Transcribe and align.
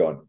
Going. 0.00 0.22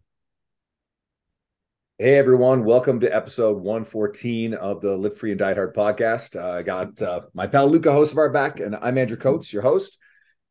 Hey 1.98 2.18
everyone, 2.18 2.66
welcome 2.66 3.00
to 3.00 3.16
episode 3.16 3.56
114 3.56 4.54
of 4.54 4.81
the 4.81 4.97
Live 4.97 5.15
Free 5.15 5.31
and 5.31 5.39
Die 5.39 5.54
Hard 5.54 5.73
podcast. 5.73 6.36
Uh, 6.36 6.57
I 6.57 6.62
got 6.62 7.01
uh, 7.01 7.21
my 7.33 7.47
pal 7.47 7.70
Luka 7.70 7.88
Hocevar 7.88 8.34
back, 8.34 8.60
and 8.60 8.76
I'm 8.76 8.97
Andrew 8.97 9.15
Coates, 9.15 9.54
your 9.54 9.62
host. 9.62 9.97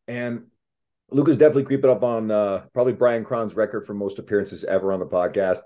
And 0.09 0.45
Luka's 1.11 1.37
definitely 1.37 1.65
creeping 1.65 1.91
up 1.91 2.03
on 2.03 2.31
uh, 2.31 2.65
probably 2.73 2.95
Brian 2.95 3.23
Cron's 3.23 3.55
record 3.55 3.85
for 3.85 3.93
most 3.93 4.19
appearances 4.19 4.65
ever 4.65 4.91
on 4.91 5.01
the 5.01 5.07
podcast. 5.07 5.61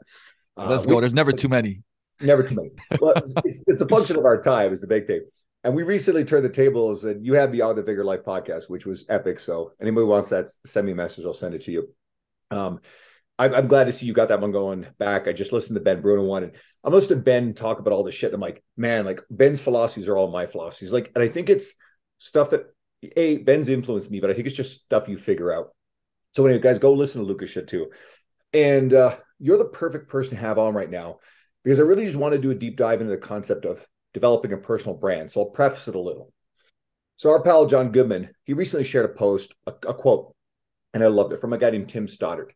Let's 0.57 0.85
go. 0.85 0.97
We, 0.97 1.03
There's 1.03 1.15
never 1.15 1.31
too 1.31 1.49
many. 1.49 1.85
Never 2.21 2.43
too 2.43 2.57
many. 2.57 2.71
But 2.99 3.19
it's, 3.45 3.63
it's, 3.69 3.83
a 3.83 3.87
function 3.87 4.17
of 4.17 4.25
our 4.25 4.41
time, 4.41 4.73
is 4.73 4.81
the 4.81 4.89
big 4.89 5.07
thing. 5.07 5.23
And 5.63 5.77
we 5.77 5.85
recently 5.85 6.25
turned 6.25 6.45
the 6.45 6.49
tables, 6.49 7.05
and 7.05 7.25
you 7.25 7.35
had 7.35 7.53
me 7.53 7.61
on 7.61 7.77
the 7.77 7.85
Vigor 7.85 8.03
Life 8.03 8.25
podcast, 8.25 8.69
which 8.69 8.85
was 8.85 9.07
epic. 9.09 9.39
So 9.39 9.75
anybody 9.81 10.07
wants 10.07 10.31
that, 10.31 10.49
send 10.67 10.87
me 10.87 10.93
a 10.93 10.97
message. 10.97 11.25
I'll 11.25 11.35
send 11.35 11.55
it 11.55 11.63
to 11.63 11.71
you. 11.71 11.89
Um, 12.51 12.81
I'm, 13.39 13.55
I'm, 13.55 13.69
glad 13.69 13.85
to 13.85 13.93
see 13.93 14.07
you 14.07 14.13
got 14.13 14.29
that 14.29 14.41
one 14.41 14.53
going 14.53 14.87
back. 14.99 15.27
I 15.27 15.33
just 15.33 15.53
listened 15.53 15.77
to 15.77 15.83
Ben 15.83 16.01
Bruno 16.01 16.23
one, 16.23 16.45
and 16.45 16.53
I'm 16.85 16.93
listening 16.93 17.19
to 17.19 17.25
Ben 17.25 17.55
talk 17.55 17.81
about 17.81 17.93
all 17.93 18.05
this 18.05 18.15
shit. 18.15 18.29
And 18.29 18.35
I'm 18.35 18.41
like, 18.41 18.63
man, 18.77 19.05
like 19.05 19.21
Ben's 19.31 19.61
philosophies 19.61 20.09
are 20.09 20.17
all 20.17 20.31
my 20.31 20.47
philosophies. 20.47 20.93
Like, 20.93 21.11
and 21.15 21.25
I 21.25 21.29
think 21.29 21.49
it's 21.49 21.75
stuff 22.19 22.51
that 22.51 22.67
a 23.17 23.39
Ben's 23.39 23.69
influenced 23.69 24.11
me, 24.11 24.21
but 24.21 24.31
I 24.31 24.35
think 24.35 24.47
it's 24.47 24.57
just 24.57 24.83
stuff 24.83 25.09
you 25.09 25.19
figure 25.19 25.53
out. 25.53 25.75
So 26.33 26.45
anyway, 26.47 26.61
guys, 26.61 26.79
go 26.79 26.93
listen 26.93 27.21
to 27.21 27.27
Luka's 27.27 27.51
shit 27.51 27.69
too. 27.69 27.91
And 28.53 28.95
uh, 28.95 29.17
you're 29.39 29.59
the 29.59 29.65
perfect 29.65 30.09
person 30.09 30.37
to 30.37 30.41
have 30.41 30.59
on 30.59 30.75
right 30.75 30.91
now 30.91 31.19
because 31.63 31.81
I 31.81 31.83
really 31.83 32.05
just 32.05 32.17
want 32.17 32.33
to 32.33 32.41
do 32.41 32.51
a 32.51 32.55
deep 32.55 32.77
dive 32.77 33.01
into 33.01 33.13
the 33.13 33.19
concept 33.19 33.65
of 33.65 33.85
developing 34.13 34.53
a 34.53 34.57
personal 34.57 34.97
brand. 34.97 35.31
So 35.31 35.41
I'll 35.41 35.51
preface 35.51 35.89
it 35.89 35.95
a 35.95 36.01
little. 36.01 36.33
So 37.17 37.31
our 37.31 37.43
pal 37.43 37.67
John 37.67 37.93
Goodman, 37.93 38.31
he 38.45 38.53
recently 38.53 38.85
shared 38.85 39.05
a 39.05 39.15
post, 39.15 39.55
a, 39.67 39.73
a 39.87 39.95
quote, 39.95 40.35
and 40.93 41.03
I 41.03 41.09
loved 41.09 41.33
it 41.33 41.41
from 41.41 41.53
a 41.53 41.59
guy 41.59 41.71
named 41.71 41.89
Tim 41.89 42.09
Stoddard. 42.09 42.53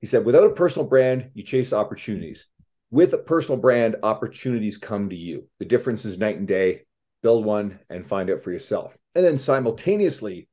He 0.00 0.06
said, 0.06 0.24
without 0.24 0.50
a 0.50 0.54
personal 0.54 0.88
brand, 0.88 1.30
you 1.34 1.42
chase 1.42 1.72
opportunities. 1.72 2.46
With 2.90 3.12
a 3.12 3.18
personal 3.18 3.60
brand, 3.60 3.96
opportunities 4.02 4.78
come 4.78 5.10
to 5.10 5.16
you. 5.16 5.48
The 5.58 5.64
difference 5.64 6.04
is 6.04 6.18
night 6.18 6.36
and 6.36 6.48
day. 6.48 6.82
Build 7.22 7.44
one 7.44 7.80
and 7.90 8.06
find 8.06 8.30
out 8.30 8.42
for 8.42 8.52
yourself. 8.52 8.96
And 9.14 9.24
then 9.24 9.38
simultaneously, 9.38 10.48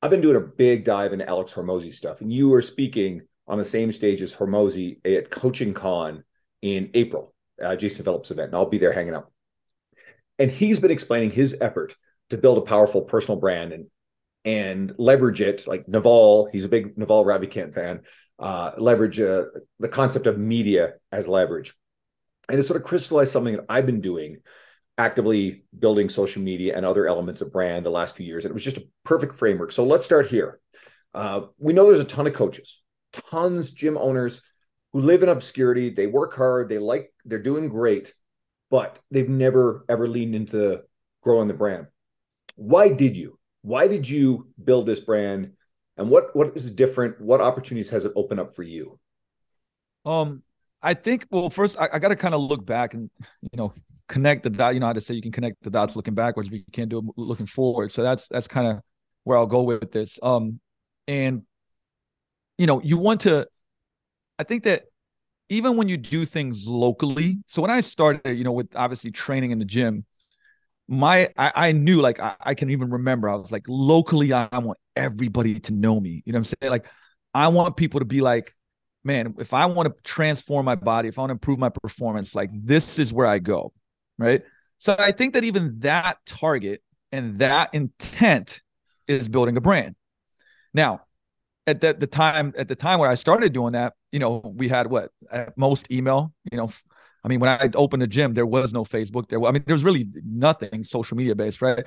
I've 0.00 0.10
been 0.10 0.20
doing 0.20 0.36
a 0.36 0.40
big 0.40 0.84
dive 0.84 1.12
into 1.12 1.28
Alex 1.28 1.52
Hormozi 1.52 1.92
stuff. 1.92 2.20
And 2.20 2.32
you 2.32 2.48
were 2.48 2.62
speaking 2.62 3.22
on 3.48 3.58
the 3.58 3.64
same 3.64 3.90
stage 3.90 4.22
as 4.22 4.34
Hormozi 4.34 5.04
at 5.04 5.30
Coaching 5.30 5.74
Con 5.74 6.22
in 6.62 6.90
April, 6.94 7.34
uh, 7.60 7.74
Jason 7.74 8.04
Phillips 8.04 8.30
event. 8.30 8.48
And 8.48 8.56
I'll 8.56 8.66
be 8.66 8.78
there 8.78 8.92
hanging 8.92 9.14
out. 9.14 9.32
And 10.38 10.50
he's 10.50 10.78
been 10.78 10.92
explaining 10.92 11.32
his 11.32 11.56
effort 11.60 11.96
to 12.30 12.38
build 12.38 12.58
a 12.58 12.62
powerful 12.62 13.02
personal 13.02 13.40
brand 13.40 13.72
and 13.72 13.86
and 14.44 14.94
leverage 14.98 15.40
it 15.40 15.66
like 15.66 15.88
Naval. 15.88 16.48
He's 16.52 16.64
a 16.64 16.68
big 16.68 16.96
Naval 16.96 17.24
Ravikant 17.24 17.74
fan 17.74 18.02
uh, 18.38 18.72
leverage 18.78 19.20
uh, 19.20 19.44
the 19.80 19.88
concept 19.88 20.26
of 20.26 20.38
media 20.38 20.94
as 21.10 21.26
leverage. 21.28 21.74
And 22.48 22.58
it 22.58 22.62
sort 22.62 22.80
of 22.80 22.86
crystallized 22.86 23.32
something 23.32 23.56
that 23.56 23.66
I've 23.68 23.86
been 23.86 24.00
doing 24.00 24.38
actively 24.96 25.64
building 25.78 26.08
social 26.08 26.42
media 26.42 26.76
and 26.76 26.84
other 26.84 27.06
elements 27.06 27.40
of 27.40 27.52
brand 27.52 27.84
the 27.84 27.90
last 27.90 28.16
few 28.16 28.26
years. 28.26 28.44
And 28.44 28.50
it 28.50 28.54
was 28.54 28.64
just 28.64 28.78
a 28.78 28.88
perfect 29.04 29.36
framework. 29.36 29.72
So 29.72 29.84
let's 29.84 30.04
start 30.04 30.28
here. 30.28 30.60
Uh, 31.14 31.42
we 31.58 31.72
know 31.72 31.86
there's 31.86 32.00
a 32.00 32.04
ton 32.04 32.26
of 32.26 32.34
coaches, 32.34 32.80
tons 33.12 33.70
gym 33.70 33.96
owners 33.96 34.42
who 34.92 35.00
live 35.00 35.22
in 35.22 35.28
obscurity. 35.28 35.90
They 35.90 36.06
work 36.06 36.34
hard. 36.34 36.68
They 36.68 36.78
like, 36.78 37.12
they're 37.24 37.38
doing 37.38 37.68
great, 37.68 38.12
but 38.70 38.98
they've 39.10 39.28
never 39.28 39.84
ever 39.88 40.08
leaned 40.08 40.34
into 40.34 40.82
growing 41.22 41.48
the 41.48 41.54
brand. 41.54 41.86
Why 42.56 42.88
did 42.88 43.16
you? 43.16 43.37
Why 43.68 43.86
did 43.86 44.08
you 44.08 44.48
build 44.62 44.86
this 44.86 45.00
brand? 45.00 45.52
and 45.98 46.08
what 46.08 46.34
what 46.34 46.56
is 46.56 46.70
different? 46.70 47.20
What 47.20 47.40
opportunities 47.40 47.90
has 47.90 48.04
it 48.04 48.12
opened 48.16 48.40
up 48.40 48.54
for 48.54 48.62
you? 48.62 48.98
Um 50.06 50.42
i 50.80 50.94
think 50.94 51.26
well 51.32 51.50
first 51.50 51.76
i, 51.76 51.88
I 51.94 51.98
got 51.98 52.10
to 52.10 52.16
kind 52.16 52.34
of 52.34 52.40
look 52.40 52.64
back 52.64 52.94
and 52.94 53.10
you 53.42 53.56
know 53.56 53.74
connect 54.06 54.44
the 54.44 54.50
dot 54.50 54.74
you 54.74 54.80
know 54.80 54.86
how 54.86 54.92
to 54.92 55.00
say 55.00 55.12
you 55.12 55.20
can 55.20 55.32
connect 55.32 55.56
the 55.64 55.70
dots 55.70 55.96
looking 55.96 56.14
backwards 56.14 56.48
but 56.48 56.58
you 56.58 56.64
can't 56.70 56.88
do 56.88 56.98
it 56.98 57.04
looking 57.16 57.46
forward. 57.46 57.90
So 57.90 58.04
that's 58.04 58.28
that's 58.28 58.46
kind 58.46 58.68
of 58.68 58.80
where 59.24 59.36
i'll 59.36 59.46
go 59.46 59.64
with 59.64 59.90
this. 59.90 60.20
Um 60.22 60.60
and 61.08 61.42
you 62.58 62.66
know 62.66 62.80
you 62.80 62.96
want 62.96 63.22
to 63.22 63.46
i 64.38 64.44
think 64.44 64.62
that 64.64 64.84
even 65.48 65.76
when 65.76 65.88
you 65.88 65.96
do 65.96 66.24
things 66.24 66.66
locally 66.66 67.38
so 67.46 67.60
when 67.60 67.70
i 67.70 67.80
started 67.80 68.36
you 68.38 68.44
know 68.44 68.52
with 68.52 68.68
obviously 68.76 69.10
training 69.10 69.50
in 69.50 69.58
the 69.58 69.64
gym 69.64 70.04
my 70.88 71.28
I, 71.36 71.52
I 71.54 71.72
knew 71.72 72.00
like 72.00 72.18
I, 72.18 72.34
I, 72.40 72.54
can 72.54 72.70
even 72.70 72.90
remember 72.90 73.28
I 73.28 73.36
was 73.36 73.52
like 73.52 73.66
locally 73.68 74.32
I, 74.32 74.48
I 74.50 74.58
want 74.58 74.78
everybody 74.96 75.60
to 75.60 75.72
know 75.72 76.00
me. 76.00 76.22
You 76.24 76.32
know 76.32 76.38
what 76.38 76.48
I'm 76.48 76.56
saying? 76.62 76.70
Like 76.70 76.86
I 77.34 77.48
want 77.48 77.76
people 77.76 78.00
to 78.00 78.06
be 78.06 78.20
like, 78.22 78.54
man, 79.04 79.34
if 79.38 79.52
I 79.52 79.66
want 79.66 79.94
to 79.94 80.02
transform 80.02 80.64
my 80.64 80.74
body, 80.74 81.08
if 81.08 81.18
I 81.18 81.22
want 81.22 81.30
to 81.30 81.34
improve 81.34 81.58
my 81.58 81.68
performance, 81.68 82.34
like 82.34 82.50
this 82.52 82.98
is 82.98 83.12
where 83.12 83.26
I 83.26 83.38
go. 83.38 83.72
Right. 84.18 84.42
So 84.78 84.96
I 84.98 85.12
think 85.12 85.34
that 85.34 85.44
even 85.44 85.80
that 85.80 86.18
target 86.26 86.82
and 87.12 87.38
that 87.38 87.70
intent 87.74 88.62
is 89.06 89.28
building 89.28 89.56
a 89.56 89.60
brand. 89.60 89.94
Now, 90.72 91.02
at 91.66 91.80
the, 91.80 91.94
the 91.94 92.06
time, 92.06 92.54
at 92.56 92.68
the 92.68 92.76
time 92.76 92.98
where 92.98 93.10
I 93.10 93.14
started 93.14 93.52
doing 93.52 93.72
that, 93.72 93.92
you 94.10 94.18
know, 94.18 94.42
we 94.56 94.68
had 94.68 94.88
what 94.88 95.10
at 95.30 95.56
most 95.56 95.90
email, 95.90 96.32
you 96.50 96.56
know, 96.56 96.70
I 97.28 97.30
mean, 97.30 97.40
when 97.40 97.50
I 97.50 97.68
opened 97.74 98.00
the 98.00 98.06
gym, 98.06 98.32
there 98.32 98.46
was 98.46 98.72
no 98.72 98.84
Facebook. 98.84 99.28
There, 99.28 99.44
I 99.44 99.50
mean, 99.50 99.62
there 99.66 99.74
was 99.74 99.84
really 99.84 100.08
nothing 100.24 100.82
social 100.82 101.14
media 101.14 101.34
based, 101.34 101.60
right? 101.60 101.84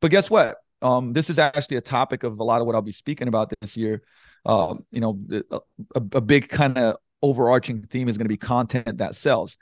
But 0.00 0.12
guess 0.12 0.30
what? 0.30 0.58
Um, 0.82 1.12
this 1.12 1.30
is 1.30 1.38
actually 1.40 1.78
a 1.78 1.80
topic 1.80 2.22
of 2.22 2.38
a 2.38 2.44
lot 2.44 2.60
of 2.60 2.66
what 2.68 2.76
I'll 2.76 2.82
be 2.82 2.92
speaking 2.92 3.26
about 3.26 3.52
this 3.60 3.76
year. 3.76 4.02
Um, 4.46 4.84
you 4.92 5.00
know, 5.00 5.18
a, 5.50 5.60
a 5.96 6.20
big 6.20 6.48
kind 6.48 6.78
of 6.78 6.96
overarching 7.22 7.82
theme 7.90 8.08
is 8.08 8.16
going 8.16 8.26
to 8.26 8.28
be 8.28 8.36
content 8.36 8.98
that 8.98 9.16
sells. 9.16 9.56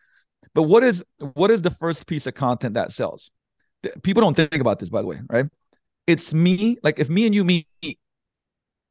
But 0.55 0.65
what 0.65 0.85
is 0.85 1.03
what 1.33 1.51
is 1.51 1.63
the 1.63 1.71
first 1.71 2.07
piece 2.07 2.27
of 2.27 2.35
content 2.35 2.75
that 2.75 2.93
sells? 2.93 3.31
People 4.03 4.21
don't 4.21 4.35
think 4.35 4.57
about 4.57 4.81
this, 4.81 4.91
by 4.91 5.01
the 5.01 5.09
way, 5.09 5.21
right? 5.31 5.47
It's 6.07 6.35
me. 6.35 6.77
Like 6.83 6.99
if 6.99 7.09
me 7.09 7.25
and 7.25 7.35
you 7.35 7.43
meet, 7.43 7.67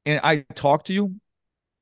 and 0.07 0.19
I 0.23 0.45
talk 0.55 0.85
to 0.85 0.93
you, 0.93 1.17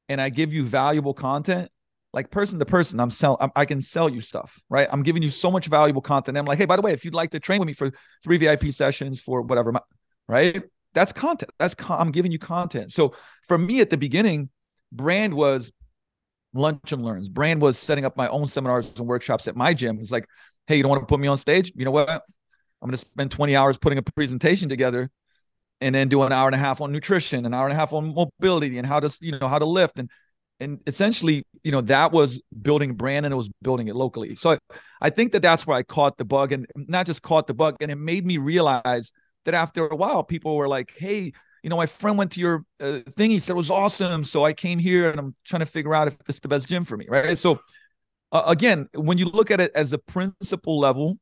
and 0.09 0.19
I 0.19 0.27
give 0.27 0.51
you 0.51 0.65
valuable 0.65 1.13
content, 1.13 1.71
like 2.13 2.31
person 2.31 2.59
to 2.59 2.65
person, 2.65 2.99
I'm 2.99 3.11
sell 3.11 3.37
I 3.55 3.65
can 3.65 3.81
sell 3.81 4.09
you 4.09 4.21
stuff, 4.21 4.59
right? 4.69 4.87
I'm 4.91 5.03
giving 5.03 5.21
you 5.21 5.29
so 5.29 5.51
much 5.51 5.67
valuable 5.67 6.01
content. 6.01 6.37
I'm 6.37 6.45
like, 6.45 6.57
hey, 6.57 6.65
by 6.65 6.75
the 6.75 6.81
way, 6.81 6.91
if 6.91 7.05
you'd 7.05 7.13
like 7.13 7.31
to 7.31 7.39
train 7.39 7.59
with 7.59 7.67
me 7.67 7.73
for 7.73 7.91
three 8.23 8.37
VIP 8.37 8.71
sessions 8.71 9.21
for 9.21 9.41
whatever, 9.41 9.73
right? 10.27 10.63
That's 10.93 11.13
content. 11.13 11.51
That's 11.59 11.75
con- 11.75 11.99
I'm 11.99 12.11
giving 12.11 12.31
you 12.31 12.39
content. 12.39 12.91
So 12.91 13.13
for 13.47 13.57
me 13.57 13.79
at 13.79 13.89
the 13.89 13.97
beginning, 13.97 14.49
brand 14.91 15.33
was 15.33 15.71
lunch 16.53 16.91
and 16.91 17.03
learns. 17.03 17.29
Brand 17.29 17.61
was 17.61 17.77
setting 17.77 18.05
up 18.05 18.17
my 18.17 18.27
own 18.27 18.47
seminars 18.47 18.91
and 18.97 19.07
workshops 19.07 19.47
at 19.47 19.55
my 19.55 19.73
gym. 19.73 19.99
It's 19.99 20.11
like, 20.11 20.25
hey, 20.65 20.77
you 20.77 20.83
don't 20.83 20.89
want 20.89 21.01
to 21.03 21.05
put 21.05 21.19
me 21.19 21.27
on 21.27 21.37
stage? 21.37 21.71
You 21.75 21.85
know 21.85 21.91
what? 21.91 22.09
I'm 22.09 22.21
going 22.87 22.91
to 22.91 22.97
spend 22.97 23.31
20 23.31 23.55
hours 23.55 23.77
putting 23.77 23.99
a 23.99 24.01
presentation 24.01 24.69
together 24.69 25.11
and 25.81 25.93
then 25.93 26.09
do 26.09 26.23
an 26.23 26.31
hour 26.31 26.47
and 26.47 26.55
a 26.55 26.59
half 26.59 26.81
on 26.81 26.91
nutrition, 26.91 27.45
an 27.45 27.53
hour 27.53 27.65
and 27.65 27.73
a 27.73 27.75
half 27.75 27.93
on 27.93 28.13
mobility 28.13 28.77
and 28.77 28.87
how 28.87 28.99
to, 28.99 29.15
you 29.21 29.37
know, 29.37 29.47
how 29.47 29.59
to 29.59 29.65
lift 29.65 29.99
and 29.99 30.09
and 30.59 30.79
essentially 30.87 31.45
you 31.63 31.71
know 31.71 31.81
that 31.81 32.11
was 32.11 32.41
building 32.61 32.93
brand 32.93 33.25
and 33.25 33.33
it 33.33 33.35
was 33.35 33.49
building 33.61 33.87
it 33.87 33.95
locally. 33.95 34.35
So 34.35 34.57
I, 35.01 35.09
think 35.09 35.31
that 35.31 35.41
that's 35.41 35.65
where 35.65 35.77
i 35.77 35.83
caught 35.83 36.17
the 36.17 36.25
bug 36.25 36.51
and 36.51 36.65
not 36.75 37.05
just 37.05 37.21
caught 37.21 37.47
the 37.47 37.53
bug 37.53 37.77
and 37.81 37.91
it 37.91 37.95
made 37.95 38.25
me 38.25 38.37
realize 38.37 39.11
that 39.45 39.53
after 39.53 39.87
a 39.87 39.95
while 39.95 40.23
people 40.23 40.55
were 40.55 40.67
like 40.67 40.93
hey 40.97 41.33
you 41.63 41.69
know 41.69 41.77
my 41.77 41.85
friend 41.85 42.17
went 42.17 42.31
to 42.33 42.39
your 42.39 42.63
uh, 42.79 42.99
thing. 43.15 43.31
He 43.31 43.39
said 43.39 43.53
it 43.53 43.57
was 43.57 43.71
awesome. 43.71 44.23
So 44.23 44.45
i 44.45 44.53
came 44.53 44.79
here 44.79 45.09
and 45.09 45.19
i'm 45.19 45.35
trying 45.45 45.61
to 45.61 45.65
figure 45.65 45.93
out 45.95 46.07
if 46.07 46.17
this 46.25 46.37
is 46.37 46.39
the 46.41 46.47
best 46.47 46.67
gym 46.67 46.83
for 46.83 46.97
me 46.97 47.05
right? 47.09 47.37
So 47.37 47.59
uh, 48.31 48.43
again 48.45 48.87
when 48.93 49.17
you 49.17 49.25
look 49.25 49.51
at 49.51 49.59
it 49.61 49.71
as 49.75 49.93
a 49.93 49.97
principal 49.97 50.79
level 50.79 51.17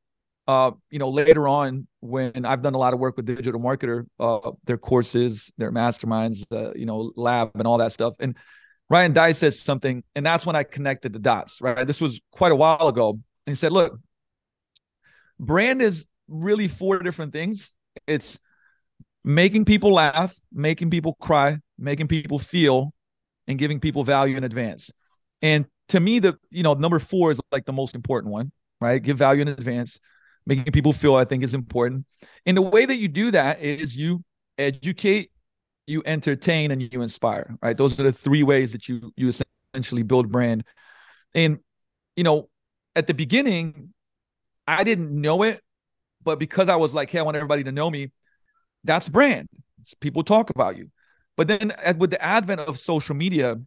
uh, 0.48 0.72
you 0.90 1.00
know, 1.00 1.09
later 1.09 1.48
on 1.48 1.88
when 2.00 2.46
I've 2.46 2.62
done 2.62 2.74
a 2.74 2.78
lot 2.78 2.94
of 2.94 3.00
work 3.00 3.18
with 3.18 3.25
digital 3.25 3.59
marketer, 3.59 4.06
uh, 4.19 4.52
their 4.64 4.78
courses, 4.78 5.52
their 5.58 5.72
masterminds, 5.72 6.44
uh, 6.52 6.74
you 6.74 6.86
know, 6.86 7.12
lab 7.16 7.52
and 7.56 7.68
all 7.68 7.80
that 7.80 7.92
stuff. 7.92 8.14
And 8.19 8.38
Ryan 8.90 9.14
Deiss 9.14 9.38
said 9.38 9.53
something, 9.53 10.03
and 10.16 10.25
that's 10.25 10.46
when 10.46 10.56
I 10.56 10.64
connected 10.64 11.13
the 11.13 11.19
dots, 11.19 11.60
right? 11.62 11.86
This 11.86 12.00
was 12.00 12.22
quite 12.31 12.51
a 12.51 12.56
while 12.56 12.88
ago. 12.88 13.10
And 13.12 13.22
he 13.45 13.56
said, 13.56 13.72
Look, 13.72 14.00
brand 15.39 15.81
is 15.81 16.07
really 16.28 16.68
four 16.68 17.00
different 17.00 17.34
things 17.34 17.72
it's 18.06 18.38
making 19.24 19.66
people 19.66 19.94
laugh, 19.94 20.38
making 20.51 20.89
people 20.89 21.16
cry, 21.19 21.57
making 21.78 22.07
people 22.07 22.38
feel, 22.38 22.94
and 23.48 23.57
giving 23.57 23.80
people 23.80 24.04
value 24.04 24.38
in 24.38 24.44
advance. 24.44 24.92
And 25.42 25.66
to 25.90 26.00
me, 26.00 26.19
the 26.19 26.38
you 26.50 26.63
know, 26.63 26.74
number 26.74 27.00
four 27.00 27.31
is 27.31 27.40
like 27.51 27.66
the 27.66 27.74
most 27.74 27.95
important 27.95 28.31
one, 28.33 28.51
right? 28.81 29.01
Give 29.01 29.18
value 29.18 29.42
in 29.42 29.48
advance, 29.48 30.00
making 30.45 30.72
people 30.72 30.94
feel, 30.94 31.16
I 31.16 31.25
think 31.25 31.44
is 31.44 31.54
important. 31.54 32.06
And 32.45 32.57
the 32.57 32.62
way 32.62 32.86
that 32.86 32.95
you 32.95 33.07
do 33.07 33.31
that 33.31 33.62
is 33.62 33.95
you 33.95 34.24
educate 34.57 35.31
you 35.88 36.04
entertain 36.06 36.72
and 36.72 36.81
you 36.81 37.01
inspire 37.01 37.57
right? 37.62 37.78
Those 37.78 38.00
are 38.00 38.04
the 38.04 38.12
three 38.12 38.44
ways 38.44 38.74
that 38.74 38.88
you 38.88 39.12
you 39.16 39.31
essentially 39.74 40.04
build 40.04 40.31
brand. 40.31 40.63
And 41.34 41.60
you 42.16 42.24
know 42.24 42.50
at 42.95 43.07
the 43.07 43.13
beginning 43.13 43.94
i 44.66 44.84
didn't 44.84 45.12
know 45.12 45.44
it 45.44 45.62
but 46.24 46.39
because 46.39 46.68
i 46.68 46.75
was 46.75 46.94
like 46.94 47.12
hey 47.12 47.19
i 47.19 47.22
want 47.22 47.38
everybody 47.38 47.63
to 47.63 47.72
know 47.72 47.89
me 47.89 48.12
that's 48.84 49.10
brand. 49.10 49.50
People 50.00 50.24
talk 50.24 50.50
about 50.50 50.78
you. 50.78 50.89
But 51.36 51.48
then 51.48 51.74
with 51.98 52.10
the 52.10 52.22
advent 52.24 52.62
of 52.62 52.80
social 52.80 53.16
media 53.16 53.57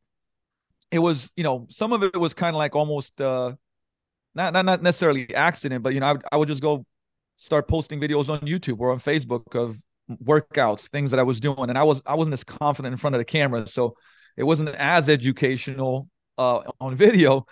it 0.90 0.98
was, 0.98 1.30
you 1.36 1.44
know, 1.44 1.68
some 1.70 1.92
of 1.92 2.02
it 2.02 2.18
was 2.18 2.34
kind 2.34 2.56
of 2.56 2.58
like 2.58 2.74
almost 2.74 3.20
uh 3.20 3.52
not 4.34 4.52
not 4.52 4.64
not 4.64 4.82
necessarily 4.82 5.32
accident, 5.34 5.84
but 5.84 5.94
you 5.94 6.00
know, 6.00 6.06
I, 6.06 6.16
I 6.32 6.36
would 6.36 6.48
just 6.48 6.60
go 6.60 6.84
start 7.36 7.68
posting 7.68 8.00
videos 8.00 8.28
on 8.28 8.40
YouTube 8.40 8.80
or 8.80 8.90
on 8.90 8.98
Facebook 8.98 9.54
of 9.54 9.80
workouts, 10.18 10.88
things 10.88 11.10
that 11.10 11.20
I 11.20 11.22
was 11.22 11.40
doing, 11.40 11.68
and 11.68 11.78
I 11.78 11.84
was 11.84 12.02
I 12.06 12.14
wasn't 12.14 12.34
as 12.34 12.44
confident 12.44 12.92
in 12.92 12.98
front 12.98 13.14
of 13.14 13.20
the 13.20 13.24
camera, 13.24 13.66
so 13.66 13.96
it 14.36 14.44
wasn't 14.44 14.70
as 14.70 15.08
educational 15.08 16.08
uh, 16.38 16.62
on 16.80 16.94
video. 16.94 17.46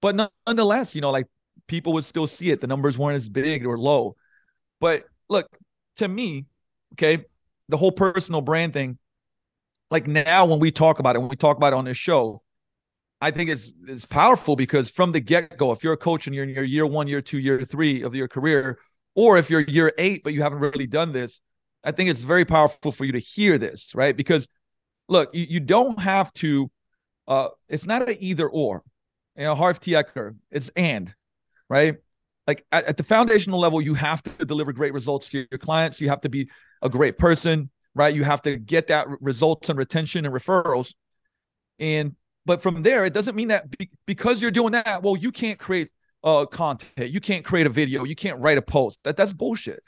But 0.00 0.30
nonetheless, 0.46 0.94
you 0.94 1.00
know, 1.00 1.10
like 1.10 1.26
people 1.66 1.92
would 1.94 2.04
still 2.04 2.26
see 2.26 2.50
it. 2.50 2.60
The 2.60 2.66
numbers 2.66 2.98
weren't 2.98 3.16
as 3.16 3.28
big 3.28 3.66
or 3.66 3.78
low. 3.78 4.16
But 4.80 5.04
look, 5.28 5.48
to 5.96 6.08
me, 6.08 6.46
okay, 6.94 7.24
the 7.68 7.76
whole 7.76 7.92
personal 7.92 8.40
brand 8.40 8.72
thing, 8.72 8.98
like 9.90 10.06
now 10.06 10.46
when 10.46 10.58
we 10.58 10.70
talk 10.70 10.98
about 10.98 11.16
it, 11.16 11.20
when 11.20 11.28
we 11.28 11.36
talk 11.36 11.56
about 11.56 11.72
it 11.72 11.76
on 11.76 11.84
this 11.84 11.96
show, 11.96 12.42
I 13.20 13.30
think 13.30 13.50
it's 13.50 13.70
it's 13.86 14.06
powerful 14.06 14.56
because 14.56 14.88
from 14.88 15.12
the 15.12 15.20
get 15.20 15.56
go, 15.58 15.72
if 15.72 15.84
you're 15.84 15.92
a 15.92 15.98
coach 15.98 16.26
and 16.26 16.34
you're 16.34 16.44
in 16.44 16.50
your 16.50 16.64
year 16.64 16.86
one, 16.86 17.06
year 17.06 17.20
two, 17.20 17.38
year 17.38 17.64
three 17.64 18.02
of 18.02 18.14
your 18.14 18.28
career, 18.28 18.78
or 19.14 19.36
if 19.36 19.50
you're 19.50 19.60
year 19.60 19.92
eight 19.98 20.24
but 20.24 20.32
you 20.32 20.42
haven't 20.42 20.60
really 20.60 20.86
done 20.86 21.12
this, 21.12 21.40
I 21.82 21.92
think 21.92 22.10
it's 22.10 22.22
very 22.22 22.44
powerful 22.44 22.92
for 22.92 23.04
you 23.04 23.12
to 23.12 23.18
hear 23.18 23.58
this, 23.58 23.94
right? 23.94 24.16
Because 24.16 24.46
look, 25.08 25.34
you, 25.34 25.46
you 25.48 25.60
don't 25.60 25.98
have 25.98 26.32
to. 26.34 26.70
Uh, 27.26 27.48
it's 27.68 27.86
not 27.86 28.08
an 28.08 28.16
either 28.20 28.48
or. 28.48 28.82
You 29.36 29.44
know, 29.44 29.54
Harv 29.54 29.80
T. 29.80 29.92
Eker, 29.92 30.36
it's 30.50 30.70
and, 30.76 31.14
right? 31.68 31.96
Like 32.46 32.66
at, 32.72 32.84
at 32.84 32.96
the 32.96 33.02
foundational 33.02 33.60
level, 33.60 33.80
you 33.80 33.94
have 33.94 34.22
to 34.24 34.44
deliver 34.44 34.72
great 34.72 34.92
results 34.92 35.28
to 35.30 35.46
your 35.50 35.58
clients. 35.58 36.00
You 36.00 36.08
have 36.08 36.22
to 36.22 36.28
be 36.28 36.50
a 36.82 36.88
great 36.88 37.16
person, 37.16 37.70
right? 37.94 38.14
You 38.14 38.24
have 38.24 38.42
to 38.42 38.56
get 38.56 38.88
that 38.88 39.06
results 39.20 39.68
and 39.68 39.78
retention 39.78 40.26
and 40.26 40.34
referrals. 40.34 40.92
And 41.78 42.16
but 42.44 42.62
from 42.62 42.82
there, 42.82 43.04
it 43.04 43.12
doesn't 43.12 43.36
mean 43.36 43.48
that 43.48 43.70
be, 43.78 43.90
because 44.06 44.42
you're 44.42 44.50
doing 44.50 44.72
that, 44.72 45.02
well, 45.02 45.16
you 45.16 45.32
can't 45.32 45.58
create 45.58 45.90
uh 46.22 46.44
content, 46.44 47.10
you 47.10 47.20
can't 47.20 47.44
create 47.44 47.66
a 47.66 47.70
video, 47.70 48.04
you 48.04 48.16
can't 48.16 48.40
write 48.40 48.58
a 48.58 48.62
post. 48.62 49.00
That 49.04 49.16
that's 49.16 49.32
bullshit. 49.32 49.82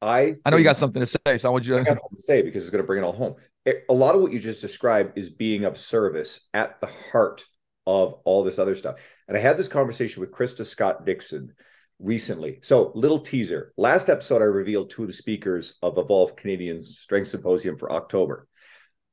I 0.00 0.36
I 0.44 0.50
know 0.50 0.56
you 0.56 0.64
got 0.64 0.76
something 0.76 1.00
to 1.00 1.06
say, 1.06 1.36
so 1.36 1.48
I 1.48 1.52
want 1.52 1.66
you 1.66 1.74
to 1.74 1.80
I 1.80 1.84
got 1.84 1.98
something 1.98 2.16
to 2.16 2.22
say 2.22 2.42
because 2.42 2.62
it's 2.62 2.70
going 2.70 2.82
to 2.82 2.86
bring 2.86 3.02
it 3.02 3.06
all 3.06 3.12
home. 3.12 3.34
A 3.66 3.92
lot 3.92 4.14
of 4.14 4.22
what 4.22 4.32
you 4.32 4.38
just 4.38 4.60
described 4.60 5.18
is 5.18 5.28
being 5.28 5.64
of 5.64 5.76
service 5.76 6.40
at 6.54 6.78
the 6.78 6.86
heart 6.86 7.44
of 7.86 8.14
all 8.24 8.44
this 8.44 8.58
other 8.58 8.74
stuff. 8.74 8.96
And 9.26 9.36
I 9.36 9.40
had 9.40 9.56
this 9.56 9.68
conversation 9.68 10.20
with 10.20 10.30
Krista 10.30 10.64
Scott 10.64 11.04
Dixon 11.04 11.52
recently. 11.98 12.60
So, 12.62 12.92
little 12.94 13.20
teaser. 13.20 13.72
Last 13.76 14.08
episode, 14.08 14.42
I 14.42 14.46
revealed 14.46 14.90
two 14.90 15.02
of 15.02 15.08
the 15.08 15.14
speakers 15.14 15.74
of 15.82 15.98
Evolve 15.98 16.36
Canadian 16.36 16.82
Strength 16.84 17.28
Symposium 17.28 17.76
for 17.76 17.90
October. 17.92 18.46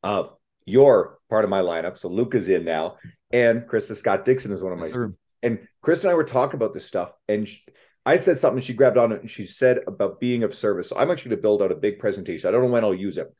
Uh, 0.03 0.25
you're 0.65 1.19
part 1.29 1.43
of 1.43 1.49
my 1.49 1.61
lineup. 1.61 1.97
So, 1.97 2.09
Luke 2.09 2.35
is 2.35 2.49
in 2.49 2.65
now, 2.65 2.97
and 3.31 3.63
Krista 3.63 3.95
Scott 3.95 4.25
Dixon 4.25 4.51
is 4.51 4.61
one 4.61 4.73
of 4.73 4.79
my. 4.79 4.89
Sure. 4.89 5.13
And 5.41 5.67
Chris 5.81 6.03
and 6.03 6.11
I 6.11 6.15
were 6.15 6.23
talking 6.23 6.57
about 6.57 6.73
this 6.73 6.85
stuff, 6.85 7.11
and 7.27 7.47
she, 7.47 7.63
I 8.05 8.17
said 8.17 8.37
something, 8.37 8.61
she 8.61 8.73
grabbed 8.73 8.97
on 8.97 9.11
it 9.11 9.21
and 9.21 9.31
she 9.31 9.45
said 9.45 9.79
about 9.87 10.19
being 10.19 10.43
of 10.43 10.53
service. 10.53 10.89
So 10.89 10.97
I'm 10.97 11.09
actually 11.09 11.29
going 11.29 11.39
to 11.39 11.41
build 11.41 11.63
out 11.63 11.71
a 11.71 11.75
big 11.75 11.97
presentation. 11.97 12.47
I 12.47 12.51
don't 12.51 12.61
know 12.61 12.69
when 12.69 12.83
I'll 12.83 12.93
use 12.93 13.17
it 13.17 13.33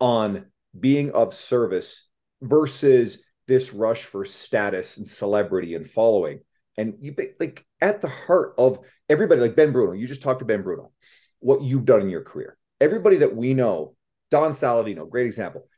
on 0.00 0.46
being 0.78 1.12
of 1.12 1.32
service 1.32 2.08
versus 2.42 3.24
this 3.46 3.72
rush 3.72 4.04
for 4.04 4.24
status 4.24 4.96
and 4.96 5.08
celebrity 5.08 5.74
and 5.74 5.88
following. 5.88 6.40
And 6.76 6.94
you 7.00 7.14
like 7.38 7.64
at 7.80 8.00
the 8.00 8.08
heart 8.08 8.54
of 8.58 8.80
everybody, 9.08 9.40
like 9.40 9.56
Ben 9.56 9.72
Bruno, 9.72 9.92
you 9.92 10.06
just 10.06 10.22
talked 10.22 10.38
to 10.40 10.44
Ben 10.44 10.62
Bruno, 10.62 10.92
what 11.40 11.62
you've 11.62 11.84
done 11.84 12.00
in 12.00 12.10
your 12.10 12.22
career. 12.22 12.56
Everybody 12.80 13.18
that 13.18 13.36
we 13.36 13.54
know, 13.54 13.94
Don 14.30 14.52
Saladino, 14.52 15.08
great 15.08 15.26
example. 15.26 15.68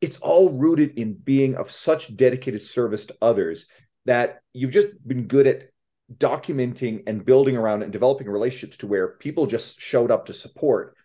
It's 0.00 0.18
all 0.18 0.50
rooted 0.50 0.98
in 0.98 1.14
being 1.14 1.56
of 1.56 1.70
such 1.70 2.16
dedicated 2.16 2.62
service 2.62 3.06
to 3.06 3.16
others 3.20 3.66
that 4.06 4.40
you've 4.52 4.70
just 4.70 4.88
been 5.06 5.26
good 5.26 5.46
at 5.46 5.68
documenting 6.12 7.02
and 7.06 7.24
building 7.24 7.56
around 7.56 7.82
and 7.82 7.92
developing 7.92 8.28
relationships 8.28 8.76
to 8.78 8.86
where 8.86 9.08
people 9.16 9.46
just 9.46 9.80
showed 9.80 10.10
up 10.10 10.26
to 10.26 10.34
support 10.34 10.96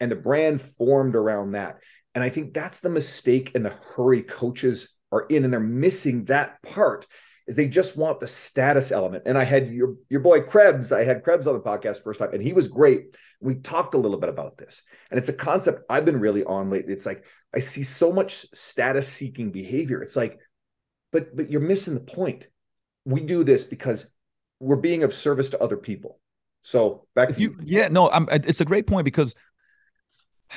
and 0.00 0.10
the 0.10 0.16
brand 0.16 0.62
formed 0.62 1.14
around 1.14 1.52
that. 1.52 1.78
And 2.14 2.24
I 2.24 2.28
think 2.28 2.54
that's 2.54 2.80
the 2.80 2.88
mistake 2.88 3.52
and 3.54 3.64
the 3.64 3.74
hurry 3.94 4.22
coaches 4.22 4.88
are 5.12 5.26
in, 5.28 5.44
and 5.44 5.52
they're 5.52 5.60
missing 5.60 6.24
that 6.24 6.62
part 6.62 7.06
is 7.46 7.54
they 7.54 7.68
just 7.68 7.96
want 7.96 8.18
the 8.18 8.26
status 8.26 8.90
element. 8.90 9.22
And 9.26 9.38
I 9.38 9.44
had 9.44 9.72
your 9.72 9.94
your 10.08 10.20
boy 10.20 10.40
Krebs, 10.42 10.92
I 10.92 11.04
had 11.04 11.22
Krebs 11.22 11.46
on 11.46 11.54
the 11.54 11.60
podcast 11.60 12.02
first 12.02 12.18
time, 12.18 12.30
and 12.32 12.42
he 12.42 12.52
was 12.52 12.68
great. 12.68 13.16
We 13.40 13.56
talked 13.56 13.94
a 13.94 13.98
little 13.98 14.18
bit 14.18 14.30
about 14.30 14.56
this, 14.56 14.82
and 15.10 15.18
it's 15.18 15.28
a 15.28 15.34
concept 15.34 15.84
I've 15.88 16.04
been 16.04 16.20
really 16.20 16.44
on 16.44 16.70
lately. 16.70 16.92
It's 16.92 17.06
like 17.06 17.24
I 17.54 17.60
see 17.60 17.84
so 17.84 18.10
much 18.10 18.46
status 18.52 19.08
seeking 19.08 19.52
behavior. 19.52 20.02
It's 20.02 20.16
like, 20.16 20.38
but 21.12 21.36
but 21.36 21.50
you're 21.50 21.60
missing 21.60 21.94
the 21.94 22.00
point. 22.00 22.46
We 23.04 23.20
do 23.20 23.44
this 23.44 23.64
because 23.64 24.10
we're 24.60 24.76
being 24.76 25.02
of 25.02 25.12
service 25.12 25.48
to 25.50 25.62
other 25.62 25.76
people. 25.76 26.18
So 26.62 27.06
back 27.14 27.30
if 27.30 27.38
you, 27.38 27.56
yeah, 27.62 27.88
no, 27.88 28.10
I'm, 28.10 28.28
it's 28.30 28.60
a 28.60 28.64
great 28.64 28.86
point 28.86 29.04
because 29.04 29.34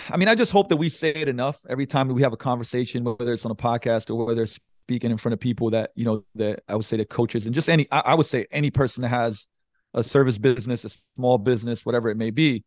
I 0.09 0.17
mean, 0.17 0.27
I 0.27 0.35
just 0.35 0.51
hope 0.51 0.69
that 0.69 0.77
we 0.77 0.89
say 0.89 1.09
it 1.09 1.27
enough 1.27 1.59
every 1.67 1.85
time 1.85 2.07
we 2.09 2.21
have 2.21 2.33
a 2.33 2.37
conversation, 2.37 3.03
whether 3.03 3.33
it's 3.33 3.45
on 3.45 3.51
a 3.51 3.55
podcast 3.55 4.09
or 4.09 4.25
whether 4.25 4.43
it's 4.43 4.59
speaking 4.85 5.11
in 5.11 5.17
front 5.17 5.33
of 5.33 5.39
people 5.39 5.71
that, 5.71 5.91
you 5.95 6.05
know, 6.05 6.23
that 6.35 6.63
I 6.67 6.75
would 6.75 6.85
say 6.85 6.97
the 6.97 7.05
coaches 7.05 7.45
and 7.45 7.53
just 7.53 7.69
any, 7.69 7.87
I, 7.91 7.99
I 7.99 8.13
would 8.15 8.25
say 8.25 8.47
any 8.51 8.71
person 8.71 9.01
that 9.01 9.09
has 9.09 9.47
a 9.93 10.03
service 10.03 10.37
business, 10.37 10.85
a 10.85 10.89
small 11.15 11.37
business, 11.37 11.85
whatever 11.85 12.09
it 12.09 12.17
may 12.17 12.29
be, 12.29 12.63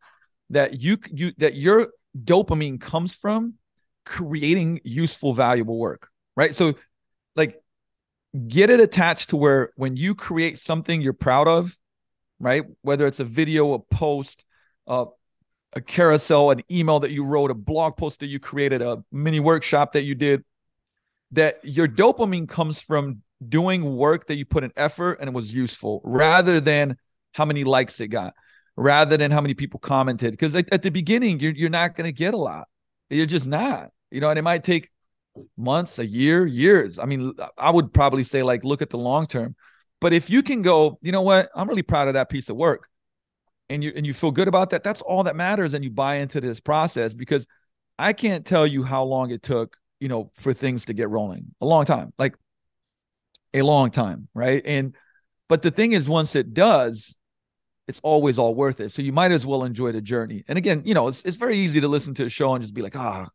that 0.50 0.80
you, 0.80 0.98
you, 1.10 1.32
that 1.38 1.54
your 1.54 1.88
dopamine 2.16 2.80
comes 2.80 3.14
from 3.14 3.54
creating 4.04 4.80
useful, 4.84 5.32
valuable 5.32 5.78
work, 5.78 6.08
right? 6.36 6.54
So 6.54 6.74
like 7.36 7.61
get 8.48 8.70
it 8.70 8.80
attached 8.80 9.30
to 9.30 9.36
where 9.36 9.72
when 9.76 9.96
you 9.96 10.14
create 10.14 10.58
something 10.58 11.00
you're 11.00 11.12
proud 11.12 11.48
of, 11.48 11.76
right? 12.38 12.64
Whether 12.82 13.06
it's 13.06 13.20
a 13.20 13.24
video, 13.24 13.74
a 13.74 13.78
post, 13.78 14.44
a 14.86 15.06
carousel, 15.86 16.50
an 16.50 16.62
email 16.70 17.00
that 17.00 17.10
you 17.10 17.24
wrote, 17.24 17.50
a 17.50 17.54
blog 17.54 17.96
post 17.96 18.20
that 18.20 18.26
you 18.26 18.38
created, 18.38 18.82
a 18.82 19.02
mini 19.10 19.40
workshop 19.40 19.92
that 19.92 20.02
you 20.02 20.14
did, 20.14 20.44
that 21.32 21.60
your 21.62 21.88
dopamine 21.88 22.48
comes 22.48 22.80
from 22.80 23.22
doing 23.46 23.96
work 23.96 24.26
that 24.26 24.36
you 24.36 24.44
put 24.44 24.64
in 24.64 24.72
effort 24.76 25.18
and 25.20 25.28
it 25.28 25.32
was 25.32 25.52
useful 25.52 26.00
rather 26.04 26.60
than 26.60 26.96
how 27.32 27.44
many 27.44 27.64
likes 27.64 28.00
it 28.00 28.08
got, 28.08 28.34
rather 28.76 29.16
than 29.16 29.30
how 29.30 29.40
many 29.40 29.54
people 29.54 29.80
commented. 29.80 30.32
Because 30.32 30.54
at, 30.54 30.70
at 30.72 30.82
the 30.82 30.90
beginning, 30.90 31.40
you're, 31.40 31.52
you're 31.52 31.70
not 31.70 31.94
going 31.94 32.06
to 32.06 32.12
get 32.12 32.34
a 32.34 32.38
lot. 32.38 32.68
You're 33.08 33.26
just 33.26 33.46
not, 33.46 33.90
you 34.10 34.20
know, 34.20 34.30
and 34.30 34.38
it 34.38 34.42
might 34.42 34.64
take 34.64 34.90
months, 35.56 35.98
a 35.98 36.06
year, 36.06 36.46
years. 36.46 36.98
I 36.98 37.04
mean, 37.04 37.32
I 37.58 37.70
would 37.70 37.92
probably 37.92 38.22
say 38.22 38.42
like 38.42 38.64
look 38.64 38.82
at 38.82 38.90
the 38.90 38.98
long 38.98 39.26
term. 39.26 39.56
But 40.00 40.12
if 40.12 40.30
you 40.30 40.42
can 40.42 40.62
go, 40.62 40.98
you 41.00 41.12
know 41.12 41.22
what, 41.22 41.48
I'm 41.54 41.68
really 41.68 41.82
proud 41.82 42.08
of 42.08 42.14
that 42.14 42.28
piece 42.28 42.48
of 42.48 42.56
work, 42.56 42.88
and 43.68 43.84
you 43.84 43.92
and 43.94 44.04
you 44.04 44.12
feel 44.12 44.32
good 44.32 44.48
about 44.48 44.70
that, 44.70 44.82
that's 44.82 45.00
all 45.00 45.24
that 45.24 45.36
matters. 45.36 45.74
And 45.74 45.84
you 45.84 45.90
buy 45.90 46.16
into 46.16 46.40
this 46.40 46.60
process 46.60 47.14
because 47.14 47.46
I 47.98 48.12
can't 48.12 48.44
tell 48.44 48.66
you 48.66 48.82
how 48.82 49.04
long 49.04 49.30
it 49.30 49.42
took, 49.42 49.76
you 50.00 50.08
know, 50.08 50.32
for 50.34 50.52
things 50.52 50.86
to 50.86 50.92
get 50.92 51.08
rolling. 51.08 51.54
A 51.60 51.66
long 51.66 51.84
time, 51.84 52.12
like 52.18 52.34
a 53.54 53.62
long 53.62 53.90
time, 53.90 54.28
right? 54.34 54.62
And 54.64 54.96
but 55.48 55.62
the 55.62 55.70
thing 55.70 55.92
is, 55.92 56.08
once 56.08 56.34
it 56.34 56.52
does, 56.52 57.16
it's 57.86 58.00
always 58.02 58.38
all 58.38 58.54
worth 58.54 58.80
it. 58.80 58.90
So 58.90 59.02
you 59.02 59.12
might 59.12 59.32
as 59.32 59.46
well 59.46 59.64
enjoy 59.64 59.92
the 59.92 60.00
journey. 60.00 60.44
And 60.48 60.58
again, 60.58 60.82
you 60.84 60.94
know, 60.94 61.08
it's 61.08 61.22
it's 61.22 61.36
very 61.36 61.58
easy 61.58 61.80
to 61.80 61.88
listen 61.88 62.14
to 62.14 62.24
a 62.24 62.28
show 62.28 62.54
and 62.54 62.62
just 62.62 62.74
be 62.74 62.82
like, 62.82 62.96
ah, 62.96 63.26
oh, 63.26 63.30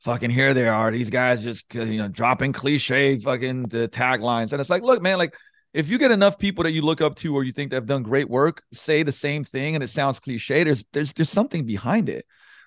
fucking 0.00 0.30
here 0.30 0.54
they 0.54 0.68
are. 0.68 0.90
These 0.90 1.10
guys 1.10 1.42
just 1.42 1.72
you 1.74 1.98
know 1.98 2.08
dropping 2.08 2.52
cliche 2.52 3.18
fucking 3.18 3.64
the 3.64 3.88
taglines, 3.88 4.52
and 4.52 4.60
it's 4.60 4.70
like, 4.70 4.82
look, 4.82 5.02
man, 5.02 5.18
like 5.18 5.34
if 5.72 5.90
you 5.90 5.98
get 5.98 6.10
enough 6.10 6.38
people 6.38 6.64
that 6.64 6.72
you 6.72 6.82
look 6.82 7.00
up 7.00 7.16
to 7.16 7.34
or 7.34 7.44
you 7.44 7.52
think 7.52 7.70
they've 7.70 7.86
done 7.86 8.02
great 8.02 8.28
work 8.28 8.62
say 8.72 9.02
the 9.02 9.12
same 9.12 9.44
thing 9.44 9.74
and 9.74 9.84
it 9.84 9.88
sounds 9.88 10.18
cliche, 10.18 10.64
there's 10.64 10.84
there's 10.92 11.12
just 11.12 11.32
something 11.32 11.64
behind 11.64 12.08
it, 12.08 12.24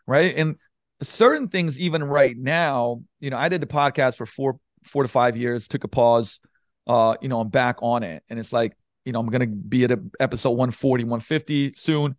right? 0.07 0.35
And 0.35 0.55
certain 1.01 1.49
things, 1.49 1.79
even 1.79 2.03
right 2.03 2.35
now, 2.37 3.01
you 3.19 3.29
know, 3.29 3.37
I 3.37 3.49
did 3.49 3.61
the 3.61 3.67
podcast 3.67 4.15
for 4.15 4.25
four 4.25 4.57
four 4.85 5.03
to 5.03 5.09
five 5.09 5.37
years, 5.37 5.67
took 5.67 5.83
a 5.83 5.87
pause, 5.87 6.39
uh, 6.87 7.15
you 7.21 7.29
know, 7.29 7.39
I'm 7.39 7.49
back 7.49 7.77
on 7.81 8.03
it, 8.03 8.23
and 8.29 8.39
it's 8.39 8.53
like, 8.53 8.75
you 9.05 9.11
know, 9.11 9.19
I'm 9.19 9.27
gonna 9.27 9.47
be 9.47 9.83
at 9.83 9.91
a, 9.91 9.99
episode 10.19 10.51
140, 10.51 11.03
150 11.05 11.73
soon. 11.75 12.15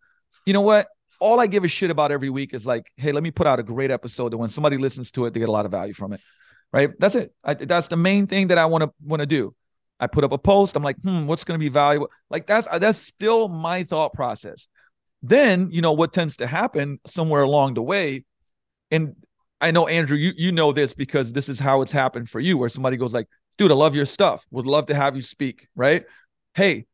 You 0.47 0.53
know 0.53 0.61
what? 0.61 0.89
All 1.21 1.41
I 1.41 1.47
give 1.47 1.65
a 1.65 1.69
shit 1.69 1.91
about 1.91 2.13
every 2.13 2.31
week 2.31 2.55
is 2.55 2.67
like, 2.67 2.91
hey, 2.97 3.13
let 3.13 3.23
me 3.23 3.31
put 3.31 3.47
out 3.47 3.59
a 3.59 3.63
great 3.63 3.91
episode 3.91 4.33
that 4.33 4.39
when 4.39 4.49
somebody 4.49 4.77
listens 4.77 5.11
to 5.13 5.27
it, 5.27 5.35
they 5.35 5.41
get 5.41 5.49
a 5.49 5.53
lot 5.53 5.65
of 5.65 5.71
value 5.71 5.95
from 5.95 6.13
it. 6.13 6.21
Right. 6.73 6.91
That's 6.99 7.15
it. 7.15 7.33
I, 7.45 7.55
that's 7.55 7.89
the 7.89 7.97
main 7.97 8.27
thing 8.27 8.49
that 8.49 8.59
I 8.59 8.67
want 8.67 8.83
to 8.83 8.91
want 9.01 9.21
to 9.21 9.27
do. 9.27 9.55
I 10.01 10.07
put 10.07 10.25
up 10.25 10.33
a 10.33 10.39
post. 10.39 10.77
I'm 10.77 10.83
like, 10.83 11.01
hmm, 11.03 11.27
what's 11.27 11.45
going 11.45 11.59
to 11.59 11.63
be 11.63 11.69
valuable? 11.69 12.11
Like 12.31 12.47
that's 12.47 12.67
that's 12.79 12.99
still 12.99 13.49
my 13.49 13.85
thought 13.85 14.13
process. 14.13 14.69
Then 15.23 15.69
you 15.71 15.81
know 15.81 15.93
what 15.93 16.13
tends 16.13 16.37
to 16.39 16.47
happen 16.47 16.99
somewhere 17.07 17.43
along 17.43 17.75
the 17.75 17.83
way, 17.83 18.25
and 18.91 19.15
I 19.61 19.71
know 19.71 19.87
Andrew, 19.87 20.19
you 20.19 20.33
you 20.37 20.53
know 20.53 20.73
this 20.73 20.93
because 20.93 21.33
this 21.33 21.49
is 21.49 21.59
how 21.59 21.81
it's 21.81 21.93
happened 21.93 22.29
for 22.29 22.41
you, 22.41 22.59
where 22.59 22.69
somebody 22.69 22.97
goes 22.97 23.15
like, 23.15 23.29
dude, 23.57 23.71
I 23.71 23.75
love 23.75 23.95
your 23.95 24.05
stuff. 24.05 24.45
Would 24.51 24.67
love 24.67 24.87
to 24.87 24.95
have 24.95 25.17
you 25.17 25.23
speak. 25.23 25.69
Right? 25.75 26.05
Hey, 26.55 26.87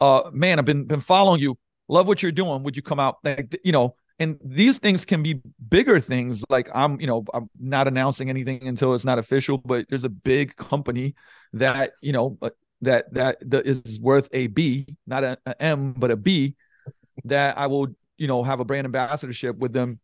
uh, 0.00 0.30
man, 0.32 0.58
I've 0.58 0.64
been 0.64 0.84
been 0.84 1.00
following 1.00 1.40
you 1.40 1.58
love 1.88 2.06
what 2.06 2.22
you're 2.22 2.32
doing. 2.32 2.62
Would 2.62 2.76
you 2.76 2.82
come 2.82 3.00
out? 3.00 3.18
Like, 3.24 3.58
you 3.64 3.72
know, 3.72 3.96
and 4.18 4.38
these 4.42 4.78
things 4.78 5.04
can 5.04 5.22
be 5.22 5.40
bigger 5.68 6.00
things 6.00 6.42
like 6.48 6.68
i'm 6.74 7.00
you 7.00 7.06
know 7.06 7.24
i'm 7.34 7.48
not 7.60 7.86
announcing 7.88 8.30
anything 8.30 8.66
until 8.66 8.94
it's 8.94 9.04
not 9.04 9.18
official 9.18 9.58
but 9.58 9.86
there's 9.88 10.04
a 10.04 10.08
big 10.08 10.56
company 10.56 11.14
that 11.52 11.92
you 12.00 12.12
know 12.12 12.36
uh, 12.42 12.50
that 12.82 13.12
that, 13.12 13.36
is 13.66 14.00
worth 14.00 14.28
a 14.32 14.46
b 14.48 14.86
not 15.06 15.24
a, 15.24 15.38
a 15.46 15.62
m 15.62 15.92
but 15.92 16.10
a 16.10 16.16
b 16.16 16.54
that 17.24 17.58
i 17.58 17.66
will 17.66 17.88
you 18.18 18.26
know 18.26 18.42
have 18.42 18.60
a 18.60 18.64
brand 18.64 18.84
ambassadorship 18.84 19.56
with 19.56 19.72
them 19.72 19.98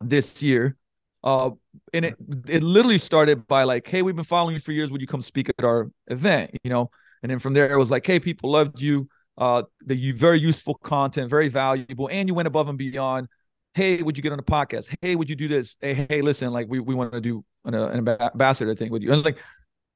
this 0.00 0.42
year 0.42 0.76
uh 1.24 1.50
and 1.92 2.04
it 2.04 2.16
it 2.48 2.62
literally 2.62 2.98
started 2.98 3.46
by 3.46 3.62
like 3.62 3.86
hey 3.86 4.02
we've 4.02 4.16
been 4.16 4.24
following 4.24 4.54
you 4.54 4.60
for 4.60 4.72
years 4.72 4.90
would 4.90 5.00
you 5.00 5.06
come 5.06 5.22
speak 5.22 5.48
at 5.48 5.64
our 5.64 5.90
event 6.08 6.50
you 6.64 6.70
know 6.70 6.90
and 7.22 7.30
then 7.30 7.38
from 7.38 7.54
there 7.54 7.70
it 7.70 7.76
was 7.76 7.90
like 7.90 8.06
hey 8.06 8.18
people 8.18 8.50
loved 8.50 8.80
you 8.80 9.08
uh, 9.38 9.62
the 9.84 10.12
very 10.12 10.40
useful 10.40 10.74
content, 10.74 11.30
very 11.30 11.48
valuable, 11.48 12.08
and 12.10 12.28
you 12.28 12.34
went 12.34 12.48
above 12.48 12.68
and 12.68 12.78
beyond. 12.78 13.28
Hey, 13.74 14.02
would 14.02 14.18
you 14.18 14.22
get 14.22 14.32
on 14.32 14.38
the 14.38 14.44
podcast? 14.44 14.94
Hey, 15.00 15.16
would 15.16 15.30
you 15.30 15.36
do 15.36 15.48
this? 15.48 15.76
Hey, 15.80 16.06
hey, 16.08 16.20
listen, 16.20 16.52
like 16.52 16.66
we 16.68 16.78
we 16.78 16.94
want 16.94 17.12
to 17.12 17.20
do 17.20 17.44
an, 17.64 17.74
an 17.74 18.06
ambassador 18.08 18.74
thing 18.74 18.90
with 18.90 19.02
you, 19.02 19.12
and 19.12 19.24
like, 19.24 19.38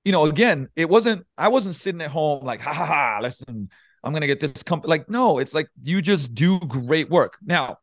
you 0.04 0.12
know, 0.12 0.24
again, 0.24 0.68
it 0.76 0.88
wasn't. 0.88 1.26
I 1.36 1.48
wasn't 1.48 1.74
sitting 1.74 2.00
at 2.00 2.10
home 2.10 2.44
like, 2.44 2.60
ha 2.60 2.72
ha 2.72 2.86
ha. 2.86 3.18
Listen, 3.20 3.68
I'm 4.02 4.12
gonna 4.14 4.26
get 4.26 4.40
this 4.40 4.62
company. 4.62 4.90
Like, 4.90 5.10
no, 5.10 5.38
it's 5.38 5.52
like 5.52 5.68
you 5.82 6.00
just 6.00 6.34
do 6.34 6.58
great 6.60 7.10
work. 7.10 7.36
Now, 7.44 7.78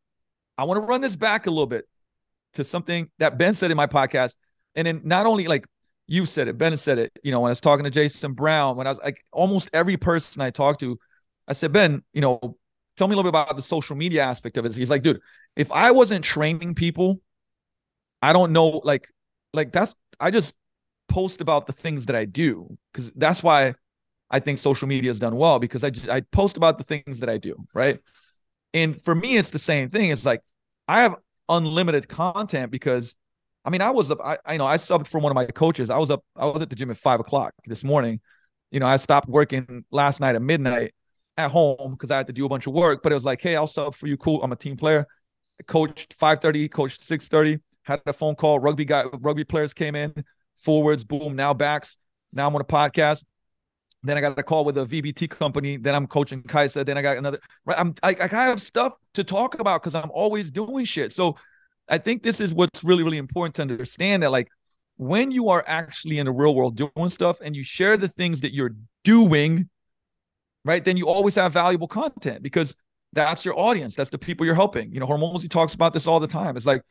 I 0.57 0.63
want 0.63 0.77
to 0.77 0.81
run 0.81 1.01
this 1.01 1.15
back 1.15 1.45
a 1.45 1.51
little 1.51 1.67
bit 1.67 1.85
to 2.53 2.63
something 2.63 3.09
that 3.19 3.37
Ben 3.37 3.53
said 3.53 3.69
in 3.69 3.77
my 3.77 3.87
podcast, 3.87 4.35
and 4.73 4.87
then 4.87 5.01
not 5.03 5.27
only 5.27 5.47
like 5.47 5.67
you 6.07 6.25
said 6.25 6.47
it, 6.47 6.57
Ben 6.57 6.75
said 6.77 6.97
it. 6.97 7.11
You 7.23 7.31
know, 7.31 7.41
when 7.41 7.49
I 7.49 7.51
was 7.51 7.61
talking 7.61 7.83
to 7.83 7.91
Jason 7.91 8.33
Brown, 8.33 8.77
when 8.77 8.87
I 8.87 8.89
was 8.89 8.99
like 8.99 9.23
almost 9.31 9.69
every 9.73 9.97
person 9.97 10.41
I 10.41 10.49
talked 10.49 10.79
to 10.79 10.97
I 11.47 11.53
said, 11.53 11.71
Ben, 11.71 12.03
you 12.13 12.21
know, 12.21 12.57
tell 12.97 13.07
me 13.07 13.13
a 13.13 13.17
little 13.17 13.31
bit 13.31 13.37
about 13.37 13.55
the 13.55 13.61
social 13.61 13.95
media 13.95 14.23
aspect 14.23 14.57
of 14.57 14.65
it. 14.65 14.75
He's 14.75 14.89
like, 14.89 15.03
dude, 15.03 15.21
if 15.55 15.71
I 15.71 15.91
wasn't 15.91 16.23
training 16.23 16.75
people, 16.75 17.21
I 18.21 18.33
don't 18.33 18.53
know, 18.53 18.81
like, 18.83 19.07
like 19.53 19.71
that's 19.71 19.93
I 20.19 20.31
just 20.31 20.55
post 21.09 21.41
about 21.41 21.67
the 21.67 21.73
things 21.73 22.05
that 22.07 22.15
I 22.15 22.25
do 22.25 22.77
because 22.91 23.11
that's 23.15 23.43
why 23.43 23.75
I 24.29 24.39
think 24.39 24.57
social 24.57 24.87
media 24.87 25.09
has 25.09 25.19
done 25.19 25.35
well 25.35 25.59
because 25.59 25.83
I 25.83 25.89
just, 25.89 26.09
I 26.09 26.21
post 26.21 26.57
about 26.57 26.77
the 26.77 26.83
things 26.83 27.19
that 27.19 27.29
I 27.29 27.37
do, 27.37 27.55
right? 27.73 27.99
And 28.73 29.01
for 29.03 29.13
me, 29.13 29.37
it's 29.37 29.51
the 29.51 29.59
same 29.59 29.89
thing. 29.89 30.09
It's 30.09 30.25
like 30.25 30.41
I 30.87 31.01
have 31.01 31.15
unlimited 31.49 32.07
content 32.07 32.71
because 32.71 33.15
I 33.65 33.69
mean, 33.69 33.81
I 33.81 33.91
was 33.91 34.11
up, 34.11 34.19
I, 34.23 34.37
I 34.45 34.57
know 34.57 34.65
I 34.65 34.75
subbed 34.77 35.07
for 35.07 35.19
one 35.19 35.31
of 35.31 35.35
my 35.35 35.45
coaches. 35.45 35.89
I 35.89 35.97
was 35.97 36.11
up, 36.11 36.23
I 36.35 36.45
was 36.45 36.61
at 36.61 36.69
the 36.69 36.75
gym 36.75 36.91
at 36.91 36.97
five 36.97 37.19
o'clock 37.19 37.53
this 37.65 37.83
morning. 37.83 38.19
You 38.71 38.79
know, 38.79 38.87
I 38.87 38.97
stopped 38.97 39.29
working 39.29 39.85
last 39.91 40.19
night 40.19 40.35
at 40.35 40.41
midnight 40.41 40.93
at 41.37 41.51
home 41.51 41.91
because 41.91 42.11
I 42.11 42.17
had 42.17 42.27
to 42.27 42.33
do 42.33 42.45
a 42.45 42.49
bunch 42.49 42.67
of 42.67 42.73
work. 42.73 43.01
But 43.03 43.11
it 43.11 43.15
was 43.15 43.25
like, 43.25 43.41
hey, 43.41 43.55
I'll 43.55 43.67
sub 43.67 43.95
for 43.95 44.07
you. 44.07 44.17
Cool. 44.17 44.43
I'm 44.43 44.51
a 44.51 44.55
team 44.55 44.77
player. 44.77 45.05
I 45.59 45.63
coached 45.63 46.17
5:30, 46.17 46.71
coached 46.71 47.01
6:30. 47.01 47.59
Had 47.83 48.01
a 48.05 48.13
phone 48.13 48.35
call. 48.35 48.59
Rugby 48.59 48.85
guy, 48.85 49.03
rugby 49.19 49.43
players 49.43 49.73
came 49.73 49.95
in. 49.95 50.13
Forwards, 50.57 51.03
boom. 51.03 51.35
Now 51.35 51.53
backs. 51.53 51.97
Now 52.31 52.47
I'm 52.47 52.55
on 52.55 52.61
a 52.61 52.65
podcast. 52.65 53.23
Then 54.03 54.17
I 54.17 54.21
got 54.21 54.37
a 54.37 54.43
call 54.43 54.65
with 54.65 54.77
a 54.77 54.85
VBT 54.85 55.29
company. 55.29 55.77
Then 55.77 55.95
I'm 55.95 56.07
coaching 56.07 56.43
Kaisa. 56.43 56.83
Then 56.83 56.97
I 56.97 57.01
got 57.01 57.17
another. 57.17 57.39
Right. 57.65 57.79
I'm 57.79 57.95
I, 58.03 58.15
I 58.19 58.27
have 58.27 58.61
stuff 58.61 58.93
to 59.13 59.23
talk 59.23 59.59
about 59.59 59.81
because 59.81 59.95
I'm 59.95 60.11
always 60.11 60.51
doing 60.51 60.85
shit. 60.85 61.11
So 61.13 61.37
I 61.87 61.97
think 61.97 62.23
this 62.23 62.39
is 62.39 62.53
what's 62.53 62.83
really 62.83 63.03
really 63.03 63.17
important 63.17 63.55
to 63.55 63.61
understand 63.61 64.23
that 64.23 64.31
like 64.31 64.47
when 64.97 65.31
you 65.31 65.49
are 65.49 65.63
actually 65.67 66.19
in 66.19 66.25
the 66.25 66.31
real 66.31 66.53
world 66.55 66.75
doing 66.75 67.09
stuff 67.09 67.39
and 67.41 67.55
you 67.55 67.63
share 67.63 67.97
the 67.97 68.07
things 68.07 68.41
that 68.41 68.53
you're 68.53 68.75
doing 69.03 69.69
right? 70.65 70.83
Then 70.83 70.97
you 70.97 71.07
always 71.07 71.35
have 71.35 71.53
valuable 71.53 71.87
content 71.87 72.41
because 72.43 72.75
that's 73.13 73.45
your 73.45 73.57
audience. 73.59 73.95
That's 73.95 74.09
the 74.09 74.17
people 74.17 74.45
you're 74.45 74.55
helping. 74.55 74.91
You 74.91 74.99
know, 74.99 75.07
Hormozi, 75.07 75.43
he 75.43 75.47
talks 75.47 75.73
about 75.73 75.93
this 75.93 76.07
all 76.07 76.19
the 76.19 76.27
time. 76.27 76.57
It's 76.57 76.65
like, 76.65 76.81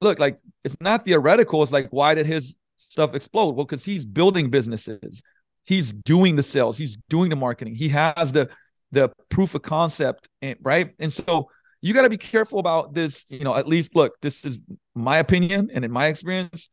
look, 0.00 0.18
like 0.18 0.38
it's 0.64 0.76
not 0.80 1.04
theoretical. 1.04 1.62
It's 1.62 1.72
like, 1.72 1.88
why 1.90 2.14
did 2.14 2.26
his 2.26 2.56
stuff 2.76 3.14
explode? 3.14 3.56
Well, 3.56 3.64
because 3.64 3.84
he's 3.84 4.04
building 4.04 4.50
businesses. 4.50 5.22
He's 5.64 5.92
doing 5.92 6.36
the 6.36 6.42
sales. 6.42 6.78
He's 6.78 6.96
doing 7.08 7.30
the 7.30 7.36
marketing. 7.36 7.74
He 7.74 7.88
has 7.90 8.32
the 8.32 8.48
the 8.92 9.10
proof 9.30 9.54
of 9.54 9.62
concept, 9.62 10.28
eh, 10.42 10.54
right? 10.62 10.94
And 11.00 11.12
so 11.12 11.50
you 11.80 11.92
got 11.92 12.02
to 12.02 12.10
be 12.10 12.18
careful 12.18 12.58
about 12.58 12.94
this. 12.94 13.24
You 13.28 13.40
know, 13.40 13.54
at 13.54 13.66
least 13.66 13.94
look, 13.94 14.14
this 14.20 14.44
is 14.44 14.58
my 14.94 15.18
opinion 15.18 15.70
and 15.72 15.84
in 15.84 15.90
my 15.90 16.06
experience. 16.06 16.70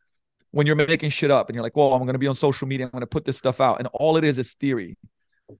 When 0.51 0.67
you're 0.67 0.75
making 0.75 1.09
shit 1.09 1.31
up 1.31 1.49
and 1.49 1.55
you're 1.55 1.63
like, 1.63 1.75
well, 1.75 1.93
I'm 1.93 2.01
going 2.01 2.13
to 2.13 2.19
be 2.19 2.27
on 2.27 2.35
social 2.35 2.67
media. 2.67 2.85
I'm 2.85 2.91
going 2.91 3.01
to 3.01 3.07
put 3.07 3.25
this 3.25 3.39
stuff 3.39 3.59
out, 3.59 3.79
and 3.79 3.87
all 3.91 4.17
it 4.17 4.23
is 4.23 4.37
is 4.37 4.53
theory. 4.53 4.97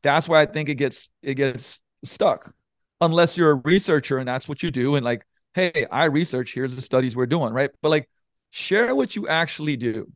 That's 0.01 0.27
why 0.27 0.41
I 0.41 0.45
think 0.45 0.69
it 0.69 0.75
gets 0.75 1.09
it 1.21 1.35
gets 1.35 1.81
stuck. 2.03 2.53
Unless 3.01 3.37
you're 3.37 3.51
a 3.51 3.55
researcher 3.55 4.17
and 4.17 4.27
that's 4.27 4.47
what 4.47 4.63
you 4.63 4.71
do, 4.71 4.95
and 4.95 5.03
like, 5.03 5.25
hey, 5.53 5.85
I 5.91 6.05
research. 6.05 6.53
Here's 6.53 6.75
the 6.75 6.81
studies 6.81 7.15
we're 7.15 7.25
doing, 7.25 7.53
right? 7.53 7.69
But 7.81 7.89
like, 7.89 8.09
share 8.51 8.95
what 8.95 9.15
you 9.15 9.27
actually 9.27 9.77
do, 9.77 10.11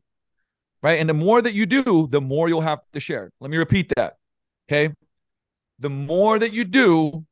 right? 0.82 0.98
And 0.98 1.08
the 1.08 1.14
more 1.14 1.42
that 1.42 1.54
you 1.54 1.66
do, 1.66 2.06
the 2.10 2.20
more 2.20 2.48
you'll 2.48 2.60
have 2.60 2.80
to 2.92 3.00
share. 3.00 3.30
Let 3.40 3.50
me 3.50 3.56
repeat 3.56 3.92
that. 3.96 4.14
Okay. 4.68 4.94
The 5.78 5.90
more 5.90 6.38
that 6.38 6.52
you 6.52 6.64
do, 6.64 7.24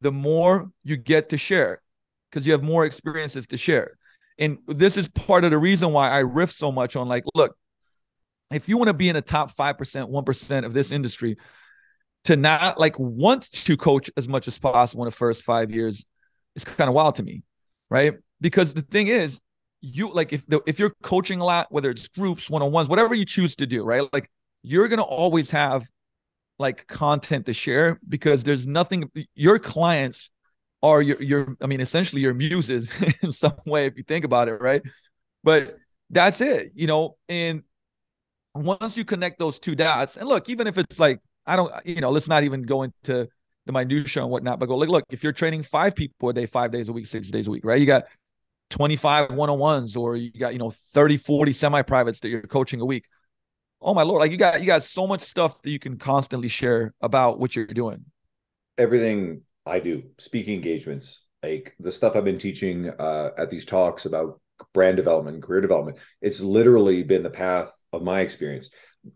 the 0.00 0.12
more 0.12 0.70
you 0.82 0.96
get 0.96 1.28
to 1.30 1.38
share 1.38 1.80
because 2.30 2.46
you 2.46 2.52
have 2.52 2.62
more 2.62 2.84
experiences 2.84 3.46
to 3.48 3.56
share. 3.56 3.96
And 4.38 4.58
this 4.66 4.96
is 4.96 5.08
part 5.08 5.44
of 5.44 5.50
the 5.50 5.58
reason 5.58 5.92
why 5.92 6.08
I 6.08 6.18
riff 6.18 6.50
so 6.50 6.72
much 6.72 6.96
on 6.96 7.08
like, 7.08 7.24
look, 7.34 7.56
if 8.54 8.68
you 8.68 8.76
want 8.76 8.88
to 8.88 8.94
be 8.94 9.08
in 9.08 9.14
the 9.14 9.22
top 9.22 9.54
5%, 9.56 10.10
1% 10.10 10.64
of 10.64 10.72
this 10.72 10.90
industry, 10.90 11.36
to 12.24 12.36
not 12.36 12.78
like 12.78 12.98
want 12.98 13.50
to 13.50 13.76
coach 13.76 14.10
as 14.16 14.28
much 14.28 14.46
as 14.46 14.58
possible 14.58 15.02
in 15.02 15.06
the 15.06 15.16
first 15.16 15.42
five 15.42 15.70
years 15.70 16.04
is 16.54 16.64
kind 16.64 16.88
of 16.88 16.94
wild 16.94 17.16
to 17.16 17.22
me, 17.22 17.42
right? 17.90 18.14
Because 18.40 18.72
the 18.72 18.82
thing 18.82 19.08
is, 19.08 19.40
you 19.80 20.12
like 20.12 20.32
if 20.32 20.46
the, 20.46 20.60
if 20.66 20.78
you're 20.78 20.94
coaching 21.02 21.40
a 21.40 21.44
lot, 21.44 21.66
whether 21.70 21.90
it's 21.90 22.06
groups, 22.08 22.48
one 22.48 22.62
on 22.62 22.70
ones, 22.70 22.88
whatever 22.88 23.14
you 23.14 23.24
choose 23.24 23.56
to 23.56 23.66
do, 23.66 23.82
right? 23.82 24.04
Like 24.12 24.30
you're 24.62 24.86
gonna 24.86 25.02
always 25.02 25.50
have 25.50 25.84
like 26.58 26.86
content 26.86 27.46
to 27.46 27.52
share 27.52 27.98
because 28.08 28.44
there's 28.44 28.66
nothing. 28.66 29.10
Your 29.34 29.58
clients 29.58 30.30
are 30.82 31.02
your 31.02 31.20
your 31.20 31.56
I 31.60 31.66
mean 31.66 31.80
essentially 31.80 32.22
your 32.22 32.34
muses 32.34 32.88
in 33.22 33.32
some 33.32 33.54
way 33.66 33.86
if 33.86 33.96
you 33.96 34.04
think 34.04 34.24
about 34.24 34.46
it, 34.46 34.60
right? 34.60 34.82
But 35.42 35.76
that's 36.10 36.40
it, 36.40 36.72
you 36.76 36.86
know, 36.86 37.16
and 37.28 37.62
once 38.54 38.96
you 38.96 39.04
connect 39.04 39.38
those 39.38 39.58
two 39.58 39.74
dots, 39.74 40.16
and 40.16 40.28
look, 40.28 40.48
even 40.48 40.66
if 40.66 40.78
it's 40.78 41.00
like, 41.00 41.20
I 41.46 41.56
don't, 41.56 41.72
you 41.84 42.00
know, 42.00 42.10
let's 42.10 42.28
not 42.28 42.44
even 42.44 42.62
go 42.62 42.82
into 42.82 43.28
the 43.66 43.72
minutia 43.72 44.22
and 44.22 44.30
whatnot, 44.30 44.58
but 44.58 44.66
go 44.66 44.76
like, 44.76 44.88
look, 44.88 45.04
if 45.10 45.22
you're 45.22 45.32
training 45.32 45.62
five 45.62 45.94
people 45.94 46.28
a 46.28 46.32
day, 46.32 46.46
five 46.46 46.70
days 46.70 46.88
a 46.88 46.92
week, 46.92 47.06
six 47.06 47.30
days 47.30 47.46
a 47.46 47.50
week, 47.50 47.64
right? 47.64 47.80
You 47.80 47.86
got 47.86 48.04
25 48.70 49.32
one-on-ones 49.32 49.96
or 49.96 50.16
you 50.16 50.32
got, 50.32 50.52
you 50.52 50.58
know, 50.58 50.70
30, 50.70 51.16
40 51.16 51.52
semi-privates 51.52 52.20
that 52.20 52.28
you're 52.28 52.42
coaching 52.42 52.80
a 52.80 52.84
week. 52.84 53.06
Oh 53.80 53.94
my 53.94 54.02
Lord. 54.02 54.20
Like 54.20 54.30
you 54.30 54.36
got, 54.36 54.60
you 54.60 54.66
got 54.66 54.82
so 54.82 55.06
much 55.06 55.22
stuff 55.22 55.60
that 55.62 55.70
you 55.70 55.78
can 55.78 55.98
constantly 55.98 56.48
share 56.48 56.94
about 57.00 57.38
what 57.38 57.54
you're 57.54 57.66
doing. 57.66 58.04
Everything 58.78 59.42
I 59.66 59.80
do, 59.80 60.02
speaking 60.18 60.54
engagements, 60.54 61.22
like 61.42 61.74
the 61.80 61.92
stuff 61.92 62.16
I've 62.16 62.24
been 62.24 62.38
teaching 62.38 62.90
uh, 62.90 63.30
at 63.36 63.50
these 63.50 63.64
talks 63.64 64.06
about 64.06 64.40
brand 64.72 64.96
development, 64.96 65.42
career 65.42 65.60
development, 65.60 65.98
it's 66.20 66.40
literally 66.40 67.02
been 67.02 67.22
the 67.22 67.30
path 67.30 67.72
of 67.92 68.02
my 68.02 68.20
experience. 68.20 68.70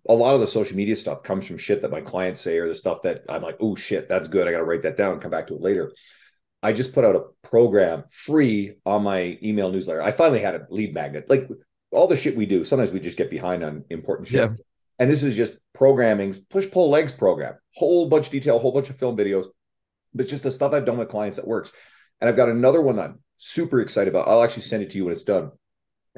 A 0.08 0.14
lot 0.14 0.34
of 0.34 0.40
the 0.40 0.46
social 0.46 0.76
media 0.76 0.96
stuff 0.96 1.22
comes 1.22 1.46
from 1.46 1.58
shit 1.58 1.82
that 1.82 1.90
my 1.90 2.00
clients 2.00 2.40
say 2.40 2.58
or 2.58 2.66
the 2.66 2.74
stuff 2.74 3.02
that 3.02 3.22
I'm 3.28 3.42
like, 3.42 3.56
oh 3.60 3.76
shit, 3.76 4.08
that's 4.08 4.28
good. 4.28 4.48
I 4.48 4.52
got 4.52 4.58
to 4.58 4.64
write 4.64 4.82
that 4.82 4.96
down, 4.96 5.20
come 5.20 5.30
back 5.30 5.46
to 5.48 5.54
it 5.54 5.60
later. 5.60 5.92
I 6.62 6.72
just 6.72 6.92
put 6.92 7.04
out 7.04 7.14
a 7.16 7.24
program 7.46 8.04
free 8.10 8.74
on 8.84 9.04
my 9.04 9.38
email 9.42 9.70
newsletter. 9.70 10.02
I 10.02 10.10
finally 10.12 10.40
had 10.40 10.54
a 10.56 10.66
lead 10.70 10.94
magnet. 10.94 11.30
Like 11.30 11.48
all 11.92 12.08
the 12.08 12.16
shit 12.16 12.36
we 12.36 12.46
do, 12.46 12.64
sometimes 12.64 12.90
we 12.90 13.00
just 13.00 13.16
get 13.16 13.30
behind 13.30 13.62
on 13.62 13.84
important 13.90 14.28
shit. 14.28 14.50
Yeah. 14.50 14.56
And 14.98 15.10
this 15.10 15.22
is 15.22 15.36
just 15.36 15.54
programming, 15.74 16.34
push 16.50 16.70
pull 16.70 16.90
legs 16.90 17.12
program, 17.12 17.54
whole 17.74 18.08
bunch 18.08 18.26
of 18.26 18.32
detail, 18.32 18.58
whole 18.58 18.72
bunch 18.72 18.90
of 18.90 18.98
film 18.98 19.16
videos. 19.16 19.46
But 20.14 20.22
it's 20.22 20.30
just 20.30 20.42
the 20.42 20.50
stuff 20.50 20.72
I've 20.72 20.86
done 20.86 20.98
with 20.98 21.08
clients 21.08 21.36
that 21.36 21.46
works. 21.46 21.70
And 22.20 22.28
I've 22.28 22.36
got 22.36 22.48
another 22.48 22.80
one 22.80 22.96
that 22.96 23.10
I'm 23.10 23.18
super 23.36 23.80
excited 23.80 24.08
about. 24.08 24.26
I'll 24.26 24.42
actually 24.42 24.62
send 24.62 24.82
it 24.82 24.90
to 24.90 24.96
you 24.96 25.04
when 25.04 25.12
it's 25.12 25.22
done. 25.22 25.52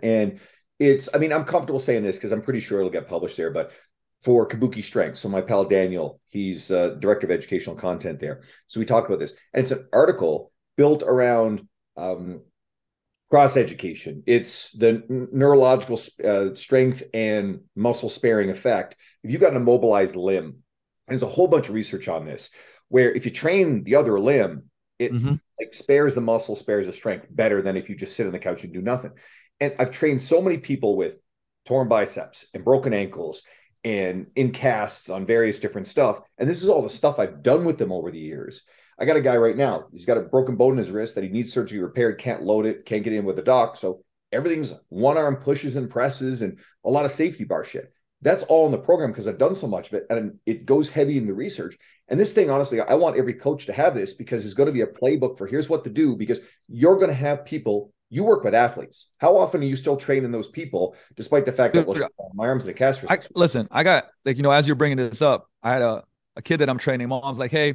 And 0.03 0.39
it's 0.79 1.09
i 1.15 1.19
mean 1.19 1.33
i'm 1.33 1.45
comfortable 1.45 1.81
saying 1.81 2.03
this 2.03 2.17
because 2.17 2.33
i'm 2.33 2.43
pretty 2.43 2.61
sure 2.61 2.79
it'll 2.79 2.91
get 2.91 3.09
published 3.09 3.37
there 3.37 3.51
but 3.51 3.73
for 4.23 4.49
kabuki 4.49 4.85
strength 4.85 5.17
so 5.17 5.29
my 5.29 5.41
pal 5.41 5.65
daniel 5.65 6.21
he's 6.29 6.71
uh, 6.71 6.91
director 6.99 7.27
of 7.27 7.31
educational 7.31 7.77
content 7.77 8.21
there. 8.21 8.43
So 8.67 8.81
we 8.81 8.87
talked 8.87 9.09
about 9.09 9.21
this 9.21 9.33
and 9.55 9.63
it's 9.63 9.73
an 9.73 9.89
article 9.93 10.53
built 10.77 11.03
around 11.03 11.67
um, 11.97 12.43
cross 13.31 13.57
education 13.57 14.23
it's 14.27 14.71
the 14.73 15.03
neurological 15.09 16.01
uh, 16.25 16.55
strength 16.55 17.03
and 17.13 17.61
muscle 17.77 18.09
sparing 18.09 18.51
effect. 18.51 18.97
If 19.23 19.33
you've 19.33 19.41
got 19.41 19.53
an 19.53 19.59
immobilized 19.59 20.17
limb 20.17 20.59
there's 21.07 21.23
a 21.23 21.27
whole 21.27 21.49
bunch 21.49 21.69
of 21.69 21.75
research 21.75 22.09
on 22.09 22.27
this 22.27 22.51
where 22.89 23.13
if 23.13 23.25
you 23.25 23.31
train 23.31 23.85
the 23.85 23.95
other 23.95 24.19
limb 24.19 24.65
it 24.99 25.13
mm-hmm. 25.13 25.35
like 25.61 25.75
spares 25.75 26.15
the 26.15 26.21
muscle 26.21 26.57
spares 26.57 26.87
the 26.87 26.93
strength 26.93 27.27
better 27.31 27.63
than 27.63 27.77
if 27.77 27.89
you 27.89 27.97
just 27.97 28.17
sit 28.17 28.27
on 28.27 28.33
the 28.33 28.39
couch 28.39 28.65
and 28.65 28.73
do 28.73 28.83
nothing 28.83 29.13
and 29.61 29.75
I've 29.79 29.91
trained 29.91 30.21
so 30.21 30.41
many 30.41 30.59
people 30.59 30.97
with 30.97 31.17
torn 31.67 31.89
biceps 31.89 32.47
and 32.55 32.65
broken 32.65 32.95
ankles 32.95 33.43
and 33.85 34.27
in 34.37 34.53
casts 34.53 35.11
on 35.11 35.27
various 35.27 35.61
different 35.61 35.87
stuff. 35.87 36.21
And 36.39 36.49
this 36.49 36.63
is 36.63 36.69
all 36.69 36.83
the 36.83 36.91
stuff 36.91 37.19
I've 37.19 37.43
done 37.43 37.65
with 37.65 37.79
them 37.79 37.93
over 37.93 38.11
the 38.11 38.19
years. 38.19 38.63
I 38.99 39.05
got 39.05 39.17
a 39.17 39.21
guy 39.21 39.37
right 39.37 39.57
now. 39.57 39.87
He's 39.93 40.07
got 40.07 40.19
a 40.19 40.23
broken 40.23 40.57
bone 40.57 40.73
in 40.73 40.79
his 40.79 40.91
wrist 40.91 41.15
that 41.15 41.25
he 41.25 41.31
needs 41.31 41.53
surgery 41.53 41.79
repaired, 41.79 42.19
can't 42.19 42.43
load 42.43 42.67
it, 42.67 42.85
can't 42.85 43.05
get 43.05 43.13
in 43.13 43.25
with 43.25 43.37
the 43.37 43.43
doc. 43.43 43.77
So 43.77 44.03
everything's 44.33 44.75
one 44.89 45.17
arm 45.17 45.37
pushes 45.37 45.77
and 45.77 45.89
presses 45.89 46.43
and 46.43 46.59
a 46.85 46.91
lot 46.91 47.05
of 47.05 47.13
safety 47.13 47.45
bar 47.45 47.65
shit. 47.65 47.93
That's 48.21 48.43
all 48.45 48.67
in 48.67 48.73
the 48.73 48.79
program 48.79 49.13
because 49.13 49.29
I've 49.29 49.39
done 49.39 49.55
so 49.55 49.69
much 49.69 49.89
of 49.89 49.95
it 49.95 50.07
and 50.11 50.39
it 50.45 50.67
goes 50.67 50.89
heavy 50.89 51.17
in 51.17 51.27
the 51.27 51.33
research. 51.33 51.79
And 52.09 52.19
this 52.19 52.33
thing, 52.33 52.51
honestly, 52.51 52.81
I 52.81 52.95
want 52.95 53.17
every 53.17 53.35
coach 53.35 53.67
to 53.67 53.73
have 53.73 53.95
this 53.95 54.15
because 54.15 54.45
it's 54.45 54.55
going 54.55 54.67
to 54.67 54.73
be 54.73 54.81
a 54.81 54.87
playbook 54.87 55.39
for 55.39 55.47
here's 55.47 55.69
what 55.69 55.85
to 55.85 55.91
do 55.91 56.17
because 56.17 56.41
you're 56.69 56.97
going 56.97 57.09
to 57.09 57.15
have 57.15 57.45
people. 57.45 57.93
You 58.11 58.25
work 58.25 58.43
with 58.43 58.55
athletes. 58.55 59.09
How 59.19 59.37
often 59.37 59.61
are 59.61 59.67
you 59.67 59.77
still 59.77 59.97
training 59.97 60.33
those 60.33 60.49
people, 60.49 60.97
despite 61.17 61.45
the 61.45 61.53
fact 61.53 61.75
that 61.75 61.87
well, 61.87 62.09
my 62.35 62.47
arms 62.47 62.65
in 62.65 62.71
a 62.71 62.75
cast? 62.75 63.05
I, 63.09 63.19
listen, 63.35 63.69
I 63.71 63.83
got 63.83 64.07
like 64.25 64.37
you 64.37 64.43
know, 64.43 64.51
as 64.51 64.67
you're 64.67 64.77
bringing 64.77 64.97
this 64.97 65.21
up, 65.21 65.51
I 65.63 65.73
had 65.73 65.83
a, 65.83 66.05
a 66.35 66.43
kid 66.43 66.59
that 66.59 66.71
I'm 66.71 66.79
training. 66.79 67.09
Mom's 67.09 67.39
like, 67.39 67.51
"Hey, 67.51 67.75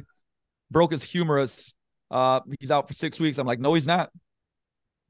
broke 0.70 0.90
his 0.90 1.04
humerus. 1.04 1.72
Uh, 2.10 2.40
he's 2.58 2.72
out 2.72 2.88
for 2.88 2.94
six 2.94 3.20
weeks." 3.20 3.38
I'm 3.38 3.46
like, 3.46 3.60
"No, 3.60 3.74
he's 3.74 3.86
not. 3.86 4.10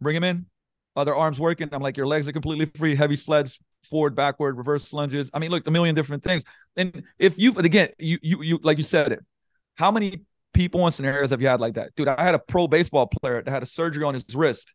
Bring 0.00 0.16
him 0.16 0.25
in. 0.25 0.47
Other 0.95 1.14
arms 1.14 1.40
working." 1.40 1.71
I'm 1.73 1.81
like, 1.81 1.97
"Your 1.97 2.07
legs 2.07 2.28
are 2.28 2.33
completely 2.33 2.66
free. 2.66 2.95
Heavy 2.95 3.16
sleds, 3.16 3.59
forward, 3.88 4.14
backward, 4.14 4.59
reverse 4.59 4.93
lunges. 4.93 5.31
I 5.33 5.38
mean, 5.38 5.50
look, 5.50 5.66
a 5.66 5.71
million 5.71 5.95
different 5.95 6.23
things. 6.23 6.45
And 6.76 7.02
if 7.19 7.38
you, 7.38 7.52
but 7.52 7.64
again, 7.64 7.90
you, 7.99 8.19
you, 8.23 8.43
you, 8.43 8.61
like 8.62 8.78
you 8.78 8.85
said 8.85 9.12
it, 9.12 9.25
how 9.75 9.90
many 9.90 10.21
people 10.52 10.85
and 10.85 10.95
scenarios 10.95 11.31
have 11.31 11.40
you 11.40 11.49
had 11.49 11.61
like 11.61 11.75
that? 11.75 11.95
Dude, 11.97 12.09
I 12.09 12.23
had 12.23 12.35
a 12.35 12.38
pro 12.38 12.66
baseball 12.66 13.07
player 13.07 13.43
that 13.43 13.50
had 13.50 13.62
a 13.62 13.66
surgery 13.66 14.04
on 14.04 14.14
his 14.14 14.25
wrist 14.35 14.75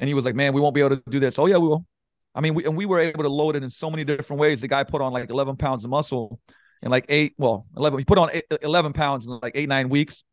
and 0.00 0.08
he 0.08 0.14
was 0.14 0.24
like, 0.24 0.34
man, 0.34 0.54
we 0.54 0.60
won't 0.60 0.74
be 0.74 0.80
able 0.80 0.96
to 0.96 1.02
do 1.08 1.20
this. 1.20 1.38
Oh, 1.38 1.46
yeah, 1.46 1.58
we 1.58 1.68
will. 1.68 1.86
I 2.34 2.40
mean, 2.40 2.54
we, 2.54 2.64
and 2.64 2.76
we 2.76 2.86
were 2.86 2.98
able 2.98 3.22
to 3.22 3.28
load 3.28 3.54
it 3.54 3.62
in 3.62 3.68
so 3.68 3.90
many 3.90 4.02
different 4.02 4.40
ways. 4.40 4.62
The 4.62 4.68
guy 4.68 4.82
put 4.82 5.02
on 5.02 5.12
like 5.12 5.28
11 5.28 5.56
pounds 5.56 5.84
of 5.84 5.90
muscle 5.90 6.40
in 6.82 6.90
like 6.90 7.04
eight, 7.10 7.34
well, 7.36 7.66
11, 7.76 7.98
he 7.98 8.04
put 8.04 8.18
on 8.18 8.30
eight, 8.32 8.44
11 8.62 8.94
pounds 8.94 9.26
in 9.26 9.38
like 9.42 9.52
eight, 9.54 9.68
nine 9.68 9.90
weeks. 9.90 10.24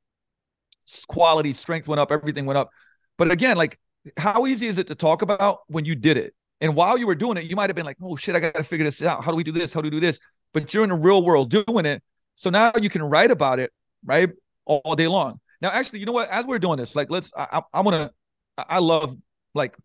Quality, 1.09 1.51
strength 1.51 1.88
went 1.88 2.00
up, 2.00 2.12
everything 2.12 2.45
went 2.45 2.57
up. 2.57 2.69
But 3.17 3.29
again, 3.29 3.57
like, 3.57 3.77
how 4.15 4.47
easy 4.47 4.67
is 4.67 4.77
it 4.79 4.88
to 4.88 4.95
talk 4.95 5.21
about 5.21 5.59
when 5.67 5.83
you 5.83 5.95
did 5.95 6.15
it? 6.15 6.33
And 6.62 6.74
while 6.74 6.97
you 6.97 7.05
were 7.05 7.15
doing 7.15 7.36
it, 7.38 7.43
you 7.43 7.57
might 7.57 7.69
have 7.69 7.75
been 7.75 7.86
like, 7.86 7.97
oh 8.01 8.15
shit, 8.15 8.36
I 8.36 8.39
got 8.39 8.55
to 8.55 8.63
figure 8.63 8.86
this 8.86 9.01
out. 9.03 9.24
How 9.24 9.31
do 9.31 9.38
we 9.38 9.43
do 9.43 9.51
this? 9.51 9.74
How 9.74 9.81
do 9.81 9.88
we 9.88 9.91
do 9.91 10.00
this? 10.00 10.17
But 10.53 10.74
you're 10.74 10.83
in 10.83 10.89
the 10.89 10.95
real 10.95 11.24
world 11.24 11.51
doing 11.51 11.86
it. 11.86 12.01
So 12.36 12.50
now 12.50 12.71
you 12.79 12.89
can 12.89 13.03
write 13.03 13.31
about 13.31 13.59
it, 13.59 13.74
right? 14.05 14.29
All 14.65 14.95
day 14.95 15.07
long. 15.07 15.41
Now, 15.62 15.71
actually, 15.71 16.00
you 16.00 16.05
know 16.05 16.13
what? 16.13 16.29
As 16.29 16.45
we're 16.45 16.59
doing 16.59 16.77
this, 16.77 16.95
like, 16.95 17.09
let's, 17.09 17.31
I, 17.36 17.62
I, 17.74 17.81
want 17.81 17.95
to, 17.95 18.13
I 18.57 18.79
love 18.79 19.17
like 19.58 19.76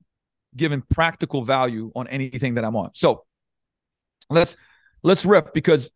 giving 0.57 0.83
practical 0.83 1.43
value 1.43 1.91
on 1.97 2.07
anything 2.09 2.55
that 2.55 2.65
I'm 2.65 2.77
on. 2.77 2.91
So 2.95 3.25
let's, 4.31 4.57
let's 5.03 5.25
rip 5.25 5.53
because 5.53 5.91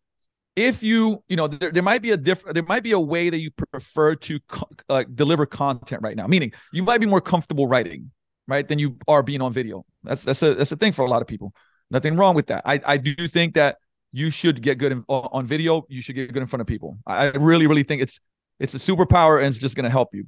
if 0.57 0.81
you, 0.81 1.23
you 1.27 1.35
know, 1.35 1.47
there, 1.47 1.71
there 1.71 1.83
might 1.83 2.01
be 2.01 2.11
a 2.11 2.17
different, 2.17 2.55
there 2.55 2.63
might 2.63 2.81
be 2.81 2.91
a 2.91 2.99
way 2.99 3.29
that 3.29 3.37
you 3.37 3.51
prefer 3.51 4.15
to 4.15 4.39
co- 4.49 5.03
deliver 5.13 5.45
content 5.45 6.01
right 6.01 6.17
now, 6.17 6.25
meaning 6.25 6.51
you 6.73 6.81
might 6.81 6.99
be 6.99 7.05
more 7.05 7.21
comfortable 7.21 7.67
writing, 7.67 8.09
right, 8.47 8.67
than 8.67 8.79
you 8.79 8.97
are 9.07 9.21
being 9.21 9.39
on 9.41 9.53
video. 9.53 9.85
That's 10.03 10.23
that's 10.23 10.41
a 10.41 10.55
that's 10.55 10.71
a 10.71 10.75
thing 10.75 10.93
for 10.93 11.05
a 11.05 11.09
lot 11.09 11.21
of 11.21 11.27
people. 11.27 11.53
Nothing 11.91 12.15
wrong 12.15 12.33
with 12.33 12.47
that. 12.47 12.63
I 12.65 12.81
I 12.83 12.97
do 12.97 13.27
think 13.27 13.53
that 13.53 13.77
you 14.11 14.31
should 14.31 14.63
get 14.63 14.79
good 14.79 14.91
in, 14.91 15.03
on 15.07 15.45
video. 15.45 15.85
You 15.89 16.01
should 16.01 16.15
get 16.15 16.33
good 16.33 16.41
in 16.41 16.47
front 16.47 16.61
of 16.61 16.67
people. 16.67 16.97
I 17.05 17.27
really 17.27 17.67
really 17.67 17.83
think 17.83 18.01
it's 18.01 18.19
it's 18.59 18.73
a 18.73 18.79
superpower 18.79 19.37
and 19.37 19.45
it's 19.45 19.59
just 19.59 19.75
going 19.75 19.83
to 19.83 19.91
help 19.91 20.09
you. 20.15 20.25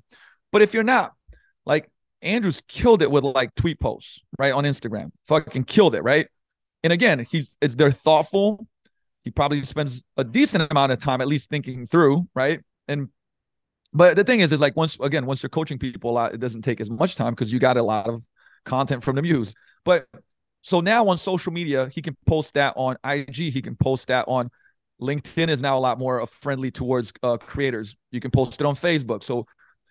But 0.51 0.61
if 0.61 0.75
you're 0.75 0.83
not, 0.83 1.13
like 1.65 1.89
Andrew's 2.21 2.61
killed 2.67 3.01
it 3.01 3.09
with 3.09 3.23
like 3.23 3.55
tweet 3.55 3.79
posts, 3.79 4.21
right, 4.37 4.53
on 4.53 4.63
Instagram. 4.63 5.11
Fucking 5.27 5.63
killed 5.63 5.95
it, 5.95 6.03
right? 6.03 6.27
And 6.83 6.93
again, 6.93 7.19
he's 7.19 7.57
it's 7.61 7.75
they're 7.75 7.91
thoughtful. 7.91 8.65
He 9.23 9.31
probably 9.31 9.63
spends 9.63 10.01
a 10.17 10.23
decent 10.23 10.69
amount 10.71 10.91
of 10.91 10.99
time 10.99 11.21
at 11.21 11.27
least 11.27 11.49
thinking 11.49 11.85
through, 11.85 12.27
right? 12.33 12.61
And 12.87 13.09
but 13.93 14.15
the 14.15 14.23
thing 14.23 14.39
is, 14.41 14.51
is 14.51 14.59
like 14.59 14.75
once 14.75 14.97
again, 14.99 15.25
once 15.25 15.43
you're 15.43 15.49
coaching 15.49 15.79
people 15.79 16.11
a 16.11 16.13
lot, 16.13 16.33
it 16.33 16.39
doesn't 16.39 16.61
take 16.61 16.81
as 16.81 16.89
much 16.89 17.15
time 17.15 17.33
because 17.33 17.51
you 17.51 17.59
got 17.59 17.77
a 17.77 17.83
lot 17.83 18.07
of 18.07 18.25
content 18.65 19.03
from 19.03 19.15
the 19.15 19.21
muse. 19.21 19.53
But 19.85 20.07
so 20.61 20.81
now 20.81 21.07
on 21.07 21.17
social 21.17 21.53
media, 21.53 21.89
he 21.91 22.01
can 22.01 22.17
post 22.25 22.53
that 22.55 22.73
on 22.75 22.97
IG. 23.03 23.35
He 23.35 23.61
can 23.61 23.75
post 23.75 24.07
that 24.07 24.25
on 24.27 24.49
LinkedIn 25.01 25.49
is 25.49 25.61
now 25.61 25.77
a 25.77 25.79
lot 25.79 25.97
more 25.97 26.25
friendly 26.27 26.71
towards 26.71 27.13
uh, 27.23 27.37
creators. 27.37 27.95
You 28.11 28.19
can 28.19 28.31
post 28.31 28.59
it 28.61 28.65
on 28.65 28.75
Facebook. 28.75 29.23
So 29.23 29.45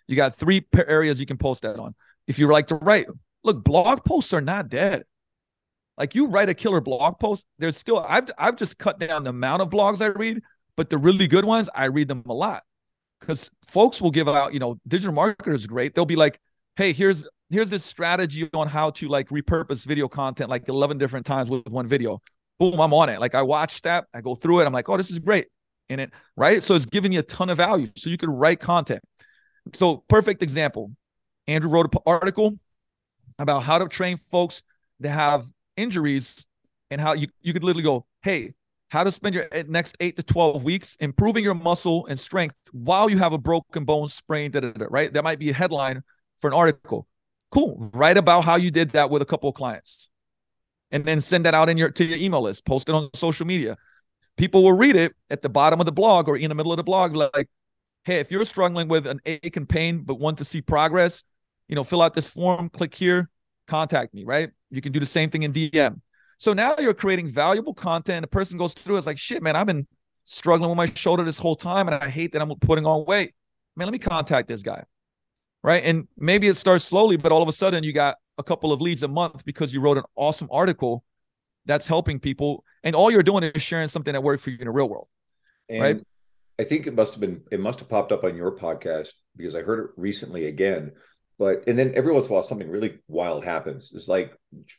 you 0.07 0.17
got 0.17 0.37
three 0.37 0.67
areas 0.75 1.19
you 1.19 1.27
can 1.27 1.39
post 1.39 1.63
that 1.63 1.79
on. 1.79 1.95
If 2.29 2.39
you 2.39 2.47
like 2.47 2.69
to 2.69 2.77
write, 2.77 3.09
look, 3.43 3.65
blog 3.65 4.05
posts 4.05 4.33
are 4.33 4.41
not 4.41 4.69
dead. 4.69 5.05
Like 5.97 6.15
you 6.15 6.29
write 6.29 6.49
a 6.49 6.55
killer 6.55 6.81
blog 6.81 7.19
post, 7.19 7.45
there's 7.59 7.77
still 7.77 8.05
I've 8.07 8.29
I've 8.39 8.55
just 8.55 8.79
cut 8.79 9.01
down 9.01 9.25
the 9.25 9.31
amount 9.31 9.63
of 9.63 9.71
blogs 9.71 10.01
I 10.01 10.07
read, 10.07 10.41
but 10.77 10.91
the 10.91 10.99
really 10.99 11.27
good 11.27 11.45
ones 11.45 11.69
I 11.75 11.87
read 11.87 12.07
them 12.07 12.23
a 12.27 12.33
lot 12.33 12.63
because 13.19 13.51
folks 13.67 14.01
will 14.01 14.13
give 14.13 14.29
out. 14.29 14.53
You 14.53 14.61
know, 14.61 14.79
digital 14.87 15.13
marketers 15.13 15.67
great. 15.67 15.97
They'll 15.97 16.05
be 16.05 16.15
like, 16.15 16.39
hey, 16.77 16.93
here's 16.93 17.27
here's 17.51 17.71
this 17.71 17.85
strategy 17.85 18.49
on 18.55 18.69
how 18.69 18.91
to 18.91 19.09
like 19.09 19.29
repurpose 19.31 19.85
video 19.85 20.07
content 20.07 20.51
like 20.51 20.69
11 20.69 20.99
different 20.99 21.27
times 21.27 21.51
with 21.51 21.67
one 21.67 21.87
video. 21.87 22.21
Boom, 22.61 22.81
I'm 22.81 22.95
on 22.95 23.09
it. 23.09 23.21
Like 23.21 23.35
I 23.35 23.43
watch 23.43 23.83
that, 23.83 24.05
I 24.15 24.21
go 24.21 24.35
through 24.35 24.61
it. 24.61 24.67
I'm 24.67 24.73
like, 24.73 24.89
oh, 24.89 24.97
this 24.97 25.11
is 25.11 25.19
great 25.19 25.47
in 25.89 26.01
it, 26.01 26.13
right? 26.37 26.63
So 26.63 26.75
it's 26.75 26.87
giving 26.87 27.13
you 27.13 27.21
a 27.21 27.25
ton 27.25 27.51
of 27.51 27.57
value. 27.57 27.89
So 27.97 28.11
you 28.11 28.19
can 28.19 28.31
write 28.31 28.61
content. 28.61 29.01
So 29.75 30.05
perfect 30.09 30.43
example. 30.43 30.93
Andrew 31.49 31.71
wrote 31.71 31.93
an 31.93 32.01
article 32.07 32.59
about 33.39 33.63
how 33.63 33.79
to 33.79 33.89
train 33.89 34.19
folks 34.19 34.63
that 35.01 35.11
have 35.11 35.51
injuries 35.77 36.45
and 36.91 37.01
how 37.01 37.15
you, 37.15 37.29
you 37.41 37.53
could 37.53 37.65
literally 37.65 37.83
go, 37.83 38.07
hey, 38.23 38.55
how 38.91 39.05
to 39.05 39.11
spend 39.11 39.35
your 39.35 39.47
eh, 39.53 39.65
next 39.67 39.97
eight 40.01 40.17
to 40.17 40.23
12 40.23 40.63
weeks 40.65 40.97
improving 41.01 41.43
your 41.43 41.55
muscle 41.55 42.07
and 42.07 42.19
strength 42.19 42.55
while 42.73 43.09
you 43.11 43.19
have 43.19 43.33
a 43.33 43.39
broken 43.39 43.85
bone 43.85 44.09
sprain, 44.09 44.51
da, 44.51 44.61
da, 44.61 44.71
da, 44.71 44.87
right? 44.91 45.13
That 45.13 45.25
might 45.25 45.39
be 45.39 45.51
a 45.51 45.55
headline 45.55 46.03
for 46.41 46.49
an 46.49 46.55
article. 46.55 47.07
Cool. 47.51 47.91
Write 47.95 48.17
about 48.17 48.45
how 48.45 48.57
you 48.57 48.71
did 48.71 48.91
that 48.91 49.11
with 49.11 49.23
a 49.23 49.27
couple 49.27 49.49
of 49.49 49.55
clients. 49.55 50.11
And 50.91 51.05
then 51.05 51.21
send 51.21 51.45
that 51.45 51.55
out 51.55 51.69
in 51.69 51.77
your 51.77 51.91
to 51.91 52.05
your 52.05 52.19
email 52.19 52.41
list, 52.41 52.65
post 52.65 52.89
it 52.89 52.95
on 52.95 53.11
social 53.15 53.47
media. 53.47 53.77
People 54.39 54.63
will 54.63 54.73
read 54.73 54.97
it 54.97 55.15
at 55.29 55.43
the 55.43 55.49
bottom 55.49 55.81
of 55.81 55.87
the 55.87 55.93
blog 55.93 56.29
or 56.29 56.37
in 56.37 56.49
the 56.49 56.55
middle 56.55 56.73
of 56.73 56.77
the 56.79 56.83
blog, 56.83 57.15
like, 57.15 57.49
hey, 58.05 58.21
if 58.21 58.31
you're 58.31 58.45
struggling 58.47 58.89
with 58.89 59.07
an 59.07 59.21
ache 59.27 59.57
and 59.57 59.69
pain 59.69 60.03
but 60.03 60.19
want 60.19 60.39
to 60.39 60.45
see 60.45 60.63
progress, 60.63 61.25
you 61.69 61.77
know, 61.77 61.85
fill 61.85 62.03
out 62.03 62.15
this 62.15 62.31
form, 62.31 62.69
click 62.69 62.95
here, 62.95 63.29
contact 63.67 64.15
me, 64.15 64.25
right? 64.25 64.51
You 64.71 64.81
can 64.81 64.93
do 64.93 65.01
the 65.01 65.07
same 65.07 65.31
thing 65.31 65.45
in 65.45 65.53
DM. 65.53 66.01
So 66.39 66.53
now 66.53 66.77
you're 66.79 66.95
creating 66.95 67.31
valuable 67.31 67.75
content. 67.75 68.25
A 68.25 68.29
person 68.29 68.59
goes 68.59 68.75
through, 68.75 68.97
it's 68.97 69.07
like, 69.07 69.19
shit, 69.19 69.43
man, 69.43 69.57
I've 69.57 69.67
been 69.67 69.87
struggling 70.25 70.71
with 70.71 70.77
my 70.77 70.87
shoulder 70.87 71.25
this 71.25 71.39
whole 71.39 71.57
time 71.57 71.89
and 71.89 71.97
I 71.97 72.09
hate 72.09 72.33
that 72.33 72.43
I'm 72.43 72.55
putting 72.61 72.87
on 72.87 73.05
weight. 73.07 73.35
Man, 73.77 73.87
let 73.87 73.93
me 73.93 73.99
contact 73.99 74.49
this 74.49 74.63
guy 74.63 74.85
right? 75.63 75.83
And 75.85 76.09
maybe 76.17 76.49
it 76.49 76.55
starts 76.55 76.85
slowly, 76.85 77.17
but 77.17 77.33
all 77.33 77.43
of 77.43 77.49
a 77.49 77.53
sudden 77.53 77.85
you 77.85 77.93
got 77.93 78.17
a 78.39 78.43
couple 78.43 78.73
of 78.73 78.81
leads 78.81 79.03
a 79.03 79.09
month 79.09 79.45
because 79.45 79.73
you 79.73 79.81
wrote 79.81 79.99
an 79.99 80.05
awesome 80.17 80.49
article 80.51 81.05
that's 81.67 81.87
helping 81.87 82.19
people, 82.19 82.65
and 82.83 82.95
all 82.95 83.11
you're 83.11 83.23
doing 83.23 83.43
is 83.43 83.63
sharing 83.63 83.89
something 83.89 84.13
that 84.13 84.23
worked 84.23 84.43
for 84.43 84.51
you 84.51 84.59
in 84.59 84.65
the 84.65 84.71
real 84.71 84.89
world, 84.89 85.09
and 85.69 85.83
right? 85.83 86.01
I 86.59 86.65
think 86.65 86.87
it 86.87 86.95
must 86.95 87.13
have 87.15 87.21
been 87.21 87.43
it 87.53 87.61
must 87.61 87.81
have 87.81 87.89
popped 87.89 88.11
up 88.11 88.25
on 88.25 88.37
your 88.37 88.57
podcast 88.57 89.11
because 89.37 89.55
I 89.55 89.63
heard 89.63 89.85
it 89.85 89.91
recently 89.97 90.47
again. 90.47 90.93
But 91.39 91.65
and 91.67 91.79
then 91.79 91.93
every 91.95 92.13
once 92.13 92.27
in 92.27 92.33
a 92.33 92.35
while 92.35 92.43
something 92.43 92.69
really 92.69 92.99
wild 93.07 93.45
happens. 93.45 93.93
It's 93.95 94.09
like 94.09 94.37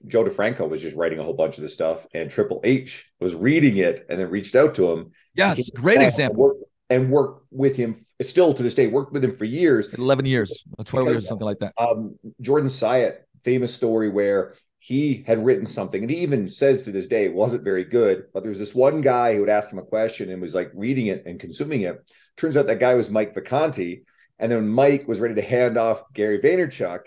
Joe 0.07 0.25
DeFranco 0.25 0.69
was 0.69 0.81
just 0.81 0.97
writing 0.97 1.19
a 1.19 1.23
whole 1.23 1.33
bunch 1.33 1.57
of 1.57 1.63
this 1.63 1.73
stuff, 1.73 2.05
and 2.13 2.29
Triple 2.29 2.59
H 2.63 3.09
was 3.19 3.33
reading 3.33 3.77
it 3.77 4.05
and 4.09 4.19
then 4.19 4.29
reached 4.29 4.55
out 4.55 4.75
to 4.75 4.91
him. 4.91 5.11
Yes, 5.35 5.69
great 5.71 6.01
example 6.01 6.59
and 6.89 7.09
work 7.09 7.43
with 7.51 7.75
him 7.75 8.03
still 8.21 8.53
to 8.53 8.63
this 8.63 8.75
day 8.75 8.87
worked 8.87 9.13
with 9.13 9.23
him 9.23 9.35
for 9.35 9.45
years 9.45 9.87
11 9.93 10.25
years 10.25 10.63
12 10.83 11.05
because, 11.05 11.07
years 11.07 11.27
something 11.27 11.45
like 11.45 11.59
that 11.59 11.73
um, 11.77 12.15
jordan 12.41 12.69
syatt 12.69 13.21
famous 13.43 13.73
story 13.73 14.09
where 14.09 14.55
he 14.79 15.23
had 15.27 15.43
written 15.43 15.65
something 15.65 16.01
and 16.01 16.09
he 16.09 16.17
even 16.17 16.49
says 16.49 16.83
to 16.83 16.91
this 16.91 17.07
day 17.07 17.25
it 17.25 17.33
wasn't 17.33 17.63
very 17.63 17.83
good 17.83 18.25
but 18.33 18.43
there's 18.43 18.59
this 18.59 18.75
one 18.75 19.01
guy 19.01 19.33
who 19.33 19.41
had 19.41 19.49
asked 19.49 19.71
him 19.71 19.79
a 19.79 19.83
question 19.83 20.29
and 20.29 20.41
was 20.41 20.55
like 20.55 20.71
reading 20.73 21.07
it 21.07 21.23
and 21.25 21.39
consuming 21.39 21.81
it 21.81 22.03
turns 22.37 22.57
out 22.57 22.67
that 22.67 22.79
guy 22.79 22.93
was 22.93 23.09
mike 23.09 23.35
vacanti 23.35 24.03
and 24.39 24.51
then 24.51 24.67
mike 24.67 25.07
was 25.07 25.19
ready 25.19 25.35
to 25.35 25.41
hand 25.41 25.77
off 25.77 26.03
gary 26.13 26.39
vaynerchuk 26.39 27.01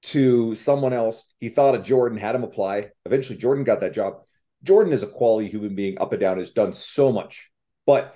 to 0.00 0.54
someone 0.54 0.92
else 0.92 1.24
he 1.40 1.48
thought 1.48 1.74
of 1.74 1.82
jordan 1.82 2.18
had 2.18 2.34
him 2.34 2.44
apply 2.44 2.84
eventually 3.04 3.38
jordan 3.38 3.64
got 3.64 3.80
that 3.80 3.92
job 3.92 4.22
jordan 4.62 4.92
is 4.92 5.02
a 5.02 5.06
quality 5.06 5.48
human 5.48 5.74
being 5.74 5.98
up 6.00 6.12
and 6.12 6.20
down 6.20 6.38
has 6.38 6.50
done 6.50 6.72
so 6.72 7.12
much 7.12 7.50
but 7.86 8.14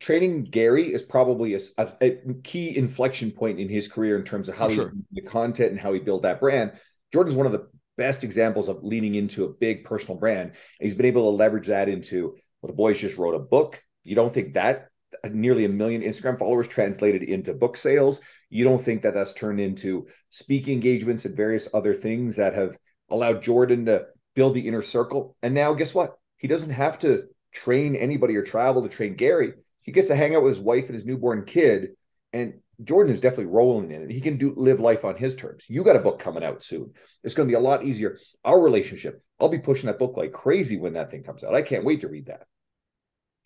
training 0.00 0.44
Gary 0.44 0.92
is 0.92 1.02
probably 1.02 1.54
a, 1.54 1.60
a, 1.78 1.92
a, 2.00 2.34
key 2.42 2.76
inflection 2.76 3.30
point 3.30 3.60
in 3.60 3.68
his 3.68 3.86
career 3.86 4.16
in 4.16 4.24
terms 4.24 4.48
of 4.48 4.56
how 4.56 4.68
sure. 4.68 4.92
he 5.12 5.20
the 5.20 5.28
content 5.28 5.72
and 5.72 5.78
how 5.78 5.92
he 5.92 6.00
built 6.00 6.22
that 6.22 6.40
brand. 6.40 6.72
Jordan's 7.12 7.36
one 7.36 7.46
of 7.46 7.52
the 7.52 7.68
best 7.98 8.24
examples 8.24 8.68
of 8.68 8.82
leaning 8.82 9.14
into 9.14 9.44
a 9.44 9.48
big 9.48 9.84
personal 9.84 10.18
brand. 10.18 10.50
And 10.50 10.56
he's 10.80 10.94
been 10.94 11.06
able 11.06 11.30
to 11.30 11.36
leverage 11.36 11.66
that 11.66 11.88
into 11.88 12.36
well, 12.62 12.68
the 12.68 12.76
boys 12.76 12.98
just 12.98 13.18
wrote 13.18 13.34
a 13.34 13.38
book. 13.38 13.82
You 14.04 14.14
don't 14.14 14.32
think 14.32 14.54
that 14.54 14.88
nearly 15.30 15.64
a 15.64 15.68
million 15.68 16.02
Instagram 16.02 16.38
followers 16.38 16.68
translated 16.68 17.22
into 17.22 17.54
book 17.54 17.76
sales? 17.76 18.20
You 18.48 18.64
don't 18.64 18.82
think 18.82 19.02
that 19.02 19.14
that's 19.14 19.34
turned 19.34 19.60
into 19.60 20.06
speaking 20.30 20.74
engagements 20.74 21.24
and 21.24 21.36
various 21.36 21.68
other 21.72 21.94
things 21.94 22.36
that 22.36 22.54
have 22.54 22.76
allowed 23.08 23.42
Jordan 23.42 23.86
to 23.86 24.06
build 24.34 24.54
the 24.54 24.66
inner 24.66 24.82
circle? 24.82 25.36
And 25.42 25.54
now, 25.54 25.74
guess 25.74 25.94
what? 25.94 26.18
He 26.36 26.48
doesn't 26.48 26.70
have 26.70 26.98
to 27.00 27.24
train 27.52 27.96
anybody 27.96 28.36
or 28.36 28.42
travel 28.42 28.82
to 28.82 28.88
train 28.88 29.14
Gary 29.14 29.54
he 29.82 29.92
gets 29.92 30.08
to 30.08 30.16
hang 30.16 30.34
out 30.34 30.42
with 30.42 30.56
his 30.56 30.64
wife 30.64 30.86
and 30.86 30.94
his 30.94 31.06
newborn 31.06 31.44
kid 31.44 31.90
and 32.32 32.54
Jordan 32.84 33.12
is 33.12 33.20
definitely 33.20 33.52
rolling 33.52 33.90
in 33.90 34.04
it. 34.04 34.10
He 34.10 34.20
can 34.20 34.38
do 34.38 34.54
live 34.56 34.80
life 34.80 35.04
on 35.04 35.16
his 35.16 35.36
terms. 35.36 35.66
You 35.68 35.82
got 35.82 35.96
a 35.96 36.00
book 36.00 36.18
coming 36.18 36.42
out 36.42 36.62
soon. 36.62 36.92
It's 37.22 37.34
going 37.34 37.46
to 37.46 37.52
be 37.52 37.56
a 37.56 37.60
lot 37.60 37.84
easier. 37.84 38.18
Our 38.44 38.58
relationship, 38.58 39.22
I'll 39.38 39.48
be 39.48 39.58
pushing 39.58 39.88
that 39.88 39.98
book 39.98 40.16
like 40.16 40.32
crazy 40.32 40.78
when 40.78 40.94
that 40.94 41.10
thing 41.10 41.22
comes 41.22 41.44
out. 41.44 41.54
I 41.54 41.60
can't 41.60 41.84
wait 41.84 42.00
to 42.02 42.08
read 42.08 42.26
that. 42.26 42.46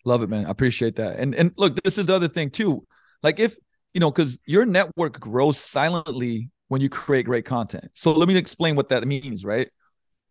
Love 0.05 0.21
it, 0.21 0.29
man. 0.29 0.45
I 0.45 0.49
appreciate 0.51 0.95
that. 0.97 1.19
And 1.19 1.35
and 1.35 1.51
look, 1.57 1.81
this 1.83 1.97
is 1.97 2.07
the 2.07 2.15
other 2.15 2.27
thing 2.27 2.51
too. 2.51 2.85
Like 3.23 3.39
if 3.39 3.57
you 3.93 3.99
know, 3.99 4.11
because 4.11 4.37
your 4.45 4.65
network 4.65 5.19
grows 5.19 5.57
silently 5.57 6.49
when 6.67 6.81
you 6.81 6.89
create 6.89 7.25
great 7.25 7.45
content. 7.45 7.89
So 7.93 8.11
let 8.11 8.27
me 8.27 8.35
explain 8.35 8.75
what 8.75 8.89
that 8.89 9.07
means, 9.07 9.45
right? 9.45 9.69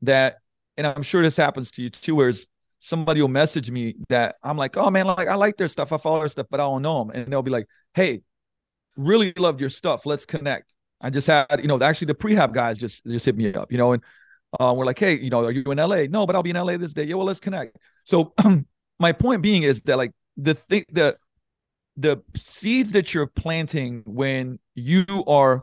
That, 0.03 0.37
and 0.77 0.87
I'm 0.87 1.03
sure 1.03 1.23
this 1.23 1.37
happens 1.37 1.71
to 1.73 1.83
you 1.83 1.89
too, 1.91 2.15
whereas 2.17 2.47
somebody 2.79 3.23
will 3.23 3.29
message 3.29 3.71
me 3.71 3.95
that 4.11 4.37
I'm 4.43 4.59
like, 4.59 4.77
oh 4.77 4.91
man, 4.91 5.07
like 5.07 5.29
I 5.29 5.35
like 5.37 5.57
their 5.57 5.69
stuff, 5.69 5.93
I 5.93 5.97
follow 5.97 6.19
their 6.19 6.29
stuff, 6.29 6.47
but 6.51 6.61
I 6.61 6.65
don't 6.65 6.83
know 6.83 7.05
them, 7.05 7.11
and 7.15 7.33
they'll 7.33 7.43
be 7.43 7.51
like, 7.51 7.67
hey, 7.95 8.21
really 8.97 9.33
loved 9.39 9.61
your 9.61 9.71
stuff. 9.71 10.05
Let's 10.05 10.27
connect. 10.27 10.75
I 11.01 11.11
just 11.11 11.27
had, 11.27 11.61
you 11.61 11.67
know, 11.67 11.81
actually 11.81 12.09
the 12.09 12.15
prehab 12.15 12.53
guys 12.53 12.79
just 12.79 13.05
just 13.07 13.25
hit 13.25 13.37
me 13.37 13.55
up, 13.55 13.73
you 13.73 13.79
know, 13.79 13.93
and 13.93 14.03
uh, 14.61 14.75
we're 14.77 14.85
like, 14.85 14.99
hey, 14.99 15.19
you 15.19 15.31
know, 15.31 15.45
are 15.45 15.51
you 15.51 15.63
in 15.65 15.79
LA? 15.79 16.05
No, 16.09 16.27
but 16.27 16.37
I'll 16.37 16.43
be 16.43 16.51
in 16.51 16.57
LA 16.57 16.77
this 16.77 16.93
day. 16.93 17.05
Yeah, 17.05 17.15
well, 17.15 17.27
let's 17.27 17.41
connect. 17.41 17.79
So 18.05 18.35
my 18.99 19.13
point 19.13 19.43
being 19.43 19.63
is 19.63 19.81
that 19.83 19.97
like 19.97 20.13
the 20.37 20.55
thing 20.55 20.85
the 20.91 21.17
the 21.97 22.23
seeds 22.35 22.93
that 22.93 23.15
you're 23.15 23.27
planting 23.27 24.03
when 24.05 24.59
you 24.75 25.05
are 25.27 25.63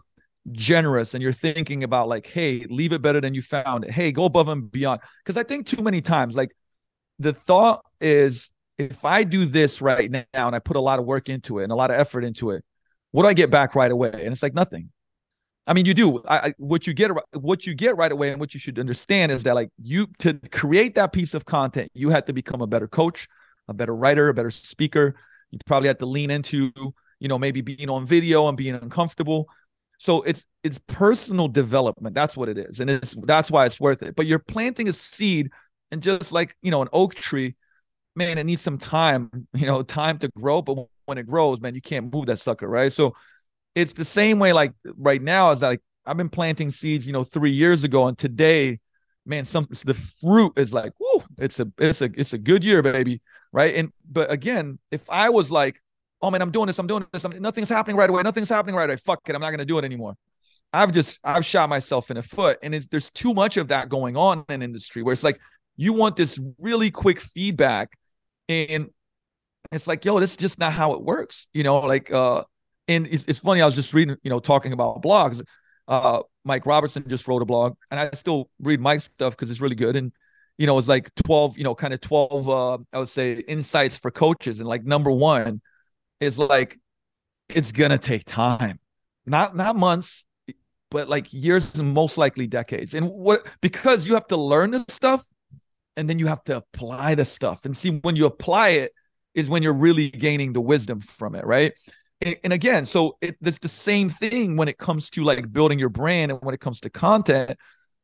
generous 0.52 1.14
and 1.14 1.22
you're 1.22 1.34
thinking 1.34 1.84
about 1.84 2.08
like, 2.08 2.26
hey, 2.26 2.66
leave 2.70 2.94
it 2.94 3.02
better 3.02 3.22
than 3.22 3.34
you 3.34 3.42
found 3.42 3.84
it. 3.84 3.92
Hey, 3.92 4.12
go 4.12 4.26
above 4.26 4.48
and 4.48 4.72
beyond. 4.72 5.02
Because 5.24 5.38
I 5.38 5.44
think 5.44 5.68
too 5.68 5.84
many 5.84 6.02
times, 6.02 6.36
like 6.36 6.52
the 7.20 7.34
thought 7.34 7.84
is 8.00 8.50
if 8.78 9.04
I 9.06 9.24
do 9.24 9.46
this 9.46 9.82
right 9.82 10.10
now 10.10 10.24
and 10.34 10.56
I 10.56 10.60
put 10.60 10.78
a 10.78 10.82
lot 10.82 11.00
of 11.00 11.06
work 11.06 11.30
into 11.30 11.60
it 11.60 11.64
and 11.64 11.72
a 11.72 11.76
lot 11.76 11.92
of 11.92 12.00
effort 12.00 12.24
into 12.24 12.52
it, 12.52 12.64
what 13.12 13.24
do 13.24 13.30
I 13.30 13.34
get 13.34 13.52
back 13.52 13.76
right 13.76 13.92
away? 13.92 14.12
And 14.12 14.32
it's 14.32 14.42
like 14.42 14.54
nothing. 14.54 14.90
I 15.68 15.74
mean, 15.74 15.86
you 15.86 15.94
do. 15.94 16.22
I, 16.24 16.38
I, 16.38 16.54
what 16.58 16.88
you 16.88 16.94
get 16.94 17.12
what 17.34 17.66
you 17.68 17.76
get 17.76 17.96
right 17.96 18.12
away, 18.12 18.32
and 18.32 18.40
what 18.40 18.54
you 18.54 18.60
should 18.60 18.80
understand 18.80 19.32
is 19.32 19.44
that 19.44 19.56
like 19.56 19.70
you 19.82 20.08
to 20.20 20.40
create 20.52 20.96
that 20.96 21.14
piece 21.14 21.34
of 21.34 21.46
content, 21.46 21.92
you 21.94 22.10
had 22.10 22.26
to 22.28 22.34
become 22.34 22.62
a 22.62 22.68
better 22.68 22.88
coach, 22.88 23.28
a 23.68 23.74
better 23.74 23.96
writer, 23.96 24.30
a 24.30 24.34
better 24.34 24.52
speaker. 24.52 25.16
You 25.52 25.60
probably 25.66 25.88
had 25.88 26.00
to 26.00 26.06
lean 26.06 26.32
into, 26.32 26.72
you 27.20 27.28
know, 27.28 27.38
maybe 27.38 27.62
being 27.62 27.90
on 27.90 28.06
video 28.06 28.48
and 28.48 28.58
being 28.58 28.76
uncomfortable. 28.76 29.48
So 29.98 30.24
it's 30.24 30.48
it's 30.64 30.80
personal 30.88 31.48
development. 31.48 32.16
That's 32.16 32.36
what 32.36 32.50
it 32.50 32.58
is, 32.58 32.80
and 32.80 32.90
it's 32.90 33.16
that's 33.24 33.52
why 33.52 33.68
it's 33.68 33.80
worth 33.80 34.02
it. 34.02 34.16
But 34.16 34.26
you're 34.26 34.40
planting 34.40 34.90
a 34.90 34.94
seed, 34.94 35.52
and 35.92 36.02
just 36.02 36.32
like 36.32 36.56
you 36.64 36.72
know, 36.72 36.82
an 36.82 36.90
oak 36.92 37.14
tree, 37.14 37.56
man, 38.16 38.38
it 38.38 38.46
needs 38.46 38.62
some 38.62 38.80
time, 38.80 39.30
you 39.54 39.68
know, 39.68 39.84
time 39.84 40.18
to 40.20 40.30
grow. 40.30 40.62
But 40.62 40.88
when 41.06 41.20
it 41.20 41.28
grows, 41.28 41.62
man, 41.62 41.76
you 41.76 41.82
can't 41.82 42.12
move 42.12 42.26
that 42.28 42.40
sucker, 42.40 42.68
right? 42.68 42.92
So 42.92 43.16
it's 43.76 43.94
the 43.94 44.06
same 44.06 44.40
way. 44.40 44.54
Like 44.54 44.74
right 44.98 45.22
now, 45.22 45.52
is 45.52 45.62
like 45.62 45.82
I've 46.06 46.18
been 46.18 46.30
planting 46.30 46.70
seeds, 46.70 47.08
you 47.08 47.14
know, 47.14 47.24
three 47.24 47.52
years 47.52 47.84
ago, 47.84 48.08
and 48.08 48.18
today, 48.18 48.80
man, 49.26 49.46
some 49.46 49.68
the 49.86 49.94
fruit 49.94 50.54
is 50.58 50.74
like, 50.74 50.94
whoo, 51.00 51.24
it's 51.38 51.60
a 51.60 51.72
it's 51.78 52.02
a 52.02 52.10
it's 52.16 52.34
a 52.34 52.38
good 52.38 52.64
year, 52.64 52.82
baby, 52.82 53.22
right? 53.52 53.76
And 53.76 53.92
but 54.10 54.32
again, 54.32 54.80
if 54.92 55.10
I 55.10 55.30
was 55.30 55.52
like, 55.52 55.82
oh 56.22 56.32
man, 56.32 56.42
I'm 56.42 56.52
doing 56.52 56.68
this, 56.68 56.80
I'm 56.80 56.88
doing 56.88 57.06
this, 57.14 57.24
I'm, 57.24 57.40
nothing's 57.42 57.70
happening 57.70 57.98
right 57.98 58.10
away, 58.10 58.24
nothing's 58.24 58.50
happening 58.50 58.76
right 58.76 58.90
away, 58.90 58.98
fuck 58.98 59.22
it, 59.28 59.36
I'm 59.36 59.42
not 59.42 59.52
gonna 59.52 59.66
do 59.66 59.78
it 59.78 59.86
anymore. 59.86 60.16
I've 60.74 60.92
just 60.92 61.20
I've 61.24 61.46
shot 61.46 61.70
myself 61.70 62.10
in 62.12 62.16
the 62.16 62.24
foot, 62.24 62.60
and 62.64 62.74
it's 62.74 62.88
there's 62.88 63.12
too 63.12 63.34
much 63.34 63.58
of 63.58 63.70
that 63.70 63.90
going 63.90 64.16
on 64.18 64.46
in 64.50 64.62
industry 64.62 65.04
where 65.04 65.14
it's 65.14 65.24
like 65.24 65.40
you 65.76 65.94
want 65.94 66.16
this 66.16 66.40
really 66.60 66.92
quick 66.92 67.20
feedback, 67.20 67.90
and 68.48 68.90
it's 69.72 69.88
like, 69.88 70.06
yo, 70.06 70.20
this 70.20 70.32
is 70.32 70.38
just 70.38 70.60
not 70.60 70.74
how 70.74 70.94
it 70.94 71.02
works. 71.02 71.48
You 71.54 71.64
know, 71.64 71.80
like 71.80 72.12
uh 72.12 72.44
and 72.92 73.08
it's, 73.08 73.26
it's 73.26 73.40
funny, 73.40 73.62
I 73.62 73.66
was 73.66 73.76
just 73.76 73.94
reading, 73.94 74.18
you 74.24 74.30
know, 74.30 74.40
talking 74.40 74.74
about 74.74 75.02
blogs. 75.02 75.42
Uh 75.88 76.22
Mike 76.44 76.66
Robertson 76.66 77.04
just 77.08 77.28
wrote 77.28 77.42
a 77.42 77.46
blog, 77.46 77.76
and 77.90 78.00
I 78.00 78.10
still 78.14 78.50
read 78.60 78.80
Mike's 78.80 79.06
stuff 79.06 79.34
because 79.34 79.50
it's 79.52 79.62
really 79.62 79.76
good. 79.76 79.96
And 79.96 80.12
you 80.58 80.68
know, 80.68 80.78
it's 80.78 80.88
like 80.88 81.14
12, 81.16 81.58
you 81.58 81.64
know, 81.64 81.76
kind 81.76 81.94
of 81.94 82.02
12 82.02 82.50
uh 82.50 82.78
I 82.94 83.00
would 83.00 83.10
say 83.10 83.34
insights 83.34 83.98
for 83.98 84.12
coaches. 84.12 84.60
And 84.60 84.68
like 84.68 84.84
number 84.84 85.12
one 85.12 85.62
is 86.20 86.38
like 86.38 86.80
it's 87.50 87.72
gonna 87.72 87.98
take 87.98 88.26
time. 88.26 88.80
Not 89.26 89.56
not 89.56 89.76
months, 89.76 90.26
but 90.90 91.10
like 91.10 91.34
years 91.34 91.78
and 91.80 91.94
most 91.94 92.18
likely 92.18 92.48
decades. 92.48 92.94
And 92.94 93.10
what 93.10 93.48
because 93.62 94.06
you 94.06 94.14
have 94.16 94.28
to 94.28 94.38
learn 94.38 94.72
this 94.72 94.86
stuff 94.90 95.26
and 95.98 96.10
then 96.10 96.20
you 96.20 96.28
have 96.28 96.44
to 96.46 96.58
apply 96.58 97.16
the 97.16 97.26
stuff. 97.26 97.66
And 97.66 97.76
see 97.76 97.90
when 97.90 98.16
you 98.16 98.26
apply 98.26 98.70
it, 98.70 98.94
is 99.34 99.50
when 99.50 99.64
you're 99.64 99.74
really 99.74 100.10
gaining 100.10 100.54
the 100.54 100.62
wisdom 100.62 101.00
from 101.00 101.36
it, 101.36 101.46
right? 101.46 101.74
And, 102.22 102.54
again, 102.54 102.86
so 102.86 103.18
it, 103.22 103.36
it's 103.42 103.60
the 103.60 103.68
same 103.68 104.08
thing 104.08 104.56
when 104.56 104.68
it 104.68 104.78
comes 104.78 105.10
to 105.12 105.24
like 105.24 105.52
building 105.52 105.80
your 105.80 105.90
brand 105.90 106.32
and 106.32 106.40
when 106.42 106.54
it 106.54 106.60
comes 106.60 106.82
to 106.82 106.90
content. 106.90 107.58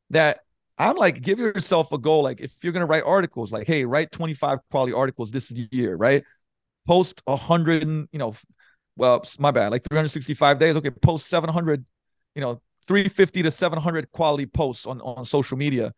That 0.10 0.39
I'm 0.77 0.95
like, 0.95 1.21
give 1.21 1.39
yourself 1.39 1.91
a 1.91 1.97
goal. 1.97 2.23
Like, 2.23 2.39
if 2.39 2.53
you're 2.63 2.73
gonna 2.73 2.86
write 2.86 3.03
articles, 3.06 3.51
like, 3.51 3.67
hey, 3.67 3.86
write 3.86 4.12
25 4.12 4.60
quality 4.71 4.93
articles 4.93 5.32
this 5.32 5.51
year, 5.51 5.95
right? 5.95 6.23
Post 6.88 7.21
a 7.27 7.36
hundred, 7.36 7.84
you 7.84 8.08
know, 8.13 8.34
well, 8.95 9.23
my 9.38 9.51
bad, 9.51 9.71
like 9.71 9.84
365 9.88 10.60
days. 10.60 10.75
Okay, 10.75 10.89
post 10.89 11.27
700, 11.27 11.86
you 12.36 12.41
know, 12.41 12.62
350 12.88 13.43
to 13.43 13.51
700 13.51 14.12
quality 14.12 14.45
posts 14.45 14.86
on 14.86 15.01
on 15.01 15.25
social 15.25 15.58
media. 15.58 15.93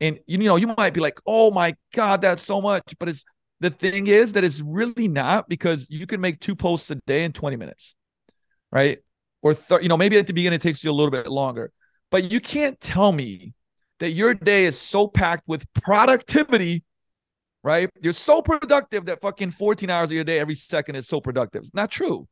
And 0.00 0.20
you 0.26 0.38
know, 0.38 0.56
you 0.56 0.72
might 0.76 0.94
be 0.94 1.00
like, 1.00 1.20
oh 1.26 1.50
my 1.50 1.74
God, 1.92 2.20
that's 2.20 2.42
so 2.42 2.60
much, 2.60 2.94
but 2.98 3.08
it's 3.08 3.24
the 3.60 3.70
thing 3.70 4.06
is 4.06 4.34
that 4.34 4.44
it's 4.44 4.60
really 4.60 5.08
not 5.08 5.48
because 5.48 5.86
you 5.90 6.06
can 6.06 6.20
make 6.20 6.40
two 6.40 6.54
posts 6.54 6.90
a 6.90 6.96
day 7.06 7.24
in 7.24 7.32
20 7.32 7.56
minutes, 7.56 7.94
right? 8.70 8.98
Or, 9.42 9.54
th- 9.54 9.82
you 9.82 9.88
know, 9.88 9.96
maybe 9.96 10.18
at 10.18 10.26
the 10.26 10.32
beginning 10.32 10.56
it 10.56 10.62
takes 10.62 10.84
you 10.84 10.90
a 10.90 10.92
little 10.92 11.10
bit 11.10 11.26
longer, 11.26 11.72
but 12.10 12.30
you 12.30 12.40
can't 12.40 12.80
tell 12.80 13.12
me 13.12 13.54
that 14.00 14.10
your 14.10 14.34
day 14.34 14.64
is 14.64 14.78
so 14.78 15.08
packed 15.08 15.46
with 15.48 15.66
productivity, 15.72 16.84
right? 17.64 17.90
You're 18.00 18.12
so 18.12 18.42
productive 18.42 19.06
that 19.06 19.20
fucking 19.20 19.50
14 19.50 19.90
hours 19.90 20.10
of 20.10 20.14
your 20.14 20.24
day, 20.24 20.38
every 20.38 20.54
second 20.54 20.94
is 20.96 21.08
so 21.08 21.20
productive. 21.20 21.62
It's 21.62 21.74
not 21.74 21.90
true, 21.90 22.28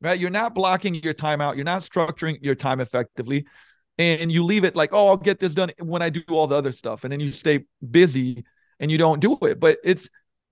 right? 0.00 0.18
You're 0.18 0.30
not 0.30 0.54
blocking 0.54 0.94
your 0.94 1.14
time 1.14 1.40
out. 1.40 1.56
You're 1.56 1.64
not 1.64 1.82
structuring 1.82 2.38
your 2.42 2.54
time 2.54 2.80
effectively. 2.80 3.46
And 3.98 4.30
you 4.30 4.44
leave 4.44 4.64
it 4.64 4.76
like, 4.76 4.90
oh, 4.92 5.08
I'll 5.08 5.16
get 5.16 5.40
this 5.40 5.54
done 5.54 5.72
when 5.78 6.02
I 6.02 6.10
do 6.10 6.22
all 6.28 6.46
the 6.46 6.56
other 6.56 6.72
stuff. 6.72 7.04
And 7.04 7.12
then 7.12 7.20
you 7.20 7.32
stay 7.32 7.64
busy 7.90 8.44
and 8.78 8.90
you 8.90 8.98
don't 8.98 9.20
do 9.20 9.38
it. 9.40 9.58
But 9.58 9.78
it's, 9.82 10.10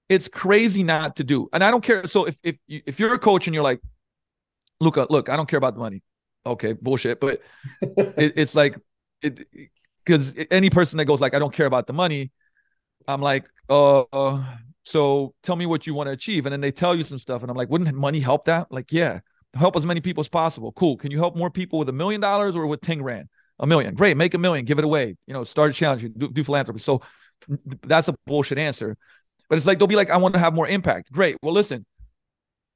it's 0.09 0.29
crazy 0.29 0.83
not 0.83 1.17
to 1.17 1.25
do. 1.25 1.49
And 1.53 1.65
I 1.65 1.71
don't 1.71 1.83
care. 1.83 2.07
So 2.07 2.27
if 2.27 2.37
if 2.43 2.57
if 2.69 3.01
you're 3.01 3.15
a 3.15 3.19
coach 3.19 3.47
and 3.47 3.55
you're 3.55 3.65
like, 3.65 3.81
Luka, 4.81 5.07
look, 5.11 5.29
I 5.29 5.37
don't 5.37 5.49
care 5.49 5.59
about 5.59 5.75
the 5.75 5.81
money. 5.81 6.03
Okay, 6.47 6.73
bullshit. 6.73 7.21
But 7.21 7.41
it, 7.83 8.35
it's 8.37 8.55
like 8.55 8.77
it 9.23 9.47
because 10.05 10.35
any 10.51 10.71
person 10.71 10.99
that 10.99 11.07
goes 11.07 11.21
like, 11.21 11.35
I 11.35 11.39
don't 11.39 11.53
care 11.53 11.67
about 11.67 11.87
the 11.87 11.93
money, 11.93 12.31
I'm 13.09 13.23
like, 13.23 13.49
uh, 13.71 14.01
uh, 14.01 14.45
so 14.85 15.35
tell 15.43 15.57
me 15.57 15.67
what 15.67 15.87
you 15.87 15.95
want 15.95 16.09
to 16.09 16.13
achieve. 16.13 16.45
And 16.47 16.53
then 16.53 16.61
they 16.61 16.73
tell 16.73 16.95
you 16.95 17.03
some 17.03 17.19
stuff, 17.19 17.43
and 17.43 17.51
I'm 17.51 17.57
like, 17.57 17.71
wouldn't 17.71 17.95
money 17.95 18.21
help 18.21 18.45
that? 18.45 18.71
Like, 18.71 18.93
yeah, 18.93 19.21
help 19.55 19.77
as 19.77 19.87
many 19.87 20.01
people 20.01 20.21
as 20.21 20.29
possible. 20.29 20.73
Cool. 20.73 20.97
Can 20.97 21.11
you 21.11 21.19
help 21.19 21.37
more 21.37 21.51
people 21.51 21.79
with 21.79 21.89
a 21.89 21.93
million 21.93 22.21
dollars 22.21 22.55
or 22.57 22.67
with 22.67 22.81
10 22.81 22.99
grand? 22.99 23.29
A 23.61 23.67
million. 23.67 23.95
Great. 23.95 24.17
Make 24.17 24.35
a 24.35 24.39
million. 24.39 24.65
Give 24.65 24.79
it 24.79 24.85
away. 24.85 25.17
You 25.27 25.35
know, 25.35 25.45
start 25.45 25.71
a 25.71 25.75
challenge. 25.75 26.03
Do, 26.17 26.29
do 26.29 26.45
philanthropy. 26.45 26.81
So 26.81 27.03
that's 27.83 28.09
a 28.09 28.15
bullshit 28.27 28.59
answer. 28.59 28.97
But 29.49 29.57
it's 29.57 29.67
like 29.67 29.79
they'll 29.79 29.87
be 29.89 29.97
like, 29.97 30.11
I 30.11 30.17
want 30.17 30.35
to 30.35 30.41
have 30.41 30.55
more 30.55 30.67
impact. 30.67 31.13
Great. 31.13 31.37
Well, 31.43 31.55
listen, 31.55 31.85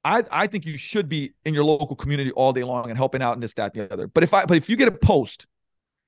I 0.03 0.23
I 0.31 0.47
think 0.47 0.65
you 0.65 0.77
should 0.77 1.09
be 1.09 1.33
in 1.45 1.53
your 1.53 1.63
local 1.63 1.95
community 1.95 2.31
all 2.31 2.53
day 2.53 2.63
long 2.63 2.89
and 2.89 2.97
helping 2.97 3.21
out 3.21 3.35
in 3.35 3.39
this, 3.39 3.53
that, 3.55 3.73
the 3.73 3.91
other. 3.91 4.07
But 4.07 4.23
if 4.23 4.33
I 4.33 4.45
but 4.45 4.57
if 4.57 4.69
you 4.69 4.75
get 4.75 4.87
a 4.87 4.91
post 4.91 5.45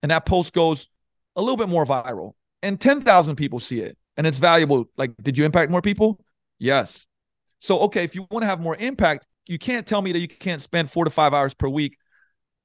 and 0.01 0.11
that 0.11 0.25
post 0.25 0.53
goes 0.53 0.87
a 1.35 1.41
little 1.41 1.57
bit 1.57 1.69
more 1.69 1.85
viral 1.85 2.33
and 2.61 2.79
10,000 2.79 3.35
people 3.35 3.59
see 3.59 3.79
it 3.79 3.97
and 4.17 4.27
it's 4.27 4.37
valuable, 4.37 4.85
like, 4.97 5.11
did 5.21 5.37
you 5.37 5.45
impact 5.45 5.71
more 5.71 5.81
people? 5.81 6.19
Yes. 6.59 7.07
So, 7.59 7.79
okay, 7.81 8.03
if 8.03 8.15
you 8.15 8.27
want 8.29 8.43
to 8.43 8.47
have 8.47 8.59
more 8.59 8.75
impact, 8.75 9.27
you 9.47 9.57
can't 9.57 9.87
tell 9.87 10.01
me 10.01 10.11
that 10.11 10.19
you 10.19 10.27
can't 10.27 10.61
spend 10.61 10.91
four 10.91 11.05
to 11.05 11.11
five 11.11 11.33
hours 11.33 11.53
per 11.53 11.69
week 11.69 11.97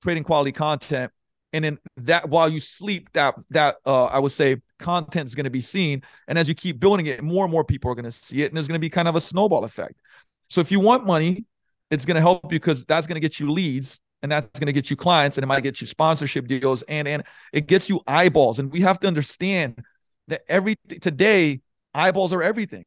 creating 0.03 0.25
quality 0.25 0.53
content 0.53 1.13
and 1.53 1.65
then 1.65 1.79
that 1.97 2.29
while 2.29 2.49
you 2.49 2.61
sleep 2.61 3.09
that 3.13 3.35
that 3.51 3.77
uh, 3.87 4.05
i 4.05 4.19
would 4.19 4.33
say 4.33 4.57
content 4.79 5.27
is 5.27 5.35
going 5.35 5.45
to 5.45 5.51
be 5.51 5.61
seen. 5.61 6.03
And 6.29 6.39
as 6.39 6.49
you 6.49 6.55
keep 6.55 6.81
building 6.81 7.07
it 7.07 7.23
more 7.23 7.45
and 7.45 7.53
more 7.53 7.65
people 7.65 7.91
are 7.91 7.95
going 7.95 8.05
to 8.05 8.13
see 8.13 8.43
it 8.43 8.47
and 8.47 8.57
there's 8.57 8.69
going 8.69 8.79
to 8.79 8.85
be 8.85 8.91
kind 8.91 9.09
of 9.09 9.17
a 9.17 9.21
snowball 9.21 9.65
effect. 9.65 10.01
So 10.49 10.61
if 10.61 10.71
you 10.71 10.81
want 10.81 11.07
money 11.07 11.45
it's 11.89 12.05
going 12.05 12.17
to 12.17 12.21
help 12.21 12.45
you 12.53 12.59
because 12.59 12.85
that's 12.85 13.07
going 13.07 13.15
to 13.15 13.21
get 13.21 13.39
you 13.39 13.53
leads 13.53 14.01
and 14.23 14.33
that's 14.33 14.59
going 14.59 14.67
to 14.67 14.73
get 14.73 14.91
you 14.91 14.97
clients 14.97 15.39
and 15.39 15.45
it 15.45 15.47
might 15.47 15.63
get 15.63 15.81
you 15.81 15.87
sponsorship 15.87 16.49
deals 16.49 16.83
and 16.83 17.07
and 17.07 17.23
it 17.53 17.69
gets 17.69 17.89
you 17.89 18.01
eyeballs. 18.07 18.59
And 18.59 18.73
we 18.73 18.81
have 18.81 18.99
to 19.01 19.07
understand 19.07 19.85
that 20.29 20.43
every 20.49 20.77
today 21.01 21.61
eyeballs 21.95 22.33
are 22.33 22.43
everything 22.43 22.85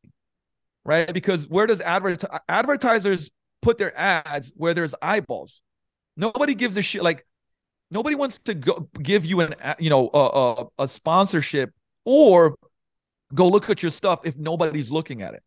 right? 0.85 1.13
Because 1.13 1.47
where 1.47 1.67
does 1.67 1.81
advert 1.81 2.23
advertisers 2.47 3.29
put 3.61 3.77
their 3.77 3.97
ads 3.97 4.51
where 4.55 4.73
there's 4.73 4.95
eyeballs? 5.01 5.61
Nobody 6.17 6.55
gives 6.55 6.75
a 6.77 6.81
shit 6.81 7.03
like 7.03 7.25
Nobody 7.91 8.15
wants 8.15 8.37
to 8.39 8.53
go 8.53 8.87
give 9.01 9.25
you 9.25 9.41
an 9.41 9.55
you 9.79 9.89
know 9.89 10.09
a, 10.13 10.19
a, 10.19 10.83
a 10.83 10.87
sponsorship 10.87 11.71
or 12.05 12.55
go 13.33 13.47
look 13.47 13.69
at 13.69 13.83
your 13.83 13.91
stuff 13.91 14.21
if 14.23 14.35
nobody's 14.37 14.91
looking 14.91 15.21
at 15.21 15.33
it. 15.33 15.43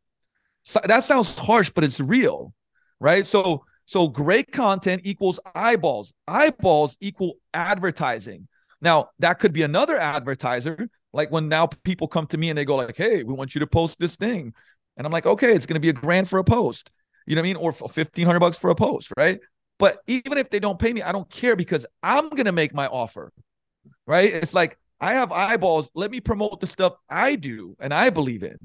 So 0.62 0.80
that 0.84 1.04
sounds 1.04 1.38
harsh, 1.38 1.70
but 1.70 1.84
it's 1.84 2.00
real, 2.00 2.54
right? 3.00 3.26
So 3.26 3.64
So 3.86 4.08
great 4.08 4.52
content 4.52 5.02
equals 5.04 5.40
eyeballs. 5.54 6.12
Eyeballs 6.28 6.96
equal 7.00 7.34
advertising. 7.52 8.48
Now, 8.80 9.10
that 9.18 9.38
could 9.38 9.52
be 9.52 9.62
another 9.62 9.98
advertiser. 9.98 10.88
Like 11.12 11.30
when 11.30 11.48
now 11.48 11.66
people 11.66 12.08
come 12.08 12.26
to 12.28 12.38
me 12.38 12.48
and 12.48 12.56
they 12.58 12.64
go 12.64 12.76
like, 12.76 12.96
"Hey, 12.96 13.22
we 13.22 13.34
want 13.34 13.54
you 13.54 13.60
to 13.60 13.66
post 13.66 13.98
this 13.98 14.16
thing." 14.16 14.54
And 14.96 15.06
I'm 15.06 15.12
like, 15.12 15.26
"Okay, 15.26 15.54
it's 15.54 15.66
going 15.66 15.74
to 15.74 15.80
be 15.80 15.88
a 15.90 15.92
grand 15.92 16.28
for 16.28 16.38
a 16.38 16.44
post." 16.44 16.90
You 17.26 17.34
know 17.34 17.42
what 17.42 17.46
I 17.46 17.52
mean? 17.52 17.56
Or 17.56 17.72
1500 17.72 18.40
bucks 18.40 18.58
for 18.58 18.70
a 18.70 18.74
post, 18.74 19.12
right? 19.16 19.40
But 19.78 19.98
even 20.06 20.38
if 20.38 20.48
they 20.50 20.60
don't 20.60 20.78
pay 20.78 20.92
me, 20.92 21.02
I 21.02 21.12
don't 21.12 21.28
care 21.30 21.56
because 21.56 21.86
I'm 22.02 22.28
going 22.30 22.46
to 22.46 22.52
make 22.52 22.72
my 22.74 22.86
offer. 22.86 23.32
Right? 24.06 24.32
It's 24.32 24.54
like 24.54 24.78
I 25.02 25.14
have 25.14 25.32
eyeballs. 25.32 25.90
Let 25.94 26.12
me 26.12 26.20
promote 26.20 26.60
the 26.60 26.66
stuff 26.68 26.94
I 27.10 27.34
do 27.34 27.76
and 27.80 27.92
I 27.92 28.08
believe 28.08 28.44
in. 28.44 28.56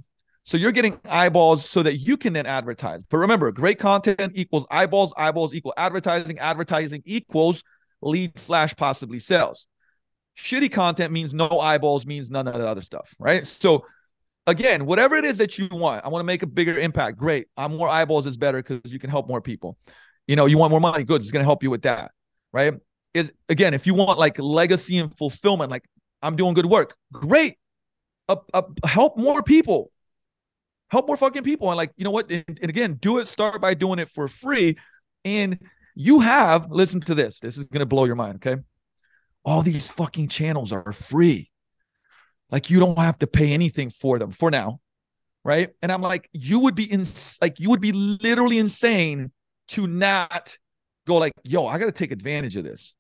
So 0.43 0.55
you're 0.55 0.71
getting 0.71 0.99
eyeballs 1.09 1.67
so 1.67 1.81
that 1.81 1.97
you 1.97 2.15
can 2.15 2.31
then 2.31 2.45
advertise. 2.45 3.01
But 3.09 3.17
remember, 3.17 3.51
great 3.51 3.79
content 3.79 4.33
equals 4.35 4.65
eyeballs, 4.69 5.13
eyeballs 5.17 5.55
equal 5.55 5.73
advertising, 5.75 6.37
advertising 6.37 7.01
equals 7.05 7.63
lead 8.01 8.37
slash 8.37 8.75
possibly 8.75 9.19
sales. 9.19 9.67
Shitty 10.37 10.71
content 10.71 11.11
means 11.11 11.33
no 11.33 11.59
eyeballs, 11.59 12.05
means 12.05 12.29
none 12.29 12.47
of 12.47 12.53
the 12.53 12.67
other 12.67 12.83
stuff, 12.83 13.15
right? 13.19 13.45
So 13.45 13.83
again, 14.45 14.85
whatever 14.85 15.15
it 15.15 15.25
is 15.25 15.39
that 15.39 15.57
you 15.57 15.67
want, 15.71 16.05
I 16.05 16.09
want 16.09 16.21
to 16.21 16.25
make 16.27 16.43
a 16.43 16.47
bigger 16.47 16.77
impact. 16.77 17.17
Great. 17.17 17.47
I'm 17.57 17.75
more 17.75 17.89
eyeballs 17.89 18.27
is 18.27 18.37
better 18.37 18.61
because 18.61 18.93
you 18.93 18.99
can 18.99 19.09
help 19.09 19.27
more 19.27 19.41
people. 19.41 19.75
You 20.27 20.35
know, 20.35 20.45
you 20.45 20.59
want 20.59 20.69
more 20.69 20.79
money, 20.79 21.03
good. 21.03 21.21
It's 21.21 21.31
to 21.31 21.43
help 21.43 21.63
you 21.63 21.71
with 21.71 21.81
that, 21.81 22.11
right? 22.53 22.75
Is 23.15 23.31
again, 23.49 23.73
if 23.73 23.87
you 23.87 23.95
want 23.95 24.19
like 24.19 24.37
legacy 24.37 24.99
and 24.99 25.13
fulfillment, 25.17 25.71
like 25.71 25.85
I'm 26.21 26.35
doing 26.35 26.53
good 26.53 26.65
work, 26.65 26.95
great. 27.11 27.57
Uh, 28.29 28.37
uh, 28.53 28.63
help 28.85 29.17
more 29.17 29.41
people 29.41 29.91
help 30.89 31.07
more 31.07 31.17
fucking 31.17 31.43
people. 31.43 31.69
And 31.69 31.77
like, 31.77 31.91
you 31.95 32.03
know 32.03 32.11
what? 32.11 32.29
And, 32.31 32.45
and 32.47 32.69
again, 32.69 32.95
do 32.95 33.19
it. 33.19 33.27
Start 33.27 33.61
by 33.61 33.73
doing 33.73 33.99
it 33.99 34.09
for 34.09 34.27
free. 34.27 34.77
And 35.25 35.59
you 35.95 36.19
have, 36.21 36.71
listen 36.71 37.01
to 37.01 37.15
this. 37.15 37.39
This 37.39 37.57
is 37.57 37.65
going 37.65 37.79
to 37.79 37.85
blow 37.85 38.05
your 38.05 38.15
mind. 38.15 38.35
Okay. 38.35 38.61
All 39.43 39.61
these 39.61 39.87
fucking 39.89 40.29
channels 40.29 40.71
are 40.71 40.93
free. 40.93 41.51
Like 42.49 42.69
you 42.69 42.79
don't 42.79 42.97
have 42.97 43.19
to 43.19 43.27
pay 43.27 43.51
anything 43.51 43.89
for 43.89 44.19
them 44.19 44.31
for 44.31 44.51
now. 44.51 44.79
Right. 45.43 45.69
And 45.81 45.91
I'm 45.91 46.01
like, 46.01 46.29
you 46.33 46.59
would 46.59 46.75
be 46.75 46.91
in 46.91 47.05
like, 47.41 47.59
you 47.59 47.69
would 47.69 47.79
be 47.79 47.93
literally 47.93 48.57
insane 48.57 49.31
to 49.69 49.87
not 49.87 50.57
go 51.05 51.17
like, 51.17 51.33
yo, 51.43 51.65
I 51.65 51.77
got 51.77 51.85
to 51.85 51.91
take 51.93 52.11
advantage 52.11 52.57
of 52.57 52.65
this. 52.65 52.95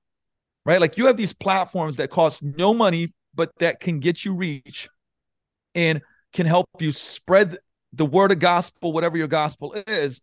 Right. 0.67 0.81
Like 0.81 0.97
you 0.97 1.05
have 1.05 1.15
these 1.15 1.31
platforms 1.31 1.95
that 1.95 2.09
cost 2.09 2.43
no 2.43 2.73
money, 2.73 3.13
but 3.33 3.57
that 3.59 3.79
can 3.79 4.01
get 4.01 4.25
you 4.25 4.35
reach 4.35 4.89
and 5.73 6.01
can 6.33 6.45
help 6.45 6.67
you 6.79 6.91
spread 6.91 7.57
the 7.93 8.05
word 8.05 8.33
of 8.33 8.39
gospel, 8.39 8.91
whatever 8.91 9.15
your 9.15 9.29
gospel 9.29 9.81
is, 9.87 10.19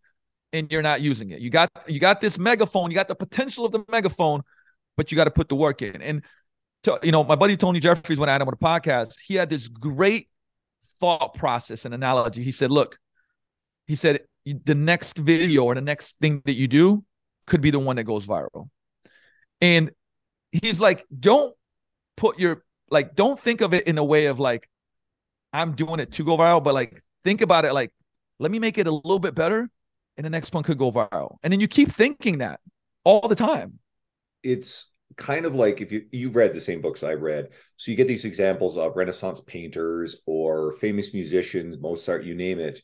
and 0.53 0.71
you're 0.71 0.83
not 0.83 1.01
using 1.01 1.31
it. 1.31 1.39
You 1.39 1.49
got 1.49 1.71
you 1.87 1.99
got 1.99 2.21
this 2.21 2.37
megaphone, 2.37 2.91
you 2.91 2.95
got 2.95 3.07
the 3.07 3.15
potential 3.15 3.65
of 3.65 3.71
the 3.71 3.83
megaphone, 3.89 4.43
but 4.95 5.11
you 5.11 5.15
got 5.15 5.23
to 5.23 5.31
put 5.31 5.49
the 5.49 5.55
work 5.55 5.81
in. 5.81 5.99
And 5.99 6.21
to, 6.83 6.99
you 7.01 7.11
know, 7.11 7.23
my 7.23 7.35
buddy 7.35 7.57
Tony 7.57 7.79
Jeffries, 7.79 8.19
when 8.19 8.29
I 8.29 8.33
had 8.33 8.41
him 8.41 8.47
on 8.47 8.53
a 8.53 8.57
podcast, 8.57 9.15
he 9.25 9.33
had 9.33 9.49
this 9.49 9.67
great 9.67 10.29
thought 10.99 11.33
process 11.33 11.85
and 11.85 11.93
analogy. 11.95 12.43
He 12.43 12.51
said, 12.51 12.69
"Look, 12.69 12.99
he 13.87 13.95
said 13.95 14.19
the 14.45 14.75
next 14.75 15.17
video 15.17 15.63
or 15.63 15.73
the 15.73 15.81
next 15.81 16.19
thing 16.21 16.43
that 16.45 16.53
you 16.53 16.67
do 16.67 17.03
could 17.47 17.61
be 17.61 17.71
the 17.71 17.79
one 17.79 17.95
that 17.95 18.03
goes 18.03 18.27
viral." 18.27 18.69
And 19.59 19.89
he's 20.61 20.79
like, 20.79 21.05
"Don't 21.17 21.55
put 22.17 22.39
your 22.39 22.63
like, 22.89 23.15
don't 23.15 23.39
think 23.39 23.61
of 23.61 23.73
it 23.73 23.87
in 23.87 23.97
a 23.97 24.03
way 24.03 24.27
of 24.27 24.39
like." 24.39 24.69
I'm 25.55 25.73
doing 25.73 26.01
it 26.01 26.11
to 26.13 26.25
go 26.25 26.35
viral, 26.37 26.61
but 26.61 26.73
like 26.73 27.01
think 27.23 27.39
about 27.39 27.63
it 27.63 27.71
like, 27.73 27.91
let 28.39 28.51
me 28.51 28.59
make 28.59 28.77
it 28.77 28.87
a 28.87 28.91
little 28.91 29.19
bit 29.19 29.35
better, 29.35 29.69
and 30.17 30.25
the 30.25 30.29
next 30.29 30.53
one 30.53 30.63
could 30.63 30.77
go 30.77 30.91
viral. 30.91 31.37
And 31.43 31.51
then 31.51 31.61
you 31.61 31.67
keep 31.69 31.89
thinking 31.89 32.39
that 32.39 32.59
all 33.05 33.27
the 33.27 33.35
time. 33.35 33.79
It's 34.43 34.91
kind 35.15 35.45
of 35.45 35.55
like 35.55 35.79
if 35.79 35.93
you 35.93 36.07
you've 36.11 36.35
read 36.35 36.53
the 36.53 36.59
same 36.59 36.81
books 36.81 37.03
I 37.03 37.13
read, 37.13 37.49
so 37.77 37.89
you 37.89 37.95
get 37.95 38.07
these 38.07 38.25
examples 38.25 38.77
of 38.77 38.97
Renaissance 38.97 39.39
painters 39.39 40.17
or 40.25 40.73
famous 40.73 41.13
musicians, 41.13 41.79
Mozart, 41.79 42.25
you 42.25 42.35
name 42.35 42.59
it, 42.59 42.81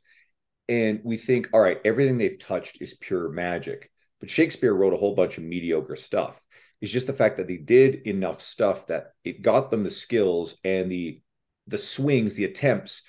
and 0.69 1.01
we 1.03 1.17
think, 1.17 1.49
all 1.51 1.59
right, 1.59 1.81
everything 1.83 2.17
they've 2.17 2.39
touched 2.39 2.81
is 2.81 2.93
pure 2.93 3.29
magic. 3.29 3.91
But 4.21 4.29
Shakespeare 4.29 4.73
wrote 4.73 4.93
a 4.93 4.97
whole 4.97 5.15
bunch 5.15 5.37
of 5.37 5.43
mediocre 5.43 5.97
stuff. 5.97 6.41
It's 6.81 6.91
just 6.91 7.07
the 7.07 7.13
fact 7.13 7.37
that 7.37 7.47
they 7.47 7.57
did 7.57 8.07
enough 8.07 8.41
stuff 8.41 8.87
that 8.87 9.13
it 9.23 9.41
got 9.41 9.71
them 9.71 9.83
the 9.83 9.91
skills 9.91 10.57
and 10.63 10.91
the 10.91 11.21
the 11.67 11.77
swings, 11.77 12.35
the 12.35 12.45
attempts 12.45 13.03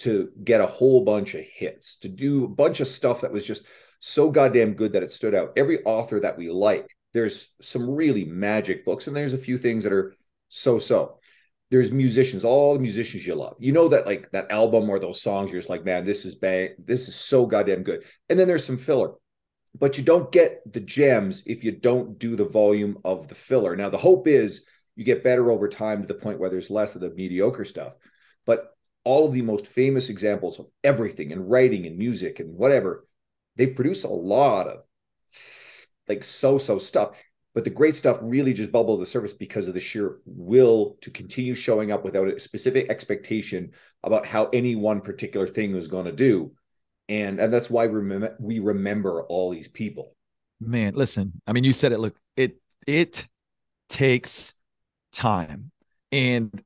to 0.00 0.30
get 0.42 0.60
a 0.60 0.66
whole 0.66 1.04
bunch 1.04 1.34
of 1.34 1.44
hits, 1.44 1.96
to 1.98 2.08
do 2.08 2.44
a 2.44 2.48
bunch 2.48 2.80
of 2.80 2.88
stuff 2.88 3.20
that 3.20 3.32
was 3.32 3.44
just 3.44 3.66
so 4.00 4.30
goddamn 4.30 4.74
good 4.74 4.92
that 4.92 5.02
it 5.02 5.12
stood 5.12 5.34
out. 5.34 5.52
Every 5.56 5.84
author 5.84 6.20
that 6.20 6.38
we 6.38 6.50
like, 6.50 6.88
there's 7.12 7.52
some 7.60 7.90
really 7.90 8.24
magic 8.24 8.84
books, 8.84 9.06
and 9.06 9.16
there's 9.16 9.34
a 9.34 9.38
few 9.38 9.58
things 9.58 9.84
that 9.84 9.92
are 9.92 10.14
so 10.48 10.78
so. 10.78 11.18
There's 11.70 11.92
musicians, 11.92 12.44
all 12.44 12.74
the 12.74 12.80
musicians 12.80 13.26
you 13.26 13.34
love. 13.34 13.56
You 13.58 13.72
know 13.72 13.88
that 13.88 14.06
like 14.06 14.30
that 14.30 14.50
album 14.50 14.88
or 14.88 14.98
those 14.98 15.20
songs, 15.20 15.50
you're 15.50 15.60
just 15.60 15.68
like, 15.68 15.84
man, 15.84 16.06
this 16.06 16.24
is 16.24 16.34
bang, 16.34 16.70
this 16.78 17.08
is 17.08 17.14
so 17.14 17.44
goddamn 17.44 17.82
good. 17.82 18.04
And 18.30 18.38
then 18.38 18.48
there's 18.48 18.64
some 18.64 18.78
filler. 18.78 19.12
But 19.74 19.98
you 19.98 20.04
don't 20.04 20.32
get 20.32 20.60
the 20.72 20.80
gems 20.80 21.42
if 21.46 21.62
you 21.62 21.72
don't 21.72 22.18
do 22.18 22.36
the 22.36 22.48
volume 22.48 22.98
of 23.04 23.28
the 23.28 23.34
filler. 23.34 23.76
Now, 23.76 23.90
the 23.90 23.98
hope 23.98 24.26
is 24.26 24.64
you 24.96 25.04
get 25.04 25.24
better 25.24 25.50
over 25.50 25.68
time 25.68 26.00
to 26.00 26.08
the 26.08 26.14
point 26.14 26.40
where 26.40 26.50
there's 26.50 26.70
less 26.70 26.94
of 26.94 27.00
the 27.00 27.10
mediocre 27.10 27.64
stuff. 27.64 27.92
But 28.46 28.74
all 29.04 29.26
of 29.26 29.32
the 29.32 29.42
most 29.42 29.66
famous 29.66 30.10
examples 30.10 30.58
of 30.58 30.66
everything 30.82 31.30
in 31.30 31.46
writing 31.46 31.86
and 31.86 31.96
music 31.96 32.40
and 32.40 32.54
whatever, 32.54 33.06
they 33.56 33.66
produce 33.66 34.04
a 34.04 34.08
lot 34.08 34.66
of 34.66 34.80
like 36.08 36.24
so 36.24 36.58
so 36.58 36.78
stuff. 36.78 37.16
But 37.54 37.64
the 37.64 37.70
great 37.70 37.96
stuff 37.96 38.18
really 38.22 38.52
just 38.52 38.72
bubble 38.72 38.96
to 38.96 39.00
the 39.00 39.06
surface 39.06 39.32
because 39.32 39.68
of 39.68 39.74
the 39.74 39.80
sheer 39.80 40.18
will 40.26 40.96
to 41.00 41.10
continue 41.10 41.54
showing 41.54 41.90
up 41.90 42.04
without 42.04 42.28
a 42.28 42.38
specific 42.38 42.88
expectation 42.90 43.72
about 44.04 44.26
how 44.26 44.46
any 44.52 44.76
one 44.76 45.00
particular 45.00 45.46
thing 45.46 45.74
was 45.74 45.88
going 45.88 46.04
to 46.04 46.12
do. 46.12 46.52
And, 47.08 47.40
and 47.40 47.52
that's 47.52 47.70
why 47.70 47.86
we 47.86 47.94
remember, 47.94 48.36
we 48.38 48.58
remember 48.58 49.22
all 49.24 49.50
these 49.50 49.68
people. 49.68 50.14
Man, 50.60 50.94
listen, 50.94 51.40
I 51.46 51.52
mean, 51.52 51.64
you 51.64 51.72
said 51.72 51.92
it. 51.92 51.98
Look, 51.98 52.16
it 52.36 52.60
it 52.86 53.28
takes 53.88 54.52
time, 55.12 55.70
and 56.10 56.62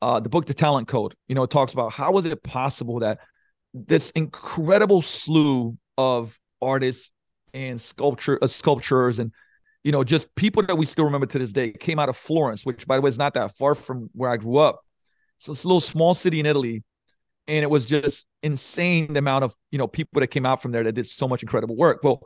uh, 0.00 0.20
the 0.20 0.28
book 0.30 0.46
The 0.46 0.54
Talent 0.54 0.88
Code. 0.88 1.14
You 1.28 1.34
know, 1.34 1.42
it 1.42 1.50
talks 1.50 1.72
about 1.72 1.92
how 1.92 2.12
was 2.12 2.24
it 2.24 2.42
possible 2.42 3.00
that 3.00 3.18
this 3.74 4.10
incredible 4.10 5.02
slew 5.02 5.76
of 5.98 6.38
artists 6.62 7.12
and 7.52 7.80
sculpture 7.80 8.38
uh, 8.42 8.46
sculptures 8.46 9.18
and 9.18 9.32
you 9.82 9.92
know 9.92 10.04
just 10.04 10.32
people 10.34 10.64
that 10.64 10.76
we 10.76 10.86
still 10.86 11.04
remember 11.04 11.26
to 11.26 11.38
this 11.38 11.52
day 11.52 11.72
came 11.72 11.98
out 11.98 12.08
of 12.08 12.16
Florence, 12.16 12.64
which 12.64 12.86
by 12.86 12.96
the 12.96 13.02
way 13.02 13.08
is 13.08 13.18
not 13.18 13.34
that 13.34 13.56
far 13.58 13.74
from 13.74 14.08
where 14.12 14.30
I 14.30 14.36
grew 14.36 14.58
up. 14.58 14.80
So 15.38 15.52
it's 15.52 15.64
a 15.64 15.68
little 15.68 15.80
small 15.80 16.14
city 16.14 16.40
in 16.40 16.46
Italy, 16.46 16.82
and 17.50 17.62
it 17.62 17.70
was 17.70 17.84
just 17.84 18.26
insane 18.42 19.12
the 19.12 19.18
amount 19.18 19.44
of 19.44 19.54
you 19.70 19.78
know 19.78 19.86
people 19.86 20.20
that 20.20 20.28
came 20.28 20.46
out 20.46 20.62
from 20.62 20.72
there 20.72 20.84
that 20.84 20.92
did 20.92 21.06
so 21.06 21.28
much 21.28 21.42
incredible 21.42 21.76
work. 21.76 22.00
Well, 22.02 22.22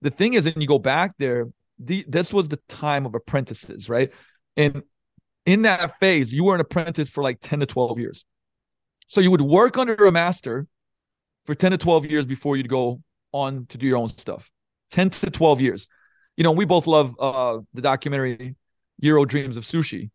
the 0.00 0.10
thing 0.10 0.34
is, 0.34 0.44
when 0.44 0.60
you 0.60 0.68
go 0.68 0.78
back 0.78 1.14
there, 1.18 1.48
the 1.78 2.04
this 2.08 2.32
was 2.32 2.48
the 2.48 2.60
time 2.68 3.04
of 3.04 3.14
apprentices, 3.14 3.88
right? 3.88 4.12
And 4.56 4.82
in 5.46 5.62
that 5.62 5.98
phase, 5.98 6.32
you 6.32 6.44
were 6.44 6.54
an 6.54 6.60
apprentice 6.60 7.10
for 7.10 7.22
like 7.22 7.38
10 7.40 7.60
to 7.60 7.66
12 7.66 7.98
years. 7.98 8.24
So 9.06 9.20
you 9.20 9.30
would 9.30 9.40
work 9.40 9.78
under 9.78 9.94
a 9.94 10.12
master 10.12 10.66
for 11.46 11.54
10 11.54 11.70
to 11.70 11.78
12 11.78 12.04
years 12.06 12.24
before 12.26 12.56
you'd 12.56 12.68
go 12.68 13.00
on 13.32 13.66
to 13.66 13.78
do 13.78 13.86
your 13.86 13.96
own 13.96 14.08
stuff. 14.08 14.50
10 14.90 15.10
to 15.10 15.30
12 15.30 15.60
years. 15.60 15.88
You 16.36 16.44
know, 16.44 16.52
we 16.52 16.64
both 16.64 16.86
love 16.86 17.14
uh, 17.18 17.58
the 17.72 17.80
documentary 17.80 18.56
Jiro 19.00 19.24
Dreams 19.24 19.56
of 19.56 19.64
Sushi, 19.64 20.10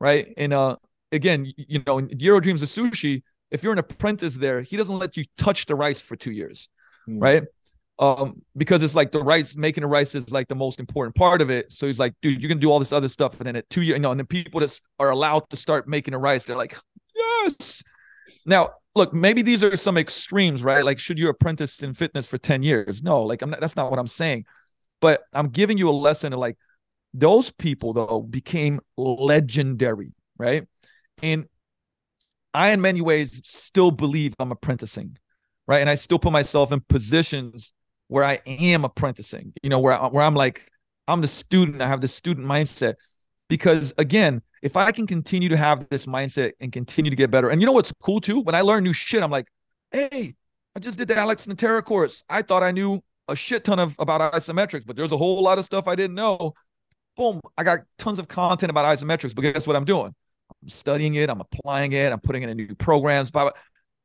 right? 0.00 0.32
And 0.36 0.52
uh, 0.52 0.76
again, 1.10 1.52
you 1.56 1.82
know, 1.86 2.00
Jiro 2.00 2.40
Dreams 2.40 2.62
of 2.62 2.68
Sushi, 2.68 3.22
if 3.50 3.62
you're 3.62 3.72
an 3.72 3.78
apprentice 3.78 4.34
there, 4.34 4.62
he 4.62 4.76
doesn't 4.76 4.98
let 4.98 5.16
you 5.16 5.24
touch 5.36 5.66
the 5.66 5.74
rice 5.74 6.00
for 6.00 6.16
two 6.16 6.32
years, 6.32 6.68
mm. 7.08 7.20
right? 7.20 7.44
um, 7.98 8.42
because 8.56 8.82
it's 8.82 8.94
like 8.94 9.10
the 9.10 9.20
rice 9.20 9.56
making 9.56 9.82
the 9.82 9.88
rice 9.88 10.14
is 10.14 10.30
like 10.30 10.48
the 10.48 10.54
most 10.54 10.78
important 10.78 11.16
part 11.16 11.42
of 11.42 11.50
it. 11.50 11.72
So 11.72 11.86
he's 11.86 11.98
like, 11.98 12.14
dude, 12.22 12.40
you 12.40 12.48
can 12.48 12.58
do 12.58 12.70
all 12.70 12.78
this 12.78 12.92
other 12.92 13.08
stuff, 13.08 13.38
and 13.38 13.46
then 13.46 13.56
at 13.56 13.68
two 13.70 13.82
years, 13.82 13.96
you 13.96 14.00
know, 14.00 14.12
and 14.12 14.20
then 14.20 14.26
people 14.26 14.60
that 14.60 14.80
are 14.98 15.10
allowed 15.10 15.50
to 15.50 15.56
start 15.56 15.88
making 15.88 16.12
the 16.12 16.18
rice, 16.18 16.44
they're 16.44 16.56
like, 16.56 16.76
yes. 17.14 17.82
Now, 18.46 18.70
look, 18.94 19.12
maybe 19.12 19.42
these 19.42 19.64
are 19.64 19.76
some 19.76 19.98
extremes, 19.98 20.62
right? 20.62 20.84
Like, 20.84 20.98
should 20.98 21.18
you 21.18 21.28
apprentice 21.28 21.82
in 21.82 21.92
fitness 21.94 22.26
for 22.26 22.38
ten 22.38 22.62
years? 22.62 23.02
No, 23.02 23.24
like, 23.24 23.42
I'm 23.42 23.50
not, 23.50 23.60
that's 23.60 23.76
not 23.76 23.90
what 23.90 23.98
I'm 23.98 24.06
saying. 24.06 24.44
But 25.00 25.22
I'm 25.32 25.48
giving 25.48 25.78
you 25.78 25.88
a 25.88 25.92
lesson 25.92 26.32
of 26.32 26.38
like 26.38 26.56
those 27.14 27.50
people 27.50 27.92
though 27.92 28.20
became 28.20 28.80
legendary, 28.96 30.12
right? 30.36 30.66
And 31.22 31.46
I, 32.54 32.70
in 32.70 32.80
many 32.80 33.00
ways, 33.00 33.40
still 33.44 33.90
believe 33.90 34.34
I'm 34.38 34.52
apprenticing, 34.52 35.18
right? 35.66 35.80
And 35.80 35.90
I 35.90 35.94
still 35.94 36.18
put 36.18 36.32
myself 36.32 36.72
in 36.72 36.80
positions 36.80 37.72
where 38.08 38.24
I 38.24 38.40
am 38.46 38.84
apprenticing, 38.84 39.52
you 39.62 39.70
know, 39.70 39.78
where 39.78 39.92
I, 39.92 40.06
where 40.08 40.24
I'm 40.24 40.34
like 40.34 40.70
I'm 41.06 41.20
the 41.22 41.28
student, 41.28 41.80
I 41.80 41.88
have 41.88 42.00
the 42.00 42.08
student 42.08 42.46
mindset 42.46 42.94
because 43.48 43.92
again, 43.98 44.42
if 44.62 44.76
I 44.76 44.92
can 44.92 45.06
continue 45.06 45.48
to 45.48 45.56
have 45.56 45.88
this 45.88 46.06
mindset 46.06 46.52
and 46.60 46.70
continue 46.72 47.10
to 47.10 47.16
get 47.16 47.30
better, 47.30 47.48
and 47.48 47.60
you 47.60 47.66
know 47.66 47.72
what's 47.72 47.92
cool 48.02 48.20
too, 48.20 48.40
when 48.40 48.54
I 48.54 48.60
learn 48.60 48.84
new 48.84 48.92
shit, 48.92 49.22
I'm 49.22 49.30
like, 49.30 49.46
hey, 49.90 50.34
I 50.76 50.80
just 50.80 50.98
did 50.98 51.08
the 51.08 51.16
Alex 51.16 51.46
Natera 51.46 51.82
course. 51.82 52.22
I 52.28 52.42
thought 52.42 52.62
I 52.62 52.72
knew 52.72 53.00
a 53.28 53.36
shit 53.36 53.64
ton 53.64 53.78
of 53.78 53.94
about 53.98 54.32
isometrics, 54.32 54.84
but 54.86 54.96
there's 54.96 55.12
a 55.12 55.16
whole 55.16 55.42
lot 55.42 55.58
of 55.58 55.64
stuff 55.64 55.88
I 55.88 55.94
didn't 55.94 56.14
know. 56.14 56.54
Boom, 57.16 57.40
I 57.56 57.64
got 57.64 57.80
tons 57.98 58.18
of 58.18 58.28
content 58.28 58.70
about 58.70 58.84
isometrics, 58.84 59.34
but 59.34 59.42
guess 59.42 59.66
what 59.66 59.76
I'm 59.76 59.84
doing? 59.84 60.14
Studying 60.66 61.14
it, 61.14 61.30
I'm 61.30 61.40
applying 61.40 61.92
it, 61.92 62.12
I'm 62.12 62.20
putting 62.20 62.42
it 62.42 62.50
in 62.50 62.56
new 62.56 62.74
programs, 62.74 63.30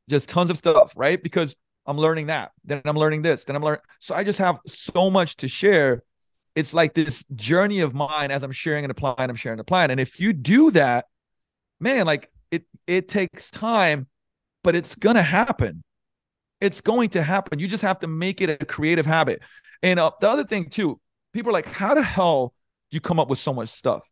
just 0.08 0.28
tons 0.28 0.50
of 0.50 0.56
stuff, 0.56 0.92
right? 0.96 1.20
Because 1.22 1.56
I'm 1.86 1.98
learning 1.98 2.28
that, 2.28 2.52
then 2.64 2.80
I'm 2.84 2.96
learning 2.96 3.22
this, 3.22 3.44
then 3.44 3.56
I'm 3.56 3.62
learning. 3.62 3.80
So 3.98 4.14
I 4.14 4.24
just 4.24 4.38
have 4.38 4.58
so 4.66 5.10
much 5.10 5.36
to 5.38 5.48
share. 5.48 6.02
It's 6.54 6.72
like 6.72 6.94
this 6.94 7.24
journey 7.34 7.80
of 7.80 7.94
mine 7.94 8.30
as 8.30 8.42
I'm 8.42 8.52
sharing 8.52 8.84
and 8.84 8.90
applying, 8.90 9.28
I'm 9.28 9.34
sharing 9.34 9.54
and 9.54 9.60
applying. 9.60 9.90
And 9.90 9.98
if 9.98 10.20
you 10.20 10.32
do 10.32 10.70
that, 10.70 11.06
man, 11.80 12.06
like 12.06 12.30
it 12.50 12.64
it 12.86 13.08
takes 13.08 13.50
time, 13.50 14.06
but 14.62 14.74
it's 14.74 14.94
gonna 14.94 15.22
happen. 15.22 15.82
It's 16.60 16.80
going 16.80 17.10
to 17.10 17.22
happen. 17.22 17.58
You 17.58 17.66
just 17.66 17.82
have 17.82 17.98
to 18.00 18.06
make 18.06 18.40
it 18.40 18.62
a 18.62 18.64
creative 18.64 19.04
habit. 19.04 19.42
And 19.82 19.98
uh, 19.98 20.12
the 20.20 20.30
other 20.30 20.44
thing 20.44 20.70
too, 20.70 21.00
people 21.32 21.50
are 21.50 21.52
like, 21.52 21.66
how 21.66 21.94
the 21.94 22.02
hell 22.02 22.54
do 22.90 22.96
you 22.96 23.00
come 23.00 23.18
up 23.18 23.28
with 23.28 23.38
so 23.38 23.52
much 23.52 23.68
stuff? 23.68 24.02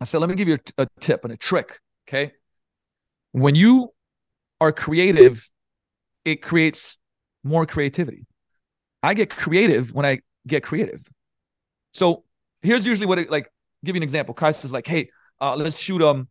I 0.00 0.04
said, 0.04 0.18
let 0.18 0.30
me 0.30 0.36
give 0.36 0.48
you 0.48 0.58
a, 0.78 0.82
a 0.82 0.88
tip 1.00 1.24
and 1.24 1.32
a 1.32 1.36
trick. 1.36 1.78
Okay. 2.08 2.32
When 3.32 3.54
you 3.54 3.92
are 4.60 4.72
creative, 4.72 5.48
it 6.24 6.42
creates 6.42 6.98
more 7.44 7.66
creativity. 7.66 8.26
I 9.02 9.14
get 9.14 9.30
creative 9.30 9.94
when 9.94 10.04
I 10.04 10.20
get 10.46 10.62
creative. 10.62 11.02
So 11.94 12.24
here's 12.62 12.84
usually 12.84 13.06
what 13.06 13.18
it 13.18 13.30
like. 13.30 13.50
Give 13.84 13.96
you 13.96 14.00
an 14.00 14.02
example. 14.02 14.34
Kai 14.34 14.50
says 14.50 14.72
like, 14.72 14.86
"Hey, 14.86 15.10
uh, 15.40 15.56
let's 15.56 15.78
shoot 15.78 16.02
um, 16.02 16.28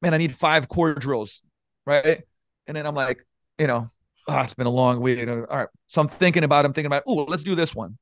man, 0.00 0.14
I 0.14 0.18
need 0.18 0.34
five 0.34 0.68
core 0.68 0.94
drills, 0.94 1.42
right?" 1.84 2.22
And 2.66 2.76
then 2.76 2.86
I'm 2.86 2.94
like, 2.94 3.26
you 3.58 3.66
know, 3.66 3.86
oh, 4.28 4.40
it's 4.40 4.54
been 4.54 4.68
a 4.68 4.70
long 4.70 5.00
week. 5.00 5.26
All 5.28 5.34
right, 5.34 5.68
so 5.88 6.00
I'm 6.00 6.08
thinking 6.08 6.44
about, 6.44 6.64
it, 6.64 6.68
I'm 6.68 6.72
thinking 6.72 6.86
about, 6.86 7.02
oh, 7.06 7.24
let's 7.24 7.42
do 7.42 7.56
this 7.56 7.74
one. 7.74 7.98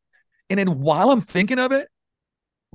And 0.50 0.58
then 0.58 0.80
while 0.80 1.10
I'm 1.10 1.22
thinking 1.22 1.58
of 1.58 1.72
it, 1.72 1.88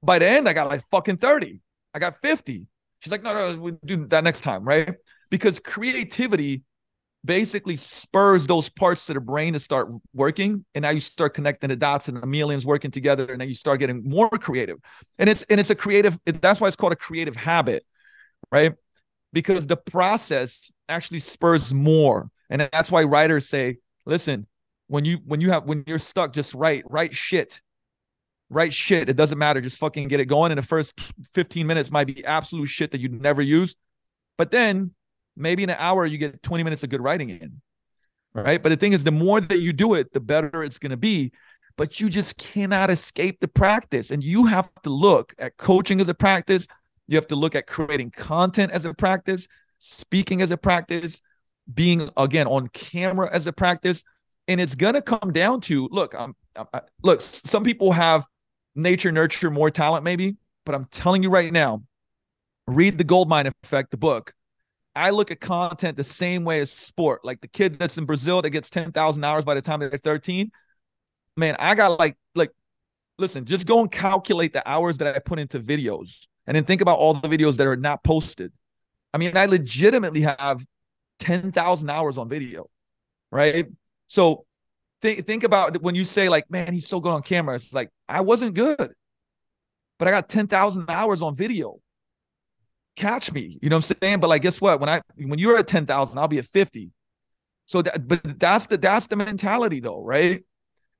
by 0.01 0.17
the 0.17 0.27
end, 0.27 0.49
I 0.49 0.53
got 0.53 0.67
like 0.67 0.81
fucking 0.89 1.17
thirty. 1.17 1.61
I 1.95 1.99
got 1.99 2.21
fifty. 2.21 2.67
She's 2.99 3.11
like, 3.11 3.23
no, 3.23 3.33
no, 3.33 3.59
we 3.59 3.71
do 3.85 4.05
that 4.07 4.23
next 4.23 4.41
time, 4.41 4.63
right? 4.63 4.95
Because 5.31 5.59
creativity 5.59 6.63
basically 7.25 7.75
spurs 7.75 8.45
those 8.45 8.69
parts 8.69 9.09
of 9.09 9.15
the 9.15 9.19
brain 9.19 9.53
to 9.53 9.59
start 9.59 9.89
working 10.13 10.63
and 10.75 10.83
now 10.83 10.91
you 10.91 10.99
start 10.99 11.33
connecting 11.33 11.69
the 11.69 11.75
dots 11.75 12.07
and 12.07 12.21
the 12.21 12.27
millions 12.27 12.65
working 12.65 12.91
together 12.91 13.25
and 13.25 13.41
then 13.41 13.47
you 13.47 13.55
start 13.55 13.79
getting 13.79 14.07
more 14.07 14.29
creative 14.29 14.77
and 15.17 15.27
it's 15.27 15.41
and 15.43 15.59
it's 15.59 15.71
a 15.71 15.75
creative 15.75 16.19
that's 16.25 16.61
why 16.61 16.67
it's 16.67 16.75
called 16.75 16.93
a 16.93 16.95
creative 16.95 17.35
habit 17.35 17.83
right 18.51 18.73
because 19.33 19.65
the 19.65 19.75
process 19.75 20.71
actually 20.87 21.19
spurs 21.19 21.73
more 21.73 22.29
and 22.49 22.69
that's 22.71 22.91
why 22.91 23.01
writers 23.01 23.49
say 23.49 23.77
listen 24.05 24.45
when 24.87 25.03
you 25.03 25.17
when 25.25 25.41
you 25.41 25.49
have 25.49 25.63
when 25.63 25.83
you're 25.87 25.97
stuck 25.97 26.31
just 26.31 26.53
write 26.53 26.83
write 26.87 27.15
shit 27.15 27.59
write 28.49 28.73
shit 28.73 29.09
it 29.09 29.15
doesn't 29.15 29.37
matter. 29.37 29.61
Just 29.61 29.79
fucking 29.79 30.07
get 30.07 30.19
it 30.19 30.25
going. 30.25 30.51
And 30.51 30.57
the 30.57 30.65
first 30.65 30.99
15 31.33 31.65
minutes 31.65 31.91
might 31.91 32.07
be 32.07 32.23
absolute 32.25 32.67
shit 32.67 32.91
that 32.91 32.99
you'd 32.99 33.21
never 33.21 33.41
use 33.41 33.75
but 34.37 34.51
then 34.51 34.91
maybe 35.35 35.63
in 35.63 35.69
an 35.69 35.77
hour 35.79 36.05
you 36.05 36.17
get 36.17 36.41
20 36.43 36.63
minutes 36.63 36.83
of 36.83 36.89
good 36.89 37.01
writing 37.01 37.29
in 37.29 37.61
right? 38.35 38.61
But 38.61 38.69
the 38.69 38.77
thing 38.77 38.93
is 38.93 39.03
the 39.03 39.11
more 39.11 39.41
that 39.41 39.59
you 39.59 39.73
do 39.73 39.95
it 39.95 40.13
the 40.13 40.19
better 40.19 40.63
it's 40.63 40.77
going 40.77 40.91
to 40.91 40.97
be. 40.97 41.31
But 41.77 41.99
you 41.99 42.09
just 42.09 42.37
cannot 42.37 42.89
escape 42.89 43.39
the 43.41 43.49
practice. 43.49 44.11
And 44.11 44.23
you 44.23 44.45
have 44.45 44.69
to 44.83 44.89
look 44.89 45.33
at 45.37 45.57
coaching 45.57 45.99
as 45.99 46.07
a 46.07 46.13
practice. 46.13 46.67
You 47.07 47.17
have 47.17 47.27
to 47.27 47.35
look 47.35 47.53
at 47.53 47.67
creating 47.67 48.11
content 48.11 48.71
as 48.71 48.85
a 48.85 48.93
practice 48.93 49.47
speaking 49.77 50.41
as 50.41 50.51
a 50.51 50.57
practice 50.57 51.21
being 51.73 52.09
again 52.15 52.47
on 52.47 52.67
camera 52.69 53.29
as 53.31 53.45
a 53.45 53.51
practice. 53.51 54.03
And 54.47 54.61
it's 54.61 54.75
going 54.75 54.93
to 54.93 55.01
come 55.01 55.31
down 55.33 55.61
to 55.61 55.89
look 55.91 56.13
I'm, 56.13 56.35
I, 56.73 56.81
look 57.03 57.19
some 57.21 57.63
people 57.63 57.91
have 57.91 58.25
nature 58.75 59.11
nurture 59.11 59.49
more 59.49 59.71
talent 59.71 60.03
maybe 60.03 60.35
but 60.65 60.75
i'm 60.75 60.85
telling 60.85 61.23
you 61.23 61.29
right 61.29 61.53
now 61.53 61.81
read 62.67 62.97
the 62.97 63.03
goldmine 63.03 63.47
effect 63.63 63.91
the 63.91 63.97
book 63.97 64.33
I 64.95 65.09
look 65.09 65.29
at 65.29 65.41
content 65.41 65.97
the 65.97 66.03
same 66.03 66.45
way 66.45 66.61
as 66.61 66.71
sport. 66.71 67.25
Like 67.25 67.41
the 67.41 67.47
kid 67.47 67.77
that's 67.77 67.97
in 67.97 68.05
Brazil 68.05 68.41
that 68.41 68.51
gets 68.51 68.69
10,000 68.69 69.23
hours 69.23 69.43
by 69.43 69.53
the 69.53 69.61
time 69.61 69.81
they're 69.81 69.99
13. 70.01 70.51
Man, 71.35 71.55
I 71.59 71.75
got 71.75 71.99
like, 71.99 72.15
like, 72.33 72.51
listen, 73.17 73.43
just 73.43 73.67
go 73.67 73.81
and 73.81 73.91
calculate 73.91 74.53
the 74.53 74.67
hours 74.67 74.99
that 74.99 75.13
I 75.13 75.19
put 75.19 75.37
into 75.37 75.59
videos 75.59 76.27
and 76.47 76.55
then 76.55 76.63
think 76.63 76.79
about 76.79 76.97
all 76.97 77.13
the 77.13 77.27
videos 77.27 77.57
that 77.57 77.67
are 77.67 77.75
not 77.75 78.03
posted. 78.03 78.53
I 79.13 79.17
mean, 79.17 79.35
I 79.35 79.45
legitimately 79.47 80.21
have 80.21 80.65
10,000 81.19 81.89
hours 81.89 82.17
on 82.17 82.29
video, 82.29 82.69
right? 83.31 83.67
So 84.07 84.45
think, 85.05 85.25
think 85.25 85.43
about 85.43 85.81
when 85.81 85.95
you 85.95 86.05
say, 86.05 86.29
like, 86.29 86.49
man, 86.49 86.73
he's 86.73 86.87
so 86.87 86.99
good 86.99 87.11
on 87.11 87.21
camera. 87.21 87.55
It's 87.55 87.73
like, 87.73 87.89
I 88.09 88.21
wasn't 88.21 88.55
good, 88.55 88.93
but 89.99 90.07
I 90.07 90.11
got 90.11 90.29
10,000 90.29 90.89
hours 90.89 91.21
on 91.21 91.35
video 91.35 91.79
catch 92.95 93.31
me. 93.31 93.59
You 93.61 93.69
know 93.69 93.77
what 93.77 93.91
I'm 93.91 93.97
saying? 94.01 94.19
But 94.19 94.29
like, 94.29 94.41
guess 94.41 94.61
what? 94.61 94.79
When 94.79 94.89
I 94.89 95.01
when 95.15 95.39
you're 95.39 95.57
at 95.57 95.67
10,000, 95.67 96.17
I'll 96.17 96.27
be 96.27 96.39
at 96.39 96.45
50. 96.45 96.91
So 97.65 97.81
that, 97.81 98.07
but 98.07 98.39
that's 98.39 98.67
the 98.67 98.77
that's 98.77 99.07
the 99.07 99.15
mentality 99.15 99.79
though, 99.79 100.01
right? 100.01 100.43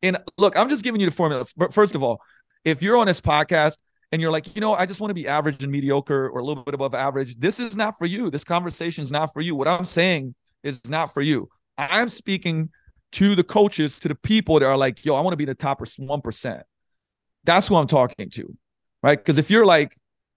And 0.01 0.17
look, 0.37 0.57
I'm 0.57 0.69
just 0.69 0.83
giving 0.83 0.99
you 0.99 1.09
the 1.09 1.15
formula. 1.15 1.45
First 1.71 1.95
of 1.95 2.03
all, 2.03 2.21
if 2.63 2.81
you're 2.81 2.97
on 2.97 3.07
this 3.07 3.21
podcast 3.21 3.77
and 4.11 4.21
you're 4.21 4.31
like, 4.31 4.55
you 4.55 4.61
know, 4.61 4.73
I 4.73 4.85
just 4.85 4.99
want 4.99 5.09
to 5.09 5.15
be 5.15 5.27
average 5.27 5.63
and 5.63 5.71
mediocre 5.71 6.29
or 6.29 6.39
a 6.39 6.43
little 6.43 6.63
bit 6.63 6.73
above 6.73 6.93
average, 6.93 7.37
this 7.37 7.59
is 7.59 7.75
not 7.75 7.97
for 7.97 8.05
you. 8.05 8.29
This 8.29 8.43
conversation 8.43 9.03
is 9.03 9.11
not 9.11 9.33
for 9.33 9.41
you. 9.41 9.55
What 9.55 9.67
I'm 9.67 9.85
saying 9.85 10.35
is 10.63 10.87
not 10.89 11.13
for 11.13 11.21
you. 11.21 11.49
I'm 11.77 12.09
speaking 12.09 12.69
to 13.13 13.35
the 13.35 13.43
coaches, 13.43 13.99
to 13.99 14.07
the 14.07 14.15
people 14.15 14.59
that 14.59 14.65
are 14.65 14.77
like, 14.77 15.05
yo, 15.05 15.15
I 15.15 15.21
want 15.21 15.33
to 15.33 15.37
be 15.37 15.45
the 15.45 15.55
top 15.55 15.79
1%. 15.81 16.61
That's 17.43 17.67
who 17.67 17.75
I'm 17.75 17.87
talking 17.87 18.29
to. 18.31 18.57
Right. 19.03 19.17
Because 19.17 19.37
if 19.37 19.49
you're 19.49 19.65
like, 19.65 19.95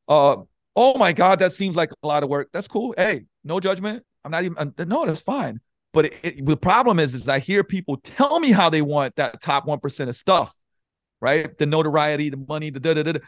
uh, 0.09 0.37
oh 0.77 0.99
my 0.99 1.13
God, 1.13 1.39
that 1.41 1.53
seems 1.53 1.75
like 1.75 1.91
a 2.03 2.07
lot 2.07 2.23
of 2.23 2.29
work. 2.29 2.51
That's 2.53 2.69
cool. 2.69 2.95
Hey, 2.97 3.25
no 3.45 3.61
judgment. 3.61 4.05
I'm 4.25 4.31
not 4.31 4.45
even, 4.45 4.75
no, 4.79 5.07
that's 5.07 5.23
fine. 5.23 5.61
But 5.93 6.07
it, 6.07 6.15
it, 6.23 6.47
the 6.47 6.57
problem 6.57 6.99
is, 6.99 7.15
is 7.15 7.29
I 7.29 7.39
hear 7.39 7.65
people 7.65 7.97
tell 8.05 8.39
me 8.41 8.53
how 8.53 8.71
they 8.71 8.83
want 8.83 9.17
that 9.17 9.41
top 9.41 9.67
1% 9.67 10.09
of 10.09 10.17
stuff, 10.17 10.55
right? 11.21 11.57
The 11.57 11.67
notoriety, 11.67 12.31
the 12.31 12.37
money, 12.37 12.71
the 12.71 12.81
da 12.81 12.95
da 12.95 13.03
da. 13.03 13.21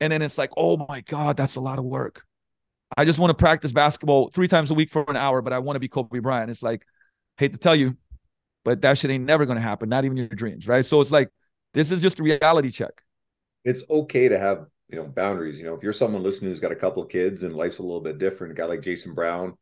And 0.00 0.12
then 0.12 0.22
it's 0.22 0.38
like, 0.38 0.50
oh 0.56 0.84
my 0.88 1.02
God, 1.02 1.36
that's 1.36 1.56
a 1.56 1.60
lot 1.60 1.78
of 1.78 1.84
work. 1.84 2.22
I 2.96 3.04
just 3.04 3.18
want 3.18 3.30
to 3.30 3.34
practice 3.34 3.72
basketball 3.72 4.30
three 4.30 4.48
times 4.48 4.70
a 4.70 4.74
week 4.74 4.90
for 4.90 5.04
an 5.08 5.16
hour, 5.16 5.42
but 5.42 5.52
I 5.52 5.58
want 5.58 5.76
to 5.76 5.80
be 5.80 5.88
Kobe 5.88 6.18
Bryant. 6.20 6.50
It's 6.50 6.62
like, 6.62 6.86
hate 7.36 7.52
to 7.52 7.58
tell 7.58 7.74
you, 7.74 7.96
but 8.66 8.82
that 8.82 8.98
shit 8.98 9.10
ain't 9.10 9.24
never 9.24 9.46
to 9.46 9.62
happen, 9.62 9.88
not 9.88 10.04
even 10.04 10.18
your 10.18 10.26
dreams, 10.26 10.68
right? 10.68 10.84
So 10.84 11.00
it's 11.00 11.10
like, 11.10 11.30
this 11.72 11.90
is 11.90 12.00
just 12.00 12.20
a 12.20 12.22
reality 12.22 12.70
check. 12.70 13.02
It's 13.64 13.82
okay 13.88 14.28
to 14.28 14.38
have 14.38 14.66
you 14.88 14.96
know 14.96 15.04
boundaries 15.08 15.58
you 15.58 15.66
know 15.66 15.74
if 15.74 15.82
you're 15.82 15.92
someone 15.92 16.22
listening 16.22 16.48
who's 16.48 16.60
got 16.60 16.70
a 16.70 16.76
couple 16.76 17.02
of 17.02 17.08
kids 17.08 17.42
and 17.42 17.56
life's 17.56 17.78
a 17.78 17.82
little 17.82 18.00
bit 18.00 18.18
different 18.18 18.52
a 18.52 18.54
guy 18.54 18.66
like 18.66 18.82
jason 18.82 19.14
brown 19.14 19.52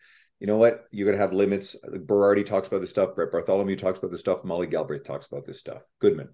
you 0.40 0.46
know 0.46 0.56
what? 0.56 0.84
You're 0.90 1.10
to 1.10 1.16
have 1.16 1.32
limits. 1.32 1.74
Berardi 1.90 2.44
talks 2.44 2.68
about 2.68 2.82
this 2.82 2.90
stuff 2.90 3.14
brett 3.14 3.32
bartholomew 3.32 3.76
talks 3.76 3.98
about 3.98 4.10
this 4.10 4.20
stuff 4.20 4.44
molly 4.44 4.66
galbraith 4.66 5.04
talks 5.04 5.26
about 5.26 5.46
this 5.46 5.58
stuff 5.58 5.82
goodman. 6.00 6.28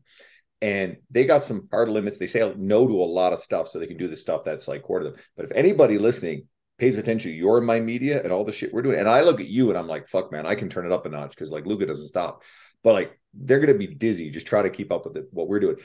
And 0.60 0.96
they 1.10 1.24
got 1.24 1.44
some 1.44 1.68
hard 1.70 1.88
limits. 1.88 2.18
They 2.18 2.26
say 2.26 2.52
no 2.56 2.88
to 2.88 3.02
a 3.02 3.04
lot 3.04 3.32
of 3.32 3.38
stuff 3.38 3.68
so 3.68 3.78
they 3.78 3.86
can 3.86 3.96
do 3.96 4.08
the 4.08 4.16
stuff 4.16 4.42
that's 4.44 4.66
like 4.66 4.82
core 4.82 4.98
to 4.98 5.10
them. 5.10 5.14
But 5.36 5.44
if 5.46 5.52
anybody 5.52 5.96
listening 5.96 6.48
pays 6.80 6.98
attention 6.98 7.32
you're 7.32 7.60
my 7.60 7.78
media 7.78 8.22
and 8.22 8.32
all 8.32 8.44
the 8.44 8.52
shit 8.52 8.72
we're 8.72 8.82
doing 8.82 8.98
and 8.98 9.08
i 9.08 9.20
look 9.20 9.40
at 9.40 9.46
you 9.46 9.68
and 9.68 9.78
i'm 9.78 9.86
like 9.86 10.08
fuck 10.08 10.32
man 10.32 10.46
i 10.46 10.54
can 10.54 10.68
turn 10.68 10.86
it 10.86 10.92
up 10.92 11.06
a 11.06 11.08
notch 11.08 11.30
because 11.30 11.50
like 11.50 11.66
Luka 11.66 11.86
doesn't 11.86 12.08
stop 12.08 12.42
but 12.82 12.94
like 12.94 13.18
they're 13.34 13.60
going 13.60 13.72
to 13.72 13.78
be 13.78 13.86
dizzy 13.86 14.30
just 14.30 14.46
try 14.46 14.62
to 14.62 14.70
keep 14.70 14.90
up 14.90 15.04
with 15.04 15.16
it, 15.16 15.28
what 15.30 15.46
we're 15.46 15.60
doing 15.60 15.76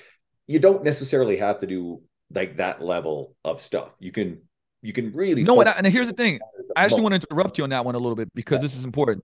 you 0.47 0.59
don't 0.59 0.83
necessarily 0.83 1.37
have 1.37 1.59
to 1.59 1.67
do 1.67 2.01
like 2.33 2.57
that 2.57 2.81
level 2.81 3.35
of 3.43 3.61
stuff. 3.61 3.89
You 3.99 4.11
can 4.11 4.41
you 4.81 4.93
can 4.93 5.11
really 5.13 5.43
no. 5.43 5.59
And, 5.61 5.69
and 5.69 5.87
here's 5.87 6.07
the 6.07 6.13
thing. 6.13 6.39
I 6.75 6.83
actually 6.83 7.01
want 7.01 7.21
to 7.21 7.27
interrupt 7.29 7.57
you 7.57 7.63
on 7.63 7.71
that 7.71 7.85
one 7.85 7.95
a 7.95 7.99
little 7.99 8.15
bit 8.15 8.33
because 8.33 8.57
yeah. 8.57 8.61
this 8.61 8.77
is 8.77 8.83
important. 8.83 9.23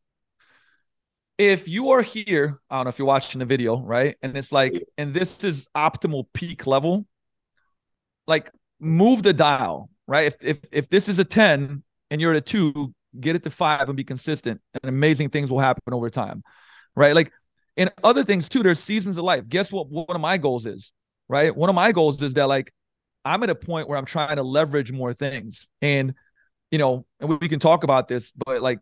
If 1.38 1.68
you 1.68 1.92
are 1.92 2.02
here, 2.02 2.60
I 2.70 2.78
don't 2.78 2.86
know 2.86 2.90
if 2.90 3.00
you're 3.00 3.08
watching 3.08 3.40
the 3.40 3.46
video, 3.46 3.80
right? 3.80 4.16
And 4.22 4.38
it's 4.38 4.52
like, 4.52 4.84
and 4.98 5.14
this 5.14 5.44
is 5.44 5.68
optimal 5.76 6.26
peak 6.34 6.68
level. 6.68 7.08
Like, 8.28 8.52
move 8.80 9.24
the 9.24 9.34
dial, 9.34 9.90
right? 10.12 10.28
If 10.28 10.36
if 10.44 10.60
if 10.74 10.90
this 10.90 11.08
is 11.08 11.20
a 11.20 11.24
ten 11.24 11.84
and 12.10 12.20
you're 12.20 12.32
at 12.32 12.38
a 12.38 12.42
two, 12.42 12.94
get 13.18 13.38
it 13.38 13.44
to 13.44 13.50
five 13.50 13.88
and 13.88 13.96
be 13.96 14.04
consistent, 14.04 14.60
and 14.74 14.90
amazing 14.90 15.30
things 15.30 15.50
will 15.50 15.60
happen 15.60 15.94
over 15.94 16.10
time, 16.10 16.44
right? 16.98 17.16
Like, 17.16 17.32
in 17.78 17.90
other 18.04 18.26
things 18.26 18.50
too. 18.50 18.62
There's 18.62 18.80
seasons 18.80 19.18
of 19.18 19.24
life. 19.24 19.48
Guess 19.48 19.72
what? 19.72 19.90
One 19.90 20.06
of 20.10 20.20
my 20.20 20.38
goals 20.38 20.66
is, 20.66 20.92
right? 21.30 21.56
One 21.56 21.70
of 21.70 21.76
my 21.76 21.94
goals 21.94 22.22
is 22.22 22.34
that 22.34 22.50
like 22.50 22.74
I'm 23.24 23.42
at 23.44 23.50
a 23.50 23.56
point 23.56 23.88
where 23.88 23.98
I'm 23.98 24.06
trying 24.06 24.36
to 24.36 24.44
leverage 24.44 24.92
more 24.92 25.14
things. 25.14 25.70
And, 25.82 26.14
you 26.72 26.78
know, 26.78 27.06
and 27.22 27.40
we 27.40 27.48
can 27.48 27.60
talk 27.60 27.86
about 27.86 28.10
this, 28.10 28.34
but 28.46 28.62
like 28.62 28.80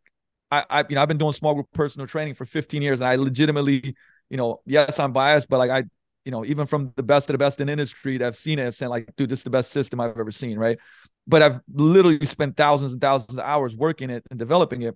I, 0.50 0.66
I 0.68 0.86
you 0.90 0.96
know, 0.96 1.04
I've 1.04 1.08
been 1.08 1.20
doing 1.20 1.34
small 1.34 1.54
group 1.54 1.68
personal 1.74 2.08
training 2.08 2.34
for 2.34 2.46
15 2.46 2.82
years 2.82 3.02
and 3.02 3.08
I 3.08 3.18
legitimately, 3.18 3.96
you 4.32 4.38
know, 4.38 4.62
yes, 4.66 4.98
I'm 4.98 5.14
biased, 5.14 5.48
but 5.48 5.60
like 5.60 5.70
I, 5.70 5.84
you 6.30 6.32
know, 6.32 6.46
even 6.46 6.68
from 6.68 6.94
the 6.96 7.02
best 7.02 7.28
of 7.28 7.34
the 7.34 7.40
best 7.40 7.60
in 7.60 7.70
industry 7.70 8.20
that 8.20 8.24
have 8.24 8.38
seen 8.38 8.60
it 8.60 8.66
and 8.66 8.76
saying 8.76 8.92
like, 8.92 9.16
dude, 9.16 9.30
this 9.30 9.40
is 9.40 9.44
the 9.44 9.50
best 9.50 9.72
system 9.72 10.00
I've 10.00 10.16
ever 10.16 10.30
seen. 10.30 10.60
Right. 10.60 10.78
But 11.26 11.42
I've 11.42 11.60
literally 11.74 12.24
spent 12.28 12.56
thousands 12.56 12.92
and 12.92 13.02
thousands 13.02 13.40
of 13.40 13.44
hours 13.44 13.76
working 13.76 14.12
it 14.12 14.24
and 14.30 14.38
developing 14.38 14.84
it. 14.84 14.96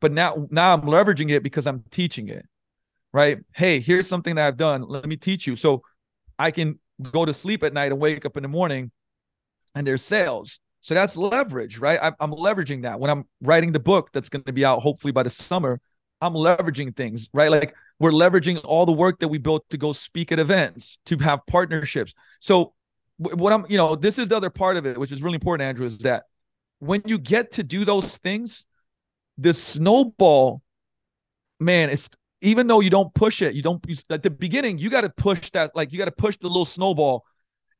But 0.00 0.12
now, 0.12 0.46
now 0.48 0.72
I'm 0.72 0.82
leveraging 0.82 1.32
it 1.32 1.42
because 1.42 1.66
I'm 1.66 1.82
teaching 1.90 2.28
it. 2.28 2.46
Right. 3.12 3.38
Hey, 3.52 3.80
here's 3.80 4.06
something 4.06 4.36
that 4.36 4.46
I've 4.46 4.56
done. 4.56 4.82
Let 4.82 5.06
me 5.06 5.16
teach 5.16 5.44
you. 5.44 5.56
So 5.56 5.82
I 6.38 6.52
can 6.52 6.78
go 7.10 7.24
to 7.24 7.34
sleep 7.34 7.64
at 7.64 7.72
night 7.72 7.90
and 7.90 8.00
wake 8.00 8.24
up 8.24 8.36
in 8.36 8.44
the 8.44 8.48
morning 8.48 8.92
and 9.74 9.84
there's 9.84 10.02
sales. 10.02 10.60
So 10.82 10.94
that's 10.94 11.16
leverage, 11.16 11.78
right? 11.78 11.98
I'm 12.00 12.30
leveraging 12.30 12.82
that 12.82 13.00
when 13.00 13.10
I'm 13.10 13.24
writing 13.42 13.72
the 13.72 13.80
book 13.80 14.10
that's 14.12 14.28
going 14.28 14.44
to 14.44 14.52
be 14.52 14.64
out 14.64 14.82
hopefully 14.82 15.10
by 15.10 15.24
the 15.24 15.30
summer. 15.30 15.80
I'm 16.20 16.34
leveraging 16.34 16.94
things, 16.94 17.28
right? 17.32 17.50
Like 17.50 17.74
we're 18.00 18.10
leveraging 18.12 18.60
all 18.64 18.86
the 18.86 18.92
work 18.92 19.20
that 19.20 19.28
we 19.28 19.38
built 19.38 19.68
to 19.70 19.78
go 19.78 19.92
speak 19.92 20.32
at 20.32 20.38
events, 20.38 20.98
to 21.04 21.18
have 21.18 21.46
partnerships. 21.46 22.14
So 22.40 22.72
what 23.18 23.52
I'm, 23.52 23.66
you 23.68 23.76
know, 23.76 23.94
this 23.94 24.18
is 24.18 24.28
the 24.28 24.36
other 24.36 24.48
part 24.48 24.78
of 24.78 24.86
it, 24.86 24.98
which 24.98 25.12
is 25.12 25.22
really 25.22 25.34
important, 25.34 25.68
Andrew, 25.68 25.86
is 25.86 25.98
that 25.98 26.24
when 26.78 27.02
you 27.04 27.18
get 27.18 27.52
to 27.52 27.62
do 27.62 27.84
those 27.84 28.16
things, 28.16 28.66
the 29.36 29.52
snowball, 29.52 30.62
man, 31.60 31.90
it's 31.90 32.08
even 32.40 32.66
though 32.66 32.80
you 32.80 32.88
don't 32.88 33.12
push 33.12 33.42
it, 33.42 33.54
you 33.54 33.62
don't 33.62 33.84
you, 33.86 33.96
at 34.08 34.22
the 34.22 34.30
beginning, 34.30 34.78
you 34.78 34.88
got 34.88 35.02
to 35.02 35.10
push 35.10 35.50
that, 35.50 35.76
like 35.76 35.92
you 35.92 35.98
got 35.98 36.06
to 36.06 36.10
push 36.10 36.38
the 36.38 36.48
little 36.48 36.64
snowball 36.64 37.26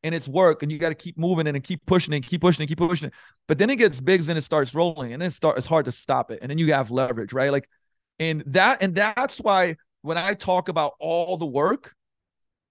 and 0.02 0.14
it's 0.14 0.28
work 0.28 0.62
and 0.62 0.70
you 0.70 0.78
got 0.78 0.90
to 0.90 0.94
keep 0.94 1.16
moving 1.16 1.46
it 1.46 1.54
and 1.54 1.64
keep 1.64 1.84
pushing 1.86 2.12
it, 2.12 2.26
keep 2.26 2.42
pushing 2.42 2.64
it, 2.64 2.66
keep 2.66 2.78
pushing 2.78 3.08
it. 3.08 3.14
But 3.48 3.56
then 3.56 3.70
it 3.70 3.76
gets 3.76 4.02
big 4.02 4.26
and 4.28 4.36
it 4.36 4.42
starts 4.42 4.74
rolling 4.74 5.14
and 5.14 5.22
it 5.22 5.32
start 5.32 5.56
it's 5.56 5.66
hard 5.66 5.86
to 5.86 5.92
stop 5.92 6.30
it. 6.30 6.40
And 6.42 6.50
then 6.50 6.58
you 6.58 6.74
have 6.74 6.90
leverage, 6.90 7.32
right? 7.32 7.50
Like, 7.50 7.70
and 8.18 8.42
that 8.48 8.82
and 8.82 8.94
that's 8.94 9.38
why 9.38 9.76
when 10.02 10.18
I 10.18 10.34
talk 10.34 10.68
about 10.68 10.92
all 10.98 11.36
the 11.36 11.46
work, 11.46 11.94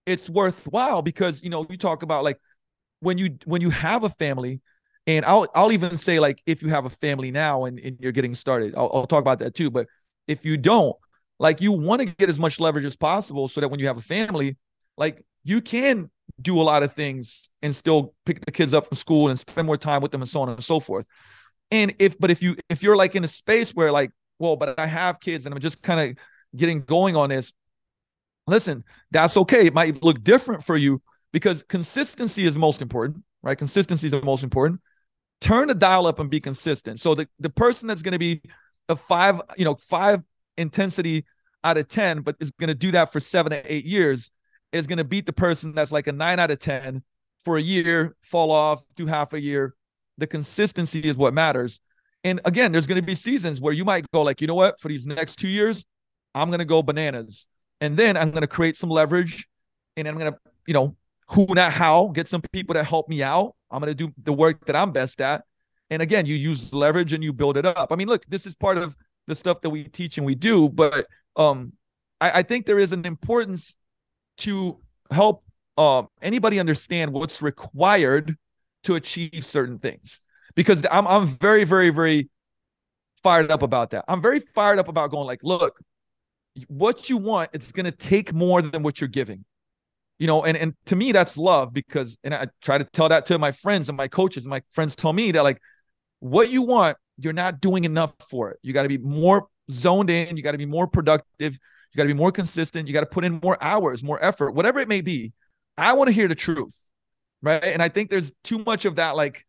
it's 0.06 0.30
worthwhile 0.30 1.02
because 1.02 1.44
you 1.44 1.50
know, 1.50 1.66
you 1.70 1.78
talk 1.78 2.04
about 2.04 2.24
like 2.24 2.40
when 3.00 3.18
you 3.18 3.38
when 3.46 3.62
you 3.62 3.70
have 3.70 4.04
a 4.04 4.10
family, 4.10 4.62
and 5.08 5.26
I'll 5.26 5.48
I'll 5.56 5.72
even 5.72 5.96
say 5.96 6.20
like 6.20 6.42
if 6.46 6.62
you 6.62 6.70
have 6.70 6.86
a 6.86 6.90
family 6.90 7.32
now 7.32 7.66
and, 7.66 7.80
and 7.80 7.98
you're 8.00 8.12
getting 8.12 8.36
started, 8.36 8.76
I'll, 8.76 8.90
I'll 8.94 9.08
talk 9.08 9.22
about 9.22 9.40
that 9.40 9.56
too. 9.56 9.70
But 9.70 9.88
if 10.28 10.46
you 10.46 10.58
don't, 10.58 10.96
like 11.40 11.62
you 11.62 11.72
want 11.72 12.02
to 12.02 12.06
get 12.06 12.30
as 12.30 12.40
much 12.40 12.60
leverage 12.60 12.86
as 12.86 12.96
possible 12.96 13.48
so 13.48 13.62
that 13.62 13.70
when 13.70 13.80
you 13.80 13.88
have 13.88 13.98
a 13.98 14.02
family, 14.02 14.58
like 14.98 15.24
you 15.44 15.62
can 15.62 16.10
do 16.42 16.60
a 16.60 16.64
lot 16.64 16.84
of 16.84 16.94
things 16.94 17.50
and 17.62 17.76
still 17.76 18.14
pick 18.26 18.46
the 18.46 18.52
kids 18.52 18.74
up 18.74 18.88
from 18.88 18.98
school 18.98 19.30
and 19.30 19.40
spend 19.40 19.66
more 19.66 19.78
time 19.78 20.02
with 20.02 20.12
them 20.12 20.22
and 20.22 20.30
so 20.30 20.42
on 20.42 20.50
and 20.50 20.64
so 20.64 20.80
forth. 20.80 21.08
And 21.72 21.94
if 22.00 22.18
but 22.20 22.32
if 22.32 22.42
you 22.42 22.56
if 22.70 22.84
you're 22.84 22.98
like 22.98 23.16
in 23.16 23.24
a 23.24 23.28
space 23.28 23.72
where 23.72 23.92
like, 23.92 24.12
well, 24.40 24.56
but 24.56 24.80
I 24.80 24.88
have 24.88 25.20
kids 25.20 25.46
and 25.46 25.54
I'm 25.54 25.62
just 25.62 25.82
kind 25.84 26.12
of 26.12 26.18
getting 26.56 26.82
going 26.82 27.16
on 27.16 27.30
this, 27.30 27.54
listen, 28.48 28.84
that's 29.12 29.38
okay. 29.38 29.66
It 29.66 29.74
might 29.74 30.02
look 30.04 30.24
different 30.24 30.64
for 30.64 30.78
you 30.78 31.02
because 31.32 31.64
consistency 31.64 32.46
is 32.46 32.58
most 32.58 32.82
important, 32.82 33.24
right? 33.42 33.58
Consistency 33.58 34.08
is 34.08 34.12
the 34.12 34.22
most 34.22 34.44
important. 34.44 34.82
Turn 35.42 35.68
the 35.68 35.76
dial 35.76 36.08
up 36.08 36.20
and 36.20 36.30
be 36.30 36.42
consistent. 36.42 37.00
So 37.00 37.16
the, 37.16 37.28
the 37.40 37.50
person 37.50 37.88
that's 37.88 38.02
going 38.02 38.14
to 38.14 38.20
be 38.20 38.42
a 38.90 38.96
five, 38.96 39.42
you 39.58 39.66
know, 39.66 39.76
five 39.76 40.22
intensity 40.58 41.26
out 41.64 41.78
of 41.78 41.88
10, 41.88 42.22
but 42.22 42.36
is 42.40 42.52
going 42.52 42.70
to 42.70 42.76
do 42.76 42.92
that 42.92 43.12
for 43.12 43.20
seven 43.20 43.52
to 43.52 43.72
eight 43.72 43.86
years 43.86 44.32
is 44.72 44.88
going 44.88 44.98
to 44.98 45.04
beat 45.04 45.26
the 45.26 45.34
person 45.34 45.74
that's 45.74 45.92
like 45.92 46.08
a 46.08 46.12
nine 46.12 46.40
out 46.40 46.52
of 46.52 46.60
10 46.60 47.04
for 47.44 47.58
a 47.58 47.62
year, 47.62 48.16
fall 48.22 48.52
off, 48.52 48.82
do 48.96 49.06
half 49.06 49.34
a 49.34 49.40
year. 49.40 49.74
The 50.18 50.28
consistency 50.28 51.00
is 51.00 51.16
what 51.16 51.34
matters. 51.34 51.80
And 52.24 52.42
again, 52.46 52.72
there's 52.72 52.88
going 52.88 53.02
to 53.02 53.06
be 53.06 53.16
seasons 53.16 53.62
where 53.62 53.74
you 53.74 53.86
might 53.86 54.10
go 54.12 54.22
like, 54.22 54.42
you 54.42 54.48
know 54.48 54.56
what, 54.56 54.80
for 54.80 54.90
these 54.90 55.08
next 55.08 55.38
two 55.38 55.48
years, 55.48 55.86
I'm 56.36 56.50
going 56.50 56.60
to 56.60 56.66
go 56.66 56.82
bananas. 56.84 57.48
And 57.82 57.98
then 57.98 58.18
I'm 58.18 58.32
going 58.32 58.42
to 58.42 58.48
create 58.48 58.76
some 58.76 58.90
leverage 58.90 59.48
and 59.96 60.08
I'm 60.08 60.18
going 60.18 60.32
to, 60.32 60.40
you 60.68 60.74
know, 60.74 60.96
who, 61.28 61.48
not 61.50 61.72
how, 61.72 62.08
get 62.08 62.28
some 62.28 62.42
people 62.52 62.76
to 62.76 62.84
help 62.84 63.08
me 63.08 63.24
out. 63.24 63.56
I'm 63.72 63.80
going 63.80 63.96
to 63.96 64.08
do 64.08 64.14
the 64.24 64.34
work 64.34 64.66
that 64.66 64.76
I'm 64.76 64.92
best 64.92 65.22
at. 65.22 65.44
And 65.90 66.02
again, 66.02 66.26
you 66.26 66.36
use 66.36 66.74
leverage 66.74 67.14
and 67.14 67.24
you 67.24 67.34
build 67.34 67.58
it 67.58 67.66
up. 67.66 67.92
I 67.92 67.96
mean, 67.96 68.08
look, 68.08 68.26
this 68.28 68.46
is 68.46 68.56
part 68.56 68.78
of 68.78 68.96
the 69.28 69.36
stuff 69.36 69.62
that 69.62 69.70
we 69.70 69.86
teach 69.86 70.18
and 70.18 70.26
we 70.26 70.36
do, 70.36 70.70
but 70.70 71.08
um, 71.36 71.74
I, 72.20 72.40
I 72.40 72.44
think 72.44 72.66
there 72.66 72.80
is 72.80 72.92
an 72.92 73.06
importance 73.06 73.76
to 74.40 74.80
help 75.12 75.44
uh, 75.78 76.04
anybody 76.22 76.60
understand 76.60 77.14
what's 77.14 77.42
required 77.42 78.36
to 78.84 78.96
achieve 78.96 79.46
certain 79.46 79.80
things 79.80 80.20
because 80.56 80.86
I'm 80.90 81.08
I'm 81.08 81.26
very 81.26 81.64
very 81.64 81.90
very 81.90 82.30
fired 83.24 83.52
up 83.52 83.62
about 83.62 83.92
that. 83.92 84.06
I'm 84.08 84.22
very 84.22 84.40
fired 84.40 84.80
up 84.80 84.88
about 84.88 85.12
going 85.12 85.28
like, 85.28 85.42
look, 85.44 85.80
what 86.68 87.10
you 87.10 87.18
want, 87.18 87.52
it's 87.54 87.72
going 87.72 87.86
to 87.86 87.92
take 87.92 88.34
more 88.34 88.62
than 88.62 88.84
what 88.84 89.00
you're 89.00 89.08
giving. 89.08 89.46
You 90.18 90.28
know, 90.28 90.44
and 90.44 90.58
and 90.58 90.74
to 90.88 90.98
me 90.98 91.14
that's 91.14 91.38
love 91.38 91.74
because 91.74 92.18
and 92.26 92.34
I 92.36 92.48
try 92.62 92.78
to 92.78 92.84
tell 92.84 93.08
that 93.08 93.26
to 93.28 93.38
my 93.40 93.54
friends 93.54 93.88
and 93.88 93.98
my 93.98 94.10
coaches. 94.10 94.46
My 94.46 94.62
friends 94.72 94.96
tell 94.96 95.14
me 95.14 95.32
that 95.32 95.44
like 95.44 95.62
what 96.20 96.50
you 96.50 96.62
want, 96.62 96.98
you're 97.18 97.32
not 97.32 97.62
doing 97.62 97.86
enough 97.86 98.12
for 98.30 98.52
it. 98.52 98.60
You 98.62 98.74
got 98.74 98.84
to 98.84 98.90
be 98.90 98.98
more 98.98 99.48
zoned 99.72 100.10
in, 100.10 100.36
you 100.36 100.44
got 100.44 100.52
to 100.52 100.58
be 100.58 100.66
more 100.66 100.88
productive, 100.88 101.54
you 101.54 101.98
got 101.98 102.04
to 102.04 102.08
be 102.08 102.14
more 102.14 102.32
consistent. 102.32 102.88
You 102.88 102.94
got 102.94 103.02
to 103.02 103.06
put 103.06 103.24
in 103.24 103.40
more 103.42 103.58
hours, 103.62 104.04
more 104.04 104.24
effort, 104.24 104.52
whatever 104.52 104.80
it 104.80 104.88
may 104.88 105.02
be. 105.02 105.32
I 105.78 105.94
want 105.94 106.10
to 106.10 106.14
hear 106.14 106.28
the 106.28 106.36
truth. 106.36 106.76
Right. 107.42 107.64
And 107.64 107.82
I 107.82 107.88
think 107.88 108.10
there's 108.10 108.34
too 108.44 108.60
much 108.60 108.84
of 108.84 108.98
that, 108.98 109.16
like, 109.16 109.46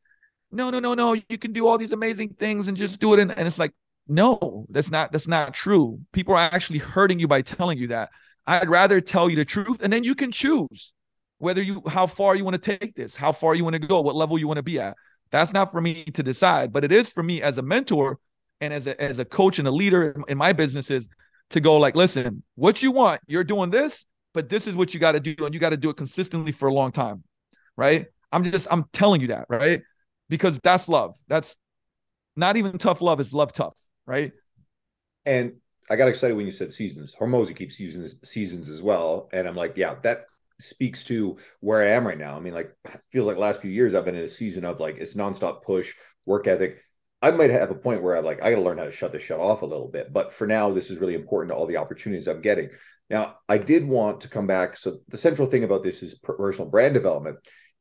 no, 0.52 0.70
no, 0.70 0.78
no, 0.78 0.94
no, 0.94 1.14
you 1.28 1.38
can 1.38 1.52
do 1.52 1.66
all 1.66 1.76
these 1.76 1.90
amazing 1.90 2.36
things 2.38 2.68
and 2.68 2.76
just 2.76 3.00
do 3.00 3.14
it. 3.14 3.20
And, 3.20 3.36
and 3.36 3.48
it's 3.48 3.58
like, 3.58 3.72
no, 4.10 4.66
that's 4.68 4.90
not 4.90 5.12
that's 5.12 5.28
not 5.28 5.54
true. 5.54 6.00
People 6.12 6.34
are 6.34 6.38
actually 6.38 6.80
hurting 6.80 7.20
you 7.20 7.28
by 7.28 7.42
telling 7.42 7.78
you 7.78 7.88
that. 7.88 8.10
I'd 8.46 8.68
rather 8.68 9.00
tell 9.00 9.30
you 9.30 9.36
the 9.36 9.44
truth 9.44 9.80
and 9.82 9.92
then 9.92 10.02
you 10.02 10.16
can 10.16 10.32
choose 10.32 10.92
whether 11.38 11.62
you 11.62 11.82
how 11.86 12.06
far 12.06 12.34
you 12.34 12.44
want 12.44 12.60
to 12.60 12.76
take 12.78 12.96
this, 12.96 13.16
how 13.16 13.30
far 13.30 13.54
you 13.54 13.62
want 13.62 13.74
to 13.74 13.78
go, 13.78 14.00
what 14.00 14.16
level 14.16 14.36
you 14.36 14.48
want 14.48 14.58
to 14.58 14.64
be 14.64 14.80
at. 14.80 14.96
That's 15.30 15.52
not 15.52 15.70
for 15.70 15.80
me 15.80 16.04
to 16.04 16.22
decide, 16.24 16.72
but 16.72 16.82
it 16.82 16.90
is 16.90 17.08
for 17.08 17.22
me 17.22 17.40
as 17.40 17.58
a 17.58 17.62
mentor 17.62 18.18
and 18.60 18.74
as 18.74 18.88
a 18.88 19.00
as 19.00 19.20
a 19.20 19.24
coach 19.24 19.60
and 19.60 19.68
a 19.68 19.70
leader 19.70 20.20
in 20.26 20.36
my 20.36 20.52
businesses 20.52 21.08
to 21.50 21.60
go 21.60 21.76
like, 21.76 21.94
listen, 21.94 22.42
what 22.56 22.82
you 22.82 22.90
want, 22.90 23.20
you're 23.28 23.44
doing 23.44 23.70
this, 23.70 24.06
but 24.34 24.48
this 24.48 24.66
is 24.66 24.74
what 24.74 24.92
you 24.92 24.98
got 24.98 25.12
to 25.12 25.20
do, 25.20 25.44
and 25.44 25.54
you 25.54 25.60
got 25.60 25.70
to 25.70 25.76
do 25.76 25.88
it 25.90 25.96
consistently 25.96 26.50
for 26.52 26.68
a 26.68 26.74
long 26.74 26.90
time, 26.90 27.22
right? 27.76 28.06
I'm 28.32 28.42
just 28.42 28.66
I'm 28.70 28.86
telling 28.92 29.20
you 29.20 29.28
that, 29.28 29.46
right? 29.48 29.82
Because 30.28 30.58
that's 30.58 30.88
love. 30.88 31.16
That's 31.28 31.56
not 32.36 32.56
even 32.56 32.78
tough 32.78 33.00
love, 33.00 33.20
is 33.20 33.32
love 33.32 33.52
tough, 33.52 33.74
right? 34.06 34.32
And 35.24 35.54
I 35.90 35.96
got 35.96 36.08
excited 36.08 36.36
when 36.36 36.46
you 36.46 36.52
said 36.52 36.72
seasons. 36.72 37.14
Hormozi 37.18 37.54
keeps 37.56 37.80
using 37.80 38.08
seasons 38.24 38.68
as 38.68 38.82
well, 38.82 39.28
and 39.32 39.46
I'm 39.46 39.56
like, 39.56 39.76
yeah, 39.76 39.96
that 40.02 40.24
speaks 40.60 41.04
to 41.04 41.38
where 41.60 41.82
I 41.82 41.90
am 41.90 42.06
right 42.06 42.18
now. 42.18 42.36
I 42.36 42.40
mean, 42.40 42.54
like, 42.54 42.76
feels 43.10 43.26
like 43.26 43.36
last 43.36 43.60
few 43.60 43.70
years 43.70 43.94
I've 43.94 44.04
been 44.04 44.14
in 44.14 44.24
a 44.24 44.28
season 44.28 44.64
of 44.64 44.78
like 44.78 44.96
it's 44.98 45.14
nonstop 45.14 45.62
push, 45.62 45.94
work 46.26 46.46
ethic. 46.46 46.78
I 47.22 47.30
might 47.32 47.50
have 47.50 47.70
a 47.70 47.74
point 47.74 48.02
where 48.02 48.16
I'm 48.16 48.24
like, 48.24 48.42
I 48.42 48.50
got 48.50 48.56
to 48.56 48.62
learn 48.62 48.78
how 48.78 48.84
to 48.84 48.92
shut 48.92 49.12
this 49.12 49.22
shut 49.22 49.40
off 49.40 49.62
a 49.62 49.66
little 49.66 49.88
bit. 49.88 50.12
But 50.12 50.32
for 50.32 50.46
now, 50.46 50.70
this 50.70 50.90
is 50.90 50.98
really 50.98 51.14
important 51.14 51.50
to 51.50 51.54
all 51.54 51.66
the 51.66 51.76
opportunities 51.76 52.28
I'm 52.28 52.40
getting. 52.40 52.70
Now, 53.10 53.36
I 53.48 53.58
did 53.58 53.86
want 53.86 54.22
to 54.22 54.28
come 54.28 54.46
back. 54.46 54.78
So 54.78 54.98
the 55.08 55.18
central 55.18 55.48
thing 55.48 55.64
about 55.64 55.82
this 55.82 56.02
is 56.02 56.14
personal 56.14 56.70
brand 56.70 56.94
development. 56.94 57.38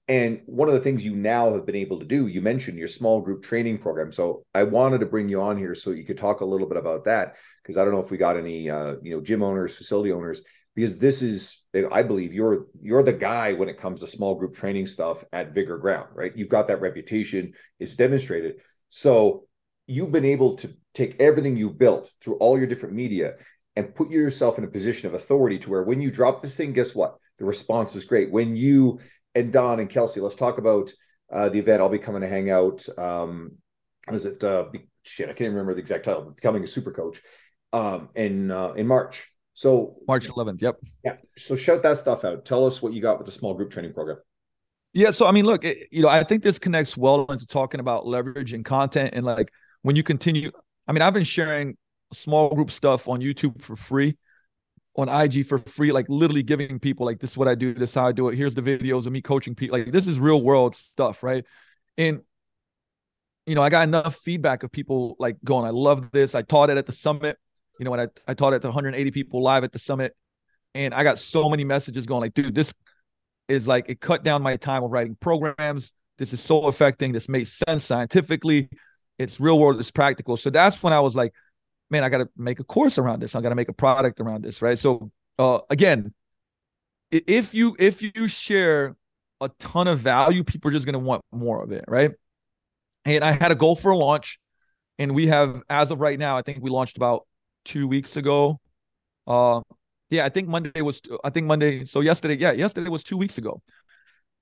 And 0.10 0.42
one 0.48 0.68
of 0.68 0.74
the 0.74 0.80
things 0.80 1.06
you 1.06 1.16
now 1.16 1.54
have 1.54 1.68
been 1.68 1.76
able 1.76 2.00
to 2.00 2.06
do, 2.06 2.26
you 2.26 2.42
mentioned 2.42 2.80
your 2.80 2.88
small 2.88 3.22
group 3.22 3.44
training 3.44 3.78
program. 3.78 4.12
So 4.12 4.44
I 4.56 4.64
wanted 4.64 5.02
to 5.02 5.06
bring 5.06 5.30
you 5.30 5.40
on 5.40 5.56
here 5.56 5.76
so 5.76 5.92
you 5.92 6.04
could 6.04 6.18
talk 6.18 6.42
a 6.42 6.46
little 6.46 6.68
bit 6.68 6.78
about 6.78 7.06
that 7.06 7.36
because 7.62 7.78
I 7.78 7.86
don't 7.86 7.94
know 7.94 8.02
if 8.02 8.10
we 8.10 8.18
got 8.18 8.36
any, 8.36 8.72
uh, 8.72 8.96
you 9.04 9.14
know, 9.14 9.22
gym 9.22 9.44
owners, 9.44 9.76
facility 9.76 10.12
owners, 10.12 10.42
because 10.76 10.98
this 10.98 11.22
is, 11.22 11.62
I 11.92 12.02
believe 12.02 12.34
you're 12.34 12.66
you're 12.82 13.04
the 13.04 13.14
guy 13.14 13.54
when 13.54 13.70
it 13.70 13.80
comes 13.80 14.00
to 14.00 14.08
small 14.08 14.34
group 14.34 14.56
training 14.56 14.88
stuff 14.88 15.24
at 15.32 15.54
Vigor 15.54 15.78
Ground, 15.78 16.10
right? 16.16 16.36
You've 16.36 16.50
got 16.50 16.68
that 16.70 16.82
reputation; 16.82 17.54
it's 17.80 17.96
demonstrated. 17.96 18.56
So 18.88 19.46
you've 19.86 20.12
been 20.12 20.26
able 20.26 20.56
to 20.58 20.74
take 20.96 21.20
everything 21.20 21.56
you've 21.56 21.78
built 21.78 22.12
through 22.22 22.36
all 22.36 22.58
your 22.58 22.68
different 22.68 22.96
media 22.96 23.34
and 23.76 23.94
put 23.94 24.10
yourself 24.10 24.58
in 24.58 24.64
a 24.64 24.68
position 24.68 25.08
of 25.08 25.14
authority 25.14 25.60
to 25.60 25.70
where 25.70 25.84
when 25.84 26.02
you 26.02 26.10
drop 26.10 26.42
this 26.42 26.56
thing, 26.56 26.74
guess 26.74 26.96
what? 26.96 27.18
The 27.38 27.46
response 27.46 27.96
is 27.96 28.06
great. 28.06 28.32
When 28.32 28.56
you 28.56 29.00
and 29.36 29.52
Don 29.52 29.80
and 29.80 29.90
Kelsey, 29.90 30.22
let's 30.22 30.36
talk 30.36 30.58
about 30.58 30.92
uh, 31.32 31.50
the 31.50 31.60
event. 31.60 31.82
I'll 31.82 31.90
be 31.90 32.00
coming 32.00 32.22
to 32.22 32.28
hang 32.28 32.50
out. 32.50 32.86
Um, 32.98 33.54
is 34.12 34.26
it 34.26 34.44
uh, 34.44 34.66
shit? 35.04 35.30
I 35.30 35.34
can't 35.34 35.52
remember 35.52 35.74
the 35.74 35.82
exact 35.82 36.06
title. 36.06 36.24
Becoming 36.24 36.64
a 36.64 36.68
super 36.68 36.92
coach 36.92 37.22
um, 37.74 38.10
in 38.16 38.52
uh, 38.52 38.72
in 38.72 38.88
March. 38.88 39.32
So 39.54 39.98
March 40.08 40.28
11th. 40.28 40.62
Yep. 40.62 40.80
Yeah. 41.04 41.18
So 41.38 41.56
shout 41.56 41.84
that 41.84 41.98
stuff 41.98 42.24
out. 42.24 42.46
Tell 42.46 42.66
us 42.66 42.82
what 42.82 42.94
you 42.94 43.02
got 43.02 43.18
with 43.18 43.26
the 43.26 43.32
small 43.32 43.54
group 43.54 43.72
training 43.72 43.94
program. 43.94 44.18
Yeah. 44.94 45.12
So 45.12 45.28
I 45.28 45.32
mean, 45.32 45.46
look, 45.46 45.64
it, 45.64 45.90
you 45.92 46.02
know, 46.02 46.10
I 46.10 46.24
think 46.24 46.44
this 46.44 46.60
connects 46.60 46.96
well 46.96 47.26
into 47.26 47.46
talking 47.46 47.80
about 47.80 48.08
leverage 48.08 48.54
and 48.54 48.64
content 48.64 49.12
and 49.14 49.26
like 49.26 49.52
when 49.82 49.96
you 49.96 50.04
continue. 50.04 50.52
I 50.88 50.92
mean, 50.92 51.02
I've 51.02 51.14
been 51.14 51.24
sharing 51.24 51.78
small 52.14 52.56
group 52.56 52.72
stuff 52.72 53.08
on 53.08 53.20
YouTube 53.20 53.62
for 53.62 53.76
free, 53.76 54.18
on 55.00 55.10
IG 55.10 55.46
for 55.46 55.58
free, 55.58 55.92
like 55.92 56.06
literally 56.10 56.44
giving 56.44 56.80
people 56.80 57.06
like 57.06 57.20
this 57.20 57.32
is 57.32 57.38
what 57.38 57.48
I 57.48 57.56
do, 57.56 57.74
this 57.74 57.92
is 57.92 57.96
how 57.96 58.08
I 58.08 58.12
do 58.12 58.30
it. 58.30 58.36
Here's 58.36 58.56
the 58.56 58.62
videos 58.62 59.06
of 59.06 59.12
me 59.12 59.22
coaching 59.22 59.56
people. 59.56 59.78
Like 59.78 59.92
this 59.92 60.08
is 60.08 60.20
real 60.20 60.42
world 60.42 60.76
stuff, 60.76 61.24
right? 61.24 61.46
And 61.98 62.22
you 63.46 63.56
know, 63.56 63.64
I 63.64 63.70
got 63.70 63.88
enough 63.88 64.16
feedback 64.18 64.64
of 64.64 64.72
people 64.72 65.16
like 65.20 65.38
going, 65.44 65.66
I 65.66 65.72
love 65.72 66.12
this. 66.12 66.36
I 66.36 66.42
taught 66.42 66.70
it 66.70 66.78
at 66.78 66.86
the 66.86 66.92
summit. 66.92 67.38
You 67.80 67.86
know, 67.86 67.92
when 67.92 68.00
I, 68.02 68.08
I 68.28 68.34
taught 68.34 68.54
it 68.54 68.62
to 68.62 68.68
180 68.68 69.12
people 69.12 69.42
live 69.42 69.64
at 69.64 69.72
the 69.72 69.80
summit. 69.80 70.16
And 70.76 70.94
I 70.94 71.04
got 71.04 71.18
so 71.18 71.50
many 71.50 71.64
messages 71.64 72.06
going 72.06 72.22
like, 72.22 72.34
dude, 72.34 72.54
this 72.54 72.74
is 73.48 73.68
like 73.68 73.86
it 73.90 74.00
cut 74.00 74.24
down 74.24 74.44
my 74.44 74.58
time 74.58 74.84
of 74.84 74.92
writing 74.92 75.18
programs. 75.20 75.92
This 76.18 76.34
is 76.34 76.42
so 76.42 76.66
affecting. 76.66 77.12
This 77.12 77.28
makes 77.28 77.60
sense 77.68 77.86
scientifically. 77.86 78.70
It's 79.18 79.40
real 79.40 79.58
world. 79.58 79.80
It's 79.80 79.90
practical. 79.90 80.38
So 80.38 80.50
that's 80.50 80.84
when 80.84 80.94
I 80.94 81.00
was 81.00 81.16
like, 81.16 81.34
man, 81.90 82.04
I 82.04 82.10
got 82.10 82.20
to 82.20 82.30
make 82.38 82.60
a 82.60 82.64
course 82.64 82.98
around 82.98 83.22
this. 83.22 83.36
I 83.36 83.42
got 83.42 83.50
to 83.50 83.56
make 83.56 83.70
a 83.70 83.74
product 83.74 84.20
around 84.20 84.44
this, 84.44 84.62
right? 84.62 84.78
So 84.78 85.12
uh, 85.38 85.60
again, 85.70 86.14
if 87.12 87.54
you 87.54 87.76
if 87.80 88.02
you 88.02 88.28
share 88.28 88.96
a 89.42 89.50
ton 89.60 89.88
of 89.88 90.00
value, 90.00 90.44
people 90.44 90.70
are 90.70 90.74
just 90.74 90.86
gonna 90.86 91.00
want 91.00 91.24
more 91.32 91.64
of 91.64 91.72
it, 91.72 91.86
right? 91.88 92.12
And 93.06 93.24
I 93.24 93.32
had 93.32 93.52
a 93.52 93.56
goal 93.56 93.76
for 93.76 93.92
a 93.92 93.98
launch, 93.98 94.40
and 95.00 95.16
we 95.16 95.28
have 95.28 95.64
as 95.70 95.92
of 95.92 96.00
right 96.00 96.20
now, 96.20 96.38
I 96.38 96.42
think 96.42 96.60
we 96.62 96.70
launched 96.70 96.98
about 96.98 97.26
two 97.66 97.88
weeks 97.88 98.18
ago. 98.18 98.60
Uh, 99.26 99.62
yeah, 100.10 100.26
I 100.26 100.30
think 100.30 100.48
Monday 100.48 100.82
was. 100.82 101.02
I 101.24 101.30
think 101.30 101.48
Monday. 101.48 101.86
So 101.86 102.02
yesterday, 102.02 102.36
yeah, 102.36 102.52
yesterday 102.52 102.90
was 102.90 103.04
two 103.04 103.18
weeks 103.18 103.38
ago, 103.38 103.62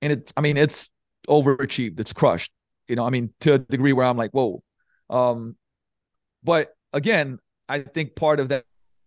and 0.02 0.12
it. 0.14 0.32
I 0.36 0.40
mean, 0.40 0.56
it's 0.56 0.90
overachieved. 1.28 2.00
It's 2.00 2.12
crushed. 2.12 2.52
You 2.88 2.96
know, 2.96 3.04
I 3.04 3.10
mean, 3.10 3.32
to 3.40 3.54
a 3.54 3.58
degree 3.58 3.92
where 3.92 4.06
I'm 4.06 4.16
like, 4.16 4.30
whoa. 4.32 4.62
Um, 5.10 5.56
but 6.42 6.74
again, 6.92 7.38
I 7.68 7.80
think 7.80 8.14
part 8.16 8.40
of 8.40 8.48
that 8.48 8.64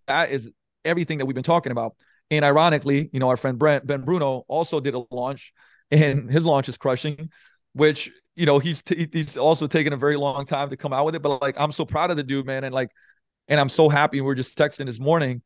that 0.08 0.32
is 0.32 0.50
everything 0.86 1.20
that 1.20 1.26
we've 1.26 1.36
been 1.36 1.44
talking 1.44 1.72
about. 1.72 1.96
And 2.30 2.46
ironically, 2.46 3.10
you 3.12 3.20
know, 3.20 3.30
our 3.30 3.38
friend 3.38 3.60
Brent 3.60 3.86
Ben 3.86 4.02
Bruno 4.02 4.46
also 4.48 4.80
did 4.80 4.94
a 4.94 5.04
launch, 5.12 5.54
and 5.90 6.30
his 6.30 6.46
launch 6.46 6.70
is 6.70 6.78
crushing, 6.78 7.30
which 7.74 8.12
you 8.36 8.46
know 8.46 8.60
he's 8.60 8.82
t- 8.82 9.08
he's 9.12 9.38
also 9.38 9.68
taken 9.68 9.94
a 9.94 9.98
very 9.98 10.16
long 10.16 10.46
time 10.46 10.70
to 10.70 10.78
come 10.78 10.94
out 10.94 11.06
with 11.06 11.16
it. 11.16 11.22
But 11.22 11.42
like, 11.42 11.60
I'm 11.60 11.72
so 11.72 11.86
proud 11.86 12.12
of 12.12 12.18
the 12.18 12.24
dude, 12.24 12.46
man, 12.46 12.64
and 12.64 12.74
like, 12.74 12.90
and 13.48 13.60
I'm 13.60 13.70
so 13.70 13.90
happy. 13.90 14.22
We 14.22 14.32
are 14.32 14.36
just 14.36 14.58
texting 14.58 14.86
this 14.86 15.00
morning. 15.00 15.42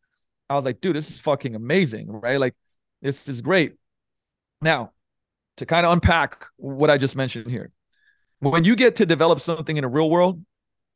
I 0.49 0.55
was 0.55 0.65
like, 0.65 0.79
dude, 0.79 0.95
this 0.95 1.09
is 1.09 1.19
fucking 1.19 1.55
amazing, 1.55 2.11
right? 2.11 2.39
Like, 2.39 2.53
this 3.01 3.27
is 3.27 3.41
great. 3.41 3.73
Now, 4.61 4.91
to 5.57 5.65
kind 5.65 5.85
of 5.87 5.91
unpack 5.91 6.45
what 6.57 6.91
I 6.91 6.99
just 6.99 7.15
mentioned 7.15 7.49
here, 7.49 7.71
when 8.39 8.63
you 8.63 8.75
get 8.75 8.97
to 8.97 9.07
develop 9.07 9.41
something 9.41 9.75
in 9.75 9.83
a 9.83 9.87
real 9.87 10.09
world, 10.09 10.43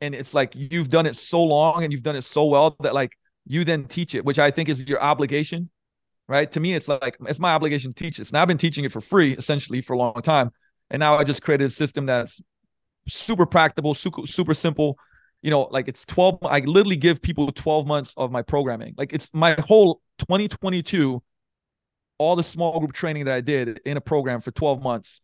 and 0.02 0.16
it's 0.16 0.34
like 0.34 0.54
you've 0.56 0.90
done 0.90 1.06
it 1.06 1.16
so 1.16 1.44
long 1.44 1.84
and 1.84 1.92
you've 1.92 2.04
done 2.04 2.16
it 2.16 2.24
so 2.24 2.46
well 2.46 2.76
that 2.82 2.94
like 2.94 3.12
you 3.46 3.66
then 3.66 3.86
teach 3.86 4.16
it, 4.16 4.24
which 4.24 4.40
I 4.40 4.52
think 4.52 4.70
is 4.70 4.88
your 4.88 5.02
obligation, 5.02 5.70
right? 6.28 6.52
To 6.52 6.60
me, 6.60 6.74
it's 6.74 6.88
like 6.88 7.18
it's 7.28 7.40
my 7.40 7.54
obligation 7.54 7.94
to 7.94 8.04
teach 8.04 8.18
this. 8.18 8.32
Now 8.32 8.42
I've 8.42 8.48
been 8.48 8.58
teaching 8.58 8.86
it 8.86 8.92
for 8.92 9.02
free 9.02 9.34
essentially 9.34 9.82
for 9.82 9.94
a 9.94 9.98
long 9.98 10.22
time, 10.22 10.52
and 10.90 11.00
now 11.00 11.18
I 11.18 11.24
just 11.24 11.42
created 11.42 11.66
a 11.66 11.70
system 11.70 12.06
that's 12.06 12.42
super 13.08 13.46
practical, 13.46 13.94
super 13.94 14.26
super 14.26 14.54
simple. 14.54 14.98
You 15.42 15.52
know, 15.52 15.64
like 15.72 15.88
it's 15.88 16.06
12. 16.06 16.40
I 16.44 16.60
literally 16.60 16.98
give 16.98 17.22
people 17.22 17.52
12 17.52 17.88
months 17.88 18.14
of 18.18 18.32
my 18.32 18.42
programming. 18.42 18.96
Like 18.98 19.14
it's 19.14 19.30
my 19.34 19.56
whole 19.66 20.02
2022, 20.20 21.24
all 22.18 22.36
the 22.36 22.44
small 22.44 22.80
group 22.80 22.94
training 22.94 23.26
that 23.26 23.34
I 23.34 23.42
did 23.42 23.80
in 23.86 23.98
a 23.98 24.02
program 24.02 24.42
for 24.42 24.52
12 24.52 24.82
months 24.82 25.22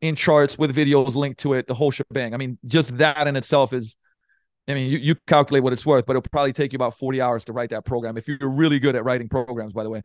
in 0.00 0.16
charts 0.16 0.58
with 0.58 0.74
videos 0.76 1.14
linked 1.14 1.40
to 1.40 1.54
it, 1.54 1.66
the 1.66 1.72
whole 1.72 1.90
shebang. 1.90 2.34
I 2.34 2.36
mean, 2.36 2.58
just 2.66 2.98
that 2.98 3.26
in 3.26 3.36
itself 3.36 3.72
is 3.72 3.96
I 4.66 4.74
mean, 4.74 4.90
you, 4.90 4.98
you 4.98 5.14
calculate 5.26 5.62
what 5.62 5.72
it's 5.72 5.84
worth, 5.84 6.06
but 6.06 6.16
it'll 6.16 6.28
probably 6.30 6.52
take 6.52 6.72
you 6.72 6.76
about 6.76 6.98
40 6.98 7.20
hours 7.20 7.44
to 7.46 7.52
write 7.52 7.70
that 7.70 7.84
program 7.84 8.16
if 8.16 8.26
you're 8.26 8.38
really 8.48 8.78
good 8.78 8.96
at 8.96 9.04
writing 9.04 9.28
programs, 9.28 9.72
by 9.72 9.82
the 9.82 9.90
way. 9.90 10.02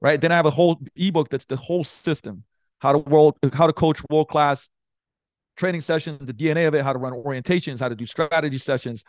Right. 0.00 0.20
Then 0.20 0.30
I 0.30 0.36
have 0.36 0.46
a 0.46 0.50
whole 0.50 0.80
ebook 0.94 1.30
that's 1.30 1.46
the 1.46 1.56
whole 1.56 1.82
system, 1.82 2.44
how 2.80 2.92
to 2.92 2.98
world 2.98 3.36
how 3.54 3.66
to 3.66 3.72
coach 3.72 4.00
world 4.10 4.28
class 4.28 4.68
training 5.56 5.80
sessions, 5.80 6.20
the 6.20 6.34
DNA 6.34 6.68
of 6.68 6.74
it, 6.74 6.84
how 6.84 6.92
to 6.92 6.98
run 6.98 7.12
orientations, 7.14 7.80
how 7.80 7.88
to 7.88 7.94
do 7.94 8.04
strategy 8.04 8.58
sessions, 8.58 9.04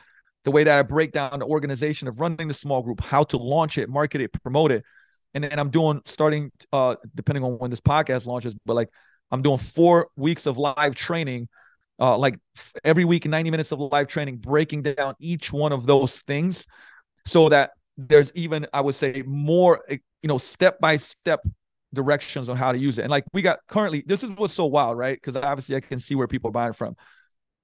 the 0.46 0.52
way 0.52 0.64
that 0.64 0.74
I 0.74 0.82
break 0.84 1.12
down 1.12 1.40
the 1.40 1.46
organization 1.46 2.08
of 2.08 2.22
running 2.22 2.48
the 2.48 2.54
small 2.54 2.82
group, 2.82 3.02
how 3.02 3.24
to 3.26 3.38
launch 3.38 3.78
it, 3.78 3.90
market 3.90 4.22
it, 4.22 4.32
promote 4.44 4.72
it. 4.72 4.86
And 5.34 5.44
then 5.44 5.60
I'm 5.60 5.70
doing 5.70 6.02
starting 6.06 6.52
uh 6.72 6.96
depending 7.14 7.44
on 7.44 7.60
when 7.60 7.70
this 7.70 7.82
podcast 7.82 8.26
launches, 8.26 8.56
but 8.66 8.76
like 8.76 8.90
I'm 9.30 9.42
doing 9.42 9.58
four 9.58 10.08
weeks 10.16 10.46
of 10.46 10.58
live 10.58 10.96
training 10.96 11.50
uh, 12.00 12.18
like 12.18 12.40
every 12.84 13.06
week 13.06 13.26
90 13.26 13.52
minutes 13.52 13.72
of 13.72 13.80
live 13.80 14.08
training 14.08 14.38
breaking 14.38 14.84
down 14.84 15.16
each 15.20 15.52
one 15.52 15.72
of 15.72 15.86
those 15.86 16.20
things 16.20 16.66
so 17.26 17.50
that 17.50 17.72
there's 17.98 18.32
even 18.36 18.68
i 18.74 18.82
would 18.82 18.96
say 18.96 19.24
more 19.26 19.82
eh, 19.90 19.98
you 20.22 20.28
know 20.28 20.38
step 20.38 20.80
by 20.80 20.98
step 20.98 21.42
directions 21.94 22.50
on 22.50 22.58
how 22.58 22.74
to 22.74 22.78
use 22.78 23.00
it. 23.00 23.04
And 23.04 23.10
like 23.10 23.24
we 23.34 23.42
got 23.42 23.60
currently 23.68 24.04
this 24.06 24.22
is 24.22 24.30
what's 24.32 24.54
so 24.54 24.66
wild 24.66 24.98
right? 24.98 25.16
Because 25.16 25.36
obviously 25.36 25.76
i 25.76 25.80
can 25.80 26.00
see 26.00 26.16
where 26.16 26.28
people 26.28 26.50
are 26.50 26.52
buying 26.52 26.74
from. 26.74 26.96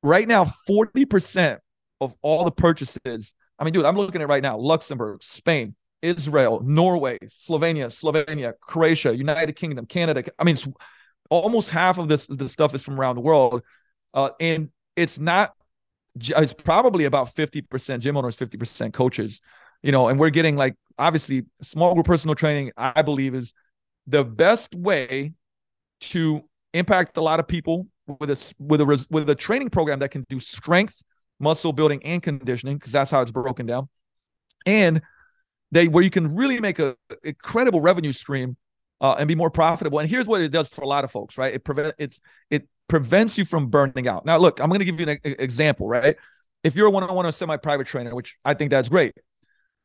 Right 0.02 0.28
now 0.28 0.46
40% 0.68 1.60
of 2.04 2.14
all 2.22 2.44
the 2.44 2.52
purchases 2.52 3.34
i 3.58 3.64
mean 3.64 3.74
dude 3.74 3.86
i'm 3.86 3.96
looking 3.96 4.22
at 4.22 4.28
right 4.28 4.44
now 4.44 4.58
luxembourg 4.58 5.24
spain 5.24 5.76
israel 6.02 6.62
norway 6.64 7.18
slovenia 7.28 7.86
slovenia 7.88 8.54
croatia 8.60 9.16
united 9.16 9.56
kingdom 9.56 9.86
canada 9.86 10.24
i 10.38 10.44
mean 10.44 10.58
almost 11.30 11.70
half 11.70 11.98
of 11.98 12.10
this 12.10 12.28
the 12.28 12.50
stuff 12.50 12.76
is 12.76 12.84
from 12.84 13.00
around 13.00 13.16
the 13.16 13.22
world 13.22 13.62
uh, 14.14 14.30
and 14.40 14.70
it's 14.96 15.20
not, 15.20 15.54
it's 16.16 16.54
probably 16.54 17.06
about 17.06 17.36
50% 17.36 18.00
gym 18.00 18.18
owners, 18.18 18.36
50% 18.36 18.94
coaches, 18.94 19.42
you 19.82 19.92
know, 19.92 20.08
and 20.08 20.20
we're 20.20 20.30
getting 20.30 20.56
like, 20.56 20.76
obviously, 20.98 21.44
small 21.62 21.94
group 21.94 22.06
personal 22.06 22.36
training, 22.36 22.72
I 22.78 23.02
believe, 23.02 23.36
is 23.36 23.54
the 24.08 24.24
best 24.24 24.76
way 24.76 25.34
to 26.02 26.42
impact 26.74 27.18
a 27.18 27.22
lot 27.22 27.40
of 27.40 27.48
people 27.48 27.88
with 28.20 28.30
a 28.30 28.54
with 28.60 28.82
a 28.82 29.06
with 29.10 29.30
a 29.30 29.36
training 29.36 29.70
program 29.70 30.00
that 30.00 30.10
can 30.10 30.26
do 30.30 30.40
strength, 30.40 31.02
muscle 31.40 31.72
building, 31.74 32.04
and 32.04 32.22
conditioning 32.22 32.78
because 32.78 32.92
that's 32.92 33.12
how 33.12 33.22
it's 33.22 33.32
broken 33.32 33.66
down, 33.66 33.90
and 34.66 35.02
they 35.72 35.88
where 35.88 36.04
you 36.04 36.10
can 36.10 36.36
really 36.36 36.60
make 36.60 36.80
a 36.80 36.96
incredible 37.24 37.82
revenue 37.82 38.12
stream 38.12 38.58
uh, 39.02 39.16
and 39.18 39.28
be 39.28 39.36
more 39.36 39.50
profitable. 39.50 40.00
And 40.00 40.10
here's 40.10 40.28
what 40.28 40.42
it 40.42 40.50
does 40.50 40.68
for 40.68 40.82
a 40.82 40.88
lot 40.88 41.04
of 41.04 41.12
folks, 41.12 41.38
right? 41.38 41.54
It 41.54 41.64
prevent 41.64 41.96
it's 41.98 42.20
it 42.50 42.68
prevents 42.88 43.38
you 43.38 43.46
from 43.46 43.68
burning 43.68 44.08
out. 44.08 44.26
Now, 44.26 44.38
look, 44.38 44.60
I'm 44.60 44.70
going 44.70 44.80
to 44.80 44.86
give 44.86 45.00
you 45.00 45.08
an 45.08 45.20
example, 45.24 45.88
right? 45.88 46.16
If 46.64 46.76
you're 46.76 46.88
a 46.88 46.92
one-on-one 46.92 47.26
or 47.26 47.32
semi-private 47.32 47.88
trainer, 47.88 48.16
which 48.16 48.38
I 48.46 48.54
think 48.54 48.72
that's 48.72 48.88
great, 48.88 49.14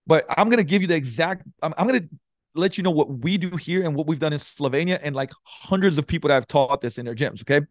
but 0.06 0.24
I'm 0.28 0.48
going 0.48 0.58
to 0.58 0.64
give 0.64 0.82
you 0.82 0.88
the 0.88 0.94
exact. 0.94 1.44
I'm, 1.62 1.74
I'm 1.76 1.86
going 1.86 2.00
to 2.00 2.08
let 2.54 2.76
you 2.76 2.82
know 2.82 2.90
what 2.90 3.10
we 3.10 3.36
do 3.36 3.56
here 3.56 3.84
and 3.84 3.94
what 3.94 4.06
we've 4.06 4.18
done 4.18 4.32
in 4.32 4.38
Slovenia 4.38 4.98
and 5.02 5.14
like 5.14 5.30
hundreds 5.44 5.98
of 5.98 6.06
people 6.06 6.28
that 6.28 6.34
have 6.34 6.46
taught 6.46 6.80
this 6.80 6.98
in 6.98 7.04
their 7.04 7.14
gyms. 7.14 7.42
Okay, 7.42 7.66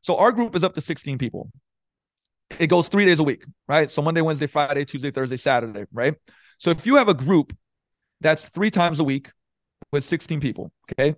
so 0.00 0.16
our 0.16 0.32
group 0.32 0.54
is 0.54 0.64
up 0.64 0.74
to 0.74 0.80
16 0.80 1.18
people. 1.18 1.50
It 2.58 2.66
goes 2.66 2.88
three 2.88 3.06
days 3.06 3.18
a 3.18 3.22
week, 3.22 3.44
right? 3.66 3.90
So 3.90 4.02
Monday, 4.02 4.20
Wednesday, 4.20 4.46
Friday, 4.46 4.84
Tuesday, 4.84 5.10
Thursday, 5.10 5.38
Saturday, 5.38 5.84
right? 5.92 6.14
So 6.58 6.70
if 6.70 6.86
you 6.86 6.96
have 6.96 7.08
a 7.08 7.14
group 7.14 7.56
that's 8.20 8.48
three 8.48 8.70
times 8.70 9.00
a 9.00 9.04
week 9.04 9.30
with 9.90 10.04
16 10.04 10.40
people, 10.40 10.70
okay, 10.90 11.16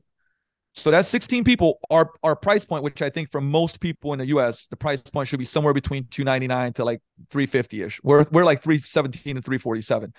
so 0.74 0.90
that's 0.90 1.08
16 1.08 1.44
people. 1.44 1.78
Our 1.88 2.10
our 2.22 2.34
price 2.34 2.64
point, 2.64 2.82
which 2.82 3.00
I 3.00 3.08
think 3.08 3.30
for 3.30 3.40
most 3.40 3.78
people 3.80 4.12
in 4.12 4.18
the 4.18 4.26
US, 4.26 4.66
the 4.66 4.76
price 4.76 5.00
point 5.02 5.28
should 5.28 5.38
be 5.38 5.44
somewhere 5.44 5.72
between 5.72 6.08
299 6.10 6.72
to 6.74 6.84
like 6.84 7.00
350-ish. 7.30 8.00
We're 8.02 8.26
we're 8.30 8.44
like 8.44 8.60
317 8.60 9.36
and 9.36 9.44
347. 9.44 10.12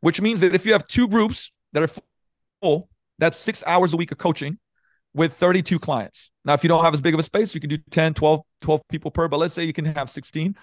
Which 0.00 0.20
means 0.20 0.40
that 0.40 0.54
if 0.54 0.64
you 0.64 0.72
have 0.72 0.86
two 0.86 1.08
groups 1.08 1.50
that 1.72 1.82
are 1.82 1.90
full, 2.62 2.88
that's 3.18 3.36
six 3.36 3.64
hours 3.66 3.92
a 3.92 3.96
week 3.96 4.12
of 4.12 4.18
coaching 4.18 4.58
with 5.12 5.32
32 5.34 5.78
clients. 5.80 6.30
Now, 6.44 6.54
if 6.54 6.62
you 6.62 6.68
don't 6.68 6.84
have 6.84 6.94
as 6.94 7.00
big 7.00 7.12
of 7.12 7.20
a 7.20 7.24
space, 7.24 7.54
you 7.54 7.60
can 7.60 7.68
do 7.68 7.78
10, 7.90 8.14
12, 8.14 8.40
12 8.62 8.80
people 8.88 9.10
per, 9.10 9.28
but 9.28 9.38
let's 9.38 9.52
say 9.52 9.64
you 9.64 9.72
can 9.72 9.84
have 9.84 10.08
16, 10.08 10.54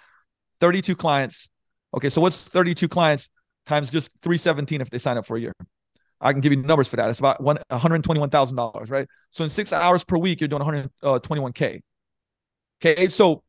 32 0.59 0.95
clients. 0.95 1.49
Okay, 1.93 2.09
so 2.09 2.21
what's 2.21 2.47
32 2.47 2.87
clients 2.87 3.29
times 3.65 3.89
just 3.89 4.09
317 4.21 4.81
if 4.81 4.89
they 4.89 4.97
sign 4.97 5.17
up 5.17 5.25
for 5.25 5.37
a 5.37 5.41
year? 5.41 5.53
I 6.19 6.31
can 6.31 6.41
give 6.41 6.51
you 6.51 6.61
numbers 6.61 6.87
for 6.87 6.95
that. 6.95 7.09
It's 7.09 7.19
about 7.19 7.41
one 7.41 7.59
hundred 7.71 8.03
twenty-one 8.03 8.29
thousand 8.29 8.57
dollars, 8.57 8.89
right? 8.89 9.07
So 9.29 9.43
in 9.43 9.49
six 9.49 9.71
hours 9.71 10.03
per 10.03 10.17
week, 10.17 10.41
you're 10.41 10.47
doing 10.47 10.63
one 10.63 10.73
hundred 10.73 10.91
uh, 11.03 11.19
twenty-one 11.19 11.53
k. 11.53 11.81
Okay, 12.81 13.07
so 13.07 13.43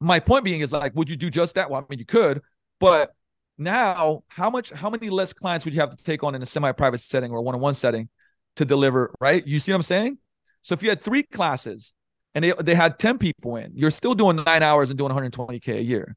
my 0.00 0.20
point 0.20 0.44
being 0.44 0.60
is 0.60 0.72
like, 0.72 0.94
would 0.94 1.08
you 1.08 1.16
do 1.16 1.30
just 1.30 1.54
that? 1.54 1.70
Well, 1.70 1.80
I 1.80 1.84
mean, 1.88 1.98
you 1.98 2.04
could, 2.04 2.42
but 2.78 3.12
now 3.58 4.22
how 4.28 4.50
much, 4.50 4.70
how 4.70 4.90
many 4.90 5.08
less 5.08 5.32
clients 5.32 5.64
would 5.64 5.74
you 5.74 5.80
have 5.80 5.90
to 5.90 6.04
take 6.04 6.22
on 6.22 6.34
in 6.34 6.42
a 6.42 6.46
semi-private 6.46 7.00
setting 7.00 7.30
or 7.30 7.40
one-on-one 7.42 7.74
setting 7.74 8.08
to 8.56 8.64
deliver? 8.64 9.12
Right? 9.20 9.46
You 9.46 9.60
see 9.60 9.72
what 9.72 9.76
I'm 9.76 9.82
saying? 9.82 10.18
So 10.62 10.72
if 10.72 10.82
you 10.82 10.88
had 10.88 11.00
three 11.00 11.22
classes 11.22 11.92
and 12.34 12.44
they 12.44 12.52
they 12.60 12.74
had 12.74 12.98
ten 12.98 13.18
people 13.18 13.56
in, 13.56 13.72
you're 13.74 13.90
still 13.90 14.14
doing 14.14 14.36
nine 14.36 14.62
hours 14.62 14.90
and 14.90 14.98
doing 14.98 15.12
120k 15.12 15.76
a 15.76 15.82
year. 15.82 16.16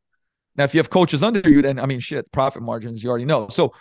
Now, 0.56 0.64
if 0.64 0.74
you 0.74 0.80
have 0.80 0.90
coaches 0.90 1.22
under 1.22 1.48
you, 1.48 1.62
then 1.62 1.80
I 1.80 1.86
mean, 1.86 2.00
shit, 2.00 2.32
profit 2.32 2.64
margins 2.64 3.04
you 3.04 3.10
already 3.10 3.26
know. 3.26 3.48
So 3.50 3.74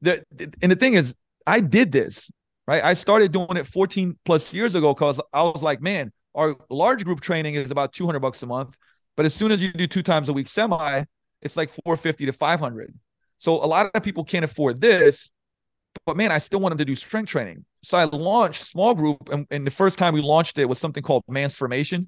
the 0.00 0.24
and 0.62 0.72
the 0.72 0.76
thing 0.76 0.94
is, 0.94 1.14
I 1.46 1.60
did 1.60 1.92
this, 1.92 2.30
right? 2.66 2.82
I 2.82 2.94
started 2.94 3.32
doing 3.32 3.56
it 3.56 3.66
14 3.66 4.18
plus 4.24 4.52
years 4.52 4.74
ago 4.74 4.94
because 4.94 5.20
I 5.32 5.42
was 5.42 5.62
like, 5.62 5.80
man, 5.80 6.12
our 6.34 6.56
large 6.70 7.04
group 7.04 7.20
training 7.20 7.54
is 7.54 7.70
about 7.70 7.92
200 7.92 8.20
bucks 8.20 8.42
a 8.42 8.46
month. 8.46 8.76
But 9.16 9.26
as 9.26 9.34
soon 9.34 9.52
as 9.52 9.62
you 9.62 9.72
do 9.72 9.86
two 9.86 10.02
times 10.02 10.28
a 10.28 10.32
week 10.32 10.48
semi, 10.48 11.04
it's 11.42 11.56
like 11.56 11.70
450 11.70 12.26
to 12.26 12.32
500. 12.32 12.94
So 13.38 13.56
a 13.62 13.66
lot 13.66 13.90
of 13.92 14.02
people 14.02 14.24
can't 14.24 14.44
afford 14.44 14.80
this. 14.80 15.30
But 16.06 16.16
man, 16.16 16.32
I 16.32 16.38
still 16.38 16.60
want 16.60 16.72
them 16.72 16.78
to 16.78 16.84
do 16.84 16.94
strength 16.94 17.28
training. 17.28 17.64
So 17.82 17.98
I 17.98 18.04
launched 18.04 18.64
small 18.64 18.94
group. 18.94 19.28
And, 19.30 19.46
and 19.50 19.66
the 19.66 19.70
first 19.70 19.98
time 19.98 20.14
we 20.14 20.22
launched 20.22 20.58
it 20.58 20.64
was 20.64 20.78
something 20.78 21.02
called 21.02 21.24
Mansformation. 21.30 22.06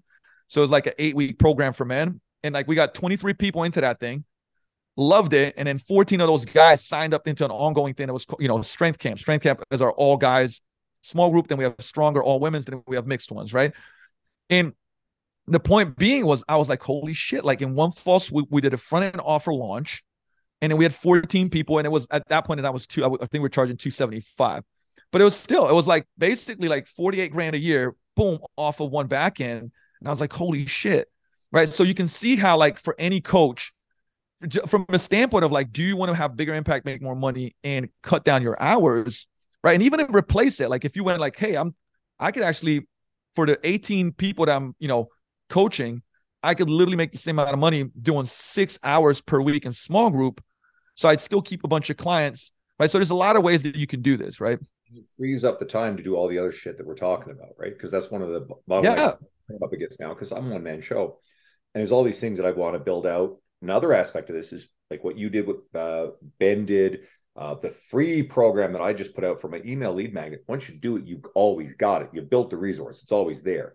So 0.49 0.61
it 0.61 0.63
was 0.63 0.71
like 0.71 0.87
an 0.87 0.95
eight 0.99 1.15
week 1.15 1.39
program 1.39 1.73
for 1.73 1.85
men. 1.85 2.21
And 2.43 2.55
like 2.55 2.69
we 2.69 2.75
got 2.75 2.95
23 2.95 3.35
people 3.35 3.65
into 3.65 3.81
that 3.81 4.01
thing 4.01 4.25
loved 4.97 5.33
it. 5.33 5.55
And 5.57 5.67
then 5.67 5.79
14 5.79 6.21
of 6.21 6.29
those 6.29 6.45
guys 6.45 6.85
signed 6.85 7.15
up 7.15 7.27
into 7.27 7.45
an 7.45 7.51
ongoing 7.51 7.95
thing 7.95 8.07
that 8.07 8.13
was, 8.13 8.27
you 8.39 8.49
know, 8.49 8.63
strength 8.63 8.99
camp. 8.99 9.19
Strength 9.19 9.43
camp 9.43 9.63
is 9.71 9.81
our 9.81 9.93
all 9.93 10.17
guys 10.17 10.61
small 11.03 11.31
group. 11.31 11.49
Then 11.49 11.59
we 11.59 11.65
have 11.65 11.75
stronger 11.81 12.23
all 12.23 12.41
women's. 12.41 12.65
Then 12.65 12.83
we 12.87 12.97
have 12.97 13.07
mixed 13.07 13.31
ones, 13.31 13.53
right? 13.53 13.73
And 14.51 14.73
the 15.47 15.61
point 15.61 15.97
being 15.97 16.25
was, 16.25 16.43
I 16.49 16.57
was 16.57 16.69
like, 16.69 16.83
holy 16.83 17.13
shit! 17.13 17.45
Like 17.45 17.61
in 17.61 17.75
one 17.75 17.91
fall 17.91 18.19
swoop, 18.19 18.49
we 18.51 18.61
did 18.61 18.73
a 18.73 18.79
front 18.79 19.05
end 19.05 19.21
offer 19.23 19.53
launch, 19.53 20.03
and 20.61 20.71
then 20.71 20.79
we 20.79 20.85
had 20.85 20.95
14 20.95 21.51
people, 21.51 21.79
and 21.79 21.87
it 21.87 21.91
was 21.91 22.07
at 22.11 22.27
that 22.29 22.47
point, 22.47 22.61
and 22.61 22.65
that 22.65 22.73
was 22.73 22.87
two. 22.87 23.05
I 23.05 23.27
think 23.27 23.43
we 23.43 23.47
are 23.47 23.49
charging 23.51 23.77
275. 23.77 24.65
But 25.13 25.21
it 25.21 25.25
was 25.25 25.37
still, 25.37 25.69
it 25.69 25.73
was 25.73 25.87
like 25.87 26.09
basically 26.19 26.67
like 26.67 26.89
48 26.89 27.31
grand 27.31 27.55
a 27.55 27.59
year, 27.59 27.95
boom, 28.17 28.41
off 28.57 28.81
of 28.81 28.91
one 28.91 29.07
back 29.07 29.41
end. 29.41 29.71
And 30.01 30.09
I 30.09 30.11
was 30.11 30.21
like, 30.21 30.33
holy 30.33 30.67
shit. 30.67 31.09
Right. 31.53 31.69
So 31.69 31.85
you 31.85 31.95
can 31.95 32.09
see 32.09 32.35
how, 32.35 32.59
like, 32.59 32.81
for 32.81 32.97
any 32.99 33.21
coach, 33.21 33.73
from 34.67 34.87
a 34.89 34.99
standpoint 34.99 35.45
of 35.45 35.53
like, 35.53 35.73
do 35.73 35.83
you 35.83 35.97
want 35.97 36.11
to 36.11 36.17
have 36.17 36.37
bigger 36.37 36.55
impact, 36.55 36.85
make 36.85 37.03
more 37.03 37.17
money, 37.17 37.55
and 37.65 37.89
cut 38.03 38.25
down 38.25 38.43
your 38.43 38.61
hours? 38.61 39.27
Right. 39.63 39.75
And 39.75 39.83
even 39.83 40.01
replace 40.15 40.61
it, 40.61 40.69
like 40.69 40.85
if 40.85 40.95
you 40.95 41.05
went 41.05 41.21
like, 41.21 41.39
hey, 41.39 41.57
I'm 41.57 41.75
I 42.19 42.31
could 42.33 42.43
actually, 42.43 42.87
for 43.35 43.47
the 43.47 43.59
18 43.65 44.13
people 44.13 44.47
that 44.47 44.57
I'm, 44.57 44.75
you 44.79 44.89
know, 44.89 45.09
coaching, 45.49 46.03
I 46.43 46.55
could 46.55 46.71
literally 46.71 46.97
make 46.97 47.13
the 47.13 47.19
same 47.19 47.39
amount 47.39 47.55
of 47.55 47.59
money 47.59 47.85
doing 48.01 48.27
six 48.27 48.79
hours 48.83 49.21
per 49.21 49.41
week 49.41 49.65
in 49.65 49.73
small 49.73 50.11
group. 50.11 50.43
So 50.95 51.09
I'd 51.09 51.21
still 51.21 51.43
keep 51.43 51.65
a 51.65 51.69
bunch 51.69 51.91
of 51.91 51.97
clients, 51.97 52.53
right? 52.79 52.91
So 52.91 52.99
there's 52.99 53.11
a 53.11 53.15
lot 53.15 53.37
of 53.37 53.43
ways 53.43 53.63
that 53.63 53.77
you 53.77 53.87
can 53.87 54.03
do 54.03 54.17
this, 54.17 54.41
right? 54.41 54.59
It 54.93 55.07
frees 55.17 55.45
up 55.45 55.59
the 55.59 55.65
time 55.65 55.97
to 55.97 56.03
do 56.03 56.15
all 56.15 56.29
the 56.29 56.39
other 56.39 56.53
shit 56.53 56.79
that 56.79 56.87
we're 56.87 56.95
talking 56.95 57.33
about, 57.33 57.51
right? 57.59 57.73
Because 57.73 57.91
that's 57.91 58.11
one 58.11 58.23
of 58.23 58.29
the 58.29 58.47
bottom 58.69 58.85
yeah. 58.85 59.13
up 59.63 59.73
against 59.73 59.99
now. 59.99 60.11
Because 60.11 60.31
I'm 60.31 60.51
one 60.51 60.63
man 60.63 60.81
show, 60.81 61.19
and 61.75 61.81
there's 61.81 61.91
all 61.91 62.05
these 62.05 62.21
things 62.21 62.39
that 62.39 62.47
I 62.47 62.53
want 62.53 62.75
to 62.75 62.79
build 62.79 63.07
out. 63.07 63.39
Another 63.63 63.93
aspect 63.93 64.31
of 64.31 64.37
this 64.37 64.53
is 64.53 64.69
like 64.91 65.03
what 65.03 65.17
you 65.17 65.31
did, 65.31 65.47
what 65.47 65.59
uh, 65.75 66.11
Ben 66.39 66.67
did, 66.67 67.01
uh, 67.37 67.55
the 67.55 67.71
free 67.71 68.23
program 68.23 68.73
that 68.73 68.83
I 68.83 68.93
just 68.93 69.15
put 69.15 69.25
out 69.25 69.41
for 69.41 69.49
my 69.49 69.61
email 69.65 69.95
lead 69.95 70.15
magnet, 70.15 70.45
once 70.47 70.69
you 70.69 70.77
do 70.77 70.97
it, 70.97 71.07
you've 71.07 71.25
always 71.35 71.75
got 71.75 72.03
it. 72.03 72.11
You 72.13 72.23
built 72.23 72.51
the 72.51 72.57
resource, 72.57 73.03
it's 73.03 73.13
always 73.13 73.43
there. 73.43 73.75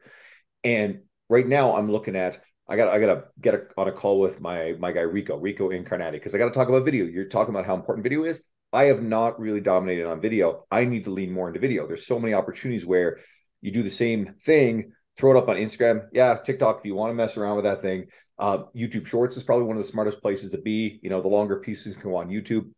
And 0.63 1.01
right 1.29 1.47
now, 1.47 1.75
I'm 1.75 1.91
looking 1.91 2.15
at 2.15 2.39
I 2.69 2.75
got 2.75 2.89
I 2.89 2.99
got 2.99 3.13
to 3.15 3.23
get 3.41 3.55
a, 3.55 3.61
on 3.77 3.87
a 3.87 3.91
call 3.91 4.19
with 4.19 4.39
my 4.39 4.75
my 4.79 4.91
guy 4.91 5.01
Rico 5.01 5.35
Rico 5.37 5.69
Incarnati 5.69 6.13
because 6.13 6.35
I 6.35 6.37
got 6.37 6.45
to 6.45 6.53
talk 6.53 6.69
about 6.69 6.85
video. 6.85 7.05
You're 7.05 7.25
talking 7.25 7.53
about 7.53 7.65
how 7.65 7.73
important 7.73 8.03
video 8.03 8.25
is. 8.25 8.41
I 8.71 8.85
have 8.85 9.01
not 9.01 9.39
really 9.39 9.61
dominated 9.61 10.05
on 10.05 10.21
video. 10.21 10.65
I 10.69 10.85
need 10.85 11.05
to 11.05 11.11
lean 11.11 11.31
more 11.31 11.47
into 11.47 11.59
video. 11.59 11.87
There's 11.87 12.05
so 12.05 12.19
many 12.19 12.35
opportunities 12.35 12.85
where 12.85 13.17
you 13.61 13.71
do 13.71 13.81
the 13.81 13.89
same 13.89 14.35
thing, 14.45 14.93
throw 15.17 15.31
it 15.31 15.37
up 15.37 15.49
on 15.49 15.55
Instagram, 15.55 16.07
yeah, 16.13 16.35
TikTok 16.35 16.79
if 16.79 16.85
you 16.85 16.93
want 16.93 17.09
to 17.09 17.15
mess 17.15 17.35
around 17.35 17.55
with 17.55 17.65
that 17.65 17.81
thing. 17.81 18.05
Uh, 18.39 18.63
YouTube 18.75 19.05
Shorts 19.05 19.37
is 19.37 19.43
probably 19.43 19.65
one 19.65 19.77
of 19.77 19.83
the 19.83 19.89
smartest 19.89 20.21
places 20.21 20.51
to 20.51 20.57
be. 20.57 20.99
You 21.03 21.09
know, 21.09 21.21
the 21.21 21.27
longer 21.27 21.59
pieces 21.59 21.95
go 21.97 22.15
on 22.15 22.29
YouTube 22.29 22.69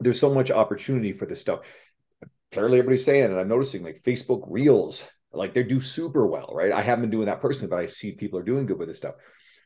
there's 0.00 0.20
so 0.20 0.32
much 0.32 0.50
opportunity 0.50 1.12
for 1.12 1.26
this 1.26 1.40
stuff. 1.40 1.60
Apparently, 2.52 2.78
everybody's 2.78 3.04
saying, 3.04 3.24
and 3.24 3.38
I'm 3.38 3.48
noticing 3.48 3.82
like 3.82 4.02
Facebook 4.04 4.44
Reels, 4.48 5.06
like 5.32 5.52
they 5.52 5.62
do 5.62 5.80
super 5.80 6.26
well, 6.26 6.50
right? 6.54 6.72
I 6.72 6.80
haven't 6.80 7.02
been 7.02 7.10
doing 7.10 7.26
that 7.26 7.40
personally, 7.40 7.68
but 7.68 7.80
I 7.80 7.86
see 7.86 8.12
people 8.12 8.38
are 8.38 8.44
doing 8.44 8.66
good 8.66 8.78
with 8.78 8.88
this 8.88 8.96
stuff. 8.96 9.16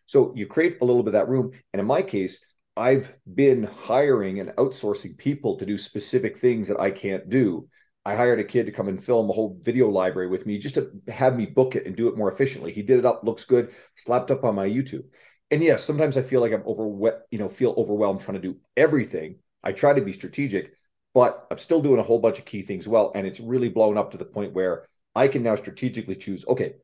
So 0.07 0.33
you 0.35 0.47
create 0.47 0.79
a 0.81 0.85
little 0.85 1.03
bit 1.03 1.15
of 1.15 1.21
that 1.21 1.29
room. 1.29 1.53
And 1.73 1.81
in 1.81 1.87
my 1.87 2.03
case, 2.03 2.45
I've 2.77 3.15
been 3.33 3.63
hiring 3.63 4.41
and 4.41 4.51
outsourcing 4.51 5.17
people 5.17 5.59
to 5.59 5.67
do 5.67 5.79
specific 5.79 6.39
things 6.39 6.69
that 6.69 6.81
I 6.81 6.91
can't 6.91 7.29
do. 7.29 7.69
I 8.05 8.17
hired 8.17 8.41
a 8.41 8.45
kid 8.45 8.67
to 8.67 8.73
come 8.73 8.89
and 8.89 9.03
film 9.03 9.31
a 9.31 9.33
whole 9.33 9.61
video 9.63 9.89
library 9.89 10.29
with 10.29 10.45
me 10.45 10.59
just 10.59 10.75
to 10.75 10.91
have 11.07 11.37
me 11.37 11.47
book 11.47 11.77
it 11.77 11.87
and 11.87 11.95
do 11.95 12.09
it 12.09 12.17
more 12.17 12.33
efficiently. 12.33 12.73
He 12.73 12.83
did 12.83 12.99
it 12.99 13.05
up, 13.05 13.23
looks 13.23 13.45
good, 13.45 13.73
slapped 13.95 14.33
up 14.33 14.43
on 14.43 14.57
my 14.57 14.67
YouTube. 14.67 15.05
And 15.53 15.63
yes, 15.63 15.85
sometimes 15.85 16.17
I 16.17 16.23
feel 16.23 16.41
like 16.41 16.53
I'm 16.53 16.63
over, 16.65 17.23
you 17.31 17.39
know, 17.39 17.51
feel 17.51 17.75
overwhelmed 17.77 18.23
trying 18.23 18.41
to 18.41 18.49
do 18.49 18.57
everything. 18.75 19.37
I 19.63 19.73
try 19.73 19.93
to 19.93 20.01
be 20.01 20.15
strategic, 20.15 20.73
but 21.13 21.47
I'm 21.51 21.59
still 21.59 21.83
doing 21.83 22.01
a 22.01 22.03
whole 22.03 22.19
bunch 22.19 22.39
of 22.39 22.47
key 22.47 22.63
things 22.63 22.89
well. 22.89 23.13
And 23.15 23.27
it's 23.27 23.39
really 23.39 23.69
blown 23.69 23.99
up 23.99 24.13
to 24.13 24.17
the 24.17 24.25
point 24.25 24.55
where 24.55 24.89
I 25.15 25.29
can 25.29 25.43
now 25.43 25.55
strategically 25.57 26.17
choose, 26.17 26.47
okay, 26.49 26.77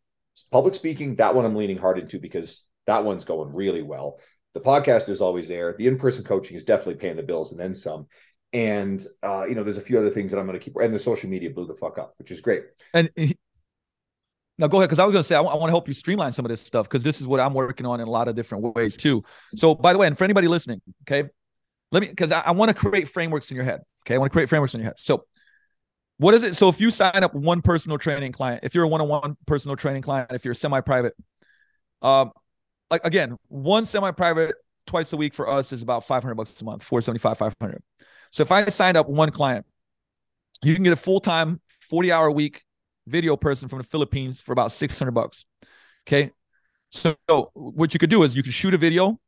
public 0.53 0.75
speaking, 0.75 1.16
that 1.16 1.35
one 1.35 1.47
I'm 1.47 1.57
leaning 1.57 1.79
hard 1.79 1.99
into 1.99 2.21
because 2.21 2.66
that 2.87 3.05
one's 3.05 3.25
going 3.25 3.55
really 3.55 3.83
well. 3.83 4.21
The 4.53 4.61
podcast 4.61 5.09
is 5.09 5.23
always 5.23 5.49
there. 5.49 5.75
The 5.79 5.87
in-person 5.87 6.25
coaching 6.25 6.57
is 6.57 6.64
definitely 6.64 6.97
paying 6.97 7.16
the 7.16 7.23
bills 7.23 7.53
and 7.53 7.61
then 7.61 7.75
some. 7.75 8.07
And 8.53 9.05
uh, 9.23 9.47
you 9.49 9.55
know, 9.55 9.62
there's 9.62 9.79
a 9.79 9.83
few 9.83 9.99
other 9.99 10.11
things 10.11 10.31
that 10.31 10.39
I'm 10.39 10.47
going 10.47 10.59
to 10.59 10.64
keep. 10.64 10.77
And 10.77 10.95
the 10.95 10.99
social 10.99 11.31
media 11.31 11.51
blew 11.51 11.66
the 11.66 11.75
fuck 11.75 11.99
up, 11.99 12.14
which 12.19 12.31
is 12.31 12.43
great. 12.43 12.64
And 12.93 13.11
now 14.59 14.67
go 14.67 14.79
ahead, 14.79 14.89
because 14.89 14.99
I 14.99 15.05
was 15.05 15.13
going 15.13 15.23
to 15.23 15.27
say 15.27 15.37
I, 15.37 15.39
w- 15.39 15.55
I 15.55 15.57
want 15.57 15.69
to 15.69 15.73
help 15.73 15.87
you 15.87 15.95
streamline 15.95 16.33
some 16.33 16.45
of 16.45 16.51
this 16.51 16.61
stuff 16.61 16.87
because 16.87 17.05
this 17.05 17.21
is 17.21 17.27
what 17.27 17.39
I'm 17.39 17.55
working 17.55 17.87
on 17.87 18.01
in 18.01 18.09
a 18.09 18.11
lot 18.11 18.27
of 18.27 18.35
different 18.35 18.75
ways 18.75 18.97
too. 18.97 19.23
So, 19.55 19.75
by 19.75 19.93
the 19.93 19.99
way, 19.99 20.09
and 20.09 20.19
for 20.19 20.25
anybody 20.25 20.49
listening, 20.49 20.83
okay, 21.03 21.29
let 21.93 22.01
me 22.01 22.09
because 22.09 22.33
I, 22.33 22.41
I 22.41 22.51
want 22.51 22.69
to 22.69 22.75
create 22.75 23.09
frameworks 23.09 23.51
in 23.51 23.55
your 23.55 23.65
head. 23.65 23.83
Okay, 24.05 24.17
I 24.17 24.19
want 24.19 24.31
to 24.31 24.35
create 24.35 24.49
frameworks 24.49 24.75
in 24.75 24.81
your 24.81 24.87
head. 24.87 24.97
So, 24.99 25.25
what 26.19 26.35
is 26.35 26.43
it? 26.43 26.57
So, 26.57 26.69
if 26.69 26.81
you 26.81 26.91
sign 26.91 27.23
up 27.23 27.35
one 27.35 27.63
personal 27.63 27.99
training 27.99 28.33
client, 28.33 28.65
if 28.65 28.75
you're 28.75 28.85
a 28.85 28.89
one-on-one 28.89 29.37
personal 29.47 29.77
training 29.77 30.03
client, 30.03 30.33
if 30.33 30.45
you're 30.45 30.55
semi-private, 30.55 31.15
um, 32.03 32.33
like 32.91 33.05
again, 33.05 33.37
one 33.47 33.85
semi-private 33.85 34.57
twice 34.89 35.13
a 35.13 35.17
week 35.17 35.35
for 35.35 35.49
us 35.49 35.73
is 35.73 35.83
about 35.83 36.07
500 36.07 36.35
bucks 36.35 36.61
a 36.61 36.65
month, 36.65 36.83
475, 36.83 37.39
500. 37.39 37.83
So, 38.33 38.43
if 38.43 38.51
I 38.51 38.69
signed 38.71 38.97
up 38.97 39.09
one 39.09 39.31
client, 39.31 39.67
you 40.63 40.75
can 40.75 40.83
get 40.83 40.93
a 40.93 40.97
full-time 40.97 41.61
40-hour 41.93 42.33
week 42.33 42.65
video 43.09 43.37
person 43.37 43.69
from 43.69 43.79
the 43.79 43.85
Philippines 43.85 44.41
for 44.41 44.53
about 44.53 44.73
600 44.73 45.11
bucks. 45.13 45.45
Okay. 46.07 46.31
So, 46.91 47.17
what 47.55 47.93
you 47.93 48.01
could 48.01 48.11
do 48.11 48.23
is 48.23 48.35
you 48.35 48.43
could 48.43 48.55
shoot 48.55 48.73
a 48.73 48.79
video 48.79 49.19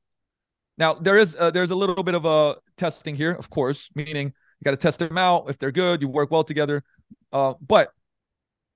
now 0.81 0.95
there 0.95 1.19
is 1.19 1.37
uh, 1.39 1.51
there's 1.51 1.71
a 1.71 1.77
little 1.77 2.03
bit 2.03 2.15
of 2.15 2.25
a 2.25 2.57
testing 2.79 3.15
here, 3.15 3.33
of 3.33 3.51
course, 3.51 3.91
meaning 3.95 4.27
you 4.29 4.65
got 4.65 4.71
to 4.71 4.79
test 4.79 4.99
them 4.99 5.19
out. 5.19 5.51
If 5.51 5.59
they're 5.59 5.71
good, 5.71 6.01
you 6.01 6.09
work 6.09 6.31
well 6.31 6.43
together. 6.43 6.83
Uh, 7.31 7.53
but 7.61 7.93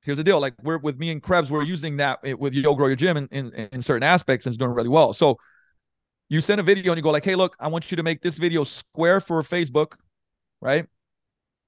here's 0.03 0.19
the 0.19 0.25
deal: 0.25 0.39
like 0.39 0.53
we're 0.63 0.77
with 0.77 0.99
me 0.99 1.11
and 1.11 1.23
Krebs, 1.23 1.51
we're 1.51 1.63
using 1.65 1.97
that 1.97 2.21
with 2.39 2.53
Yo 2.53 2.75
Grow 2.75 2.89
Your 2.89 2.97
Gym 2.97 3.17
in, 3.17 3.29
in, 3.29 3.69
in 3.73 3.81
certain 3.81 4.03
aspects 4.03 4.45
and 4.45 4.53
it's 4.53 4.59
doing 4.59 4.73
really 4.73 4.91
well. 4.91 5.15
So 5.15 5.39
you 6.29 6.43
send 6.43 6.61
a 6.61 6.63
video 6.63 6.93
and 6.93 6.99
you 6.99 7.03
go 7.03 7.11
like, 7.11 7.25
"Hey, 7.25 7.37
look, 7.37 7.57
I 7.59 7.69
want 7.69 7.91
you 7.91 7.97
to 7.97 8.03
make 8.03 8.21
this 8.21 8.37
video 8.37 8.65
square 8.65 9.23
for 9.23 9.43
Facebook, 9.43 9.95
right? 10.61 10.87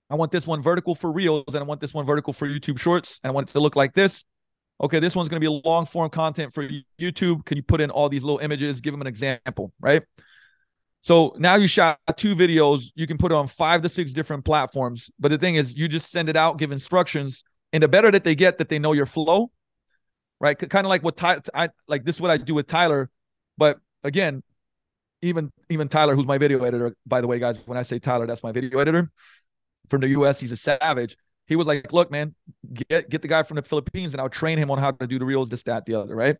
I 0.09 0.15
want 0.15 0.31
this 0.31 0.47
one 0.47 0.63
vertical 0.63 0.95
for 0.95 1.11
Reels, 1.11 1.45
and 1.49 1.59
I 1.59 1.63
want 1.63 1.81
this 1.81 1.93
one 1.93 2.07
vertical 2.07 2.33
for 2.33 2.47
YouTube 2.49 2.79
Shorts, 2.79 3.19
and 3.23 3.31
I 3.31 3.35
want 3.35 3.51
it 3.51 3.53
to 3.53 3.61
look 3.61 3.77
like 3.77 3.95
this." 3.95 4.25
Okay, 4.81 5.01
this 5.01 5.17
one's 5.17 5.29
going 5.29 5.41
to 5.41 5.51
be 5.51 5.63
long 5.65 5.87
form 5.87 6.11
content 6.11 6.53
for 6.53 6.69
YouTube. 7.01 7.45
Can 7.47 7.57
you 7.57 7.63
put 7.63 7.81
in 7.81 7.91
all 7.91 8.09
these 8.09 8.23
little 8.23 8.41
images? 8.41 8.81
Give 8.81 8.93
them 8.93 9.01
an 9.01 9.07
example, 9.07 9.73
right? 9.81 10.03
So 11.01 11.35
now 11.39 11.55
you 11.55 11.67
shot 11.67 11.99
two 12.17 12.35
videos. 12.35 12.91
You 12.95 13.07
can 13.07 13.17
put 13.17 13.33
on 13.33 13.47
five 13.47 13.83
to 13.83 13.89
six 13.89 14.13
different 14.13 14.45
platforms. 14.45 15.09
But 15.19 15.31
the 15.31 15.39
thing 15.39 15.55
is, 15.55 15.75
you 15.75 15.89
just 15.89 16.11
send 16.11 16.29
it 16.29 16.37
out, 16.37 16.59
give 16.59 16.73
instructions, 16.73 17.43
and 17.73 17.83
the 17.83 17.89
better 17.89 18.11
that 18.11 18.23
they 18.23 18.35
get, 18.35 18.59
that 18.59 18.69
they 18.69 18.79
know 18.79 18.93
your 18.93 19.07
flow, 19.07 19.51
right? 20.41 20.59
Kind 20.59 20.85
of 20.85 20.91
like 20.91 21.03
what 21.03 21.17
Ty, 21.17 21.41
I 21.55 21.71
like. 21.89 22.05
This 22.05 22.17
is 22.17 22.21
what 22.21 22.31
I 22.31 22.37
do 22.37 22.55
with 22.55 22.67
Tyler. 22.67 23.09
But 23.57 23.79
again, 24.05 24.43
even 25.23 25.51
even 25.71 25.89
Tyler, 25.89 26.15
who's 26.15 26.27
my 26.27 26.37
video 26.37 26.63
editor, 26.65 26.95
by 27.07 27.23
the 27.23 27.27
way, 27.27 27.39
guys. 27.39 27.57
When 27.65 27.79
I 27.79 27.83
say 27.83 27.99
Tyler, 27.99 28.27
that's 28.27 28.43
my 28.43 28.53
video 28.53 28.79
editor 28.79 29.11
from 29.89 30.01
the 30.01 30.09
U.S. 30.09 30.41
He's 30.41 30.53
a 30.53 30.57
savage. 30.57 31.17
He 31.47 31.57
was 31.57 31.67
like, 31.67 31.93
"Look, 31.93 32.11
man, 32.11 32.35
get 32.89 33.09
get 33.09 33.23
the 33.23 33.29
guy 33.29 33.43
from 33.43 33.57
the 33.57 33.63
Philippines, 33.63 34.15
and 34.15 34.21
I'll 34.21 34.29
train 34.29 34.59
him 34.59 34.71
on 34.71 34.79
how 34.79 34.91
to 34.91 35.07
do 35.07 35.19
the 35.19 35.25
reels, 35.25 35.49
this, 35.49 35.63
that, 35.65 35.87
the 35.87 35.95
other." 35.95 36.15
Right. 36.15 36.37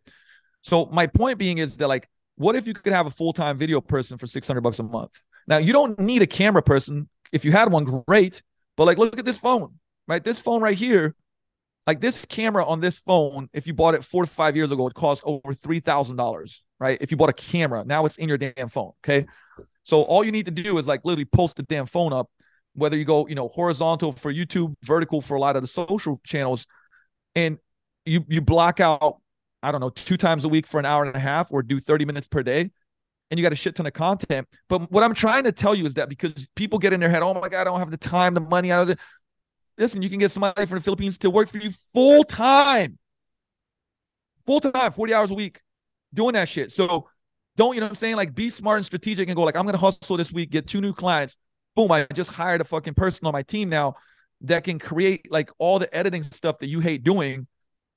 So 0.61 0.85
my 0.87 1.07
point 1.07 1.37
being 1.37 1.59
is 1.59 1.77
that 1.77 1.87
like 1.87 2.09
what 2.37 2.55
if 2.55 2.67
you 2.67 2.73
could 2.73 2.93
have 2.93 3.07
a 3.07 3.11
full-time 3.11 3.57
video 3.57 3.81
person 3.81 4.17
for 4.17 4.27
600 4.27 4.61
bucks 4.61 4.79
a 4.79 4.83
month? 4.83 5.11
Now, 5.47 5.57
you 5.57 5.73
don't 5.73 5.99
need 5.99 6.21
a 6.21 6.27
camera 6.27 6.61
person. 6.61 7.09
If 7.31 7.43
you 7.43 7.51
had 7.51 7.71
one, 7.71 7.83
great. 7.83 8.41
But 8.77 8.85
like, 8.85 8.97
look 8.97 9.17
at 9.17 9.25
this 9.25 9.39
phone, 9.39 9.73
right? 10.07 10.23
This 10.23 10.39
phone 10.39 10.61
right 10.61 10.77
here, 10.77 11.15
like 11.87 11.99
this 11.99 12.25
camera 12.25 12.63
on 12.63 12.79
this 12.79 12.99
phone, 12.99 13.49
if 13.53 13.65
you 13.65 13.73
bought 13.73 13.95
it 13.95 14.03
four 14.03 14.23
to 14.23 14.31
five 14.31 14.55
years 14.55 14.71
ago, 14.71 14.87
it 14.87 14.93
cost 14.93 15.23
over 15.25 15.53
$3,000, 15.53 16.59
right? 16.79 16.97
If 17.01 17.09
you 17.09 17.17
bought 17.17 17.29
a 17.29 17.33
camera, 17.33 17.83
now 17.85 18.05
it's 18.05 18.17
in 18.17 18.29
your 18.29 18.37
damn 18.37 18.69
phone. 18.69 18.91
Okay. 19.03 19.25
So 19.83 20.03
all 20.03 20.23
you 20.23 20.31
need 20.31 20.45
to 20.45 20.51
do 20.51 20.77
is 20.77 20.85
like 20.85 21.05
literally 21.05 21.25
post 21.25 21.57
the 21.57 21.63
damn 21.63 21.87
phone 21.87 22.13
up, 22.13 22.29
whether 22.77 22.95
you 22.95 23.05
go, 23.05 23.27
you 23.27 23.35
know, 23.35 23.47
horizontal 23.47 24.11
for 24.11 24.31
YouTube, 24.33 24.75
vertical 24.83 25.21
for 25.21 25.35
a 25.35 25.39
lot 25.39 25.55
of 25.55 25.63
the 25.63 25.67
social 25.67 26.21
channels, 26.23 26.65
and 27.35 27.57
you 28.05 28.23
you 28.27 28.41
block 28.41 28.79
out 28.79 29.17
I 29.63 29.71
don't 29.71 29.81
know, 29.81 29.89
two 29.89 30.17
times 30.17 30.45
a 30.45 30.49
week 30.49 30.67
for 30.67 30.79
an 30.79 30.85
hour 30.85 31.03
and 31.03 31.15
a 31.15 31.19
half 31.19 31.51
or 31.51 31.63
do 31.63 31.79
30 31.79 32.05
minutes 32.05 32.27
per 32.27 32.43
day 32.43 32.69
and 33.29 33.37
you 33.37 33.43
got 33.43 33.51
a 33.51 33.55
shit 33.55 33.75
ton 33.75 33.85
of 33.85 33.93
content. 33.93 34.47
But 34.69 34.91
what 34.91 35.03
I'm 35.03 35.13
trying 35.13 35.43
to 35.45 35.51
tell 35.51 35.75
you 35.75 35.85
is 35.85 35.95
that 35.95 36.09
because 36.09 36.47
people 36.55 36.79
get 36.79 36.93
in 36.93 36.99
their 36.99 37.09
head, 37.09 37.23
oh 37.23 37.33
my 37.33 37.49
God, 37.49 37.61
I 37.61 37.63
don't 37.65 37.79
have 37.79 37.91
the 37.91 37.97
time, 37.97 38.33
the 38.33 38.39
money. 38.39 38.71
I 38.71 38.95
listen, 39.77 40.01
you 40.01 40.09
can 40.09 40.19
get 40.19 40.31
somebody 40.31 40.65
from 40.65 40.77
the 40.77 40.83
Philippines 40.83 41.17
to 41.19 41.29
work 41.29 41.49
for 41.49 41.57
you 41.57 41.71
full 41.93 42.23
time, 42.23 42.97
full 44.45 44.61
time, 44.61 44.93
40 44.93 45.13
hours 45.13 45.31
a 45.31 45.33
week 45.33 45.59
doing 46.13 46.33
that 46.33 46.47
shit. 46.47 46.71
So 46.71 47.09
don't, 47.57 47.73
you 47.73 47.81
know 47.81 47.87
what 47.87 47.91
I'm 47.91 47.95
saying? 47.95 48.15
Like 48.15 48.33
be 48.33 48.49
smart 48.49 48.77
and 48.77 48.85
strategic 48.85 49.27
and 49.27 49.35
go 49.35 49.43
like, 49.43 49.57
I'm 49.57 49.67
to 49.67 49.77
hustle 49.77 50.17
this 50.17 50.31
week, 50.31 50.51
get 50.51 50.67
two 50.67 50.81
new 50.81 50.93
clients. 50.93 51.37
Boom. 51.77 51.91
I 51.91 52.07
just 52.11 52.31
hired 52.31 52.59
a 52.59 52.63
fucking 52.63 52.95
person 52.95 53.27
on 53.27 53.33
my 53.33 53.43
team 53.43 53.69
now 53.69 53.95
that 54.41 54.63
can 54.63 54.79
create 54.79 55.31
like 55.31 55.51
all 55.59 55.77
the 55.77 55.95
editing 55.95 56.23
stuff 56.23 56.57
that 56.57 56.67
you 56.67 56.79
hate 56.79 57.03
doing 57.03 57.45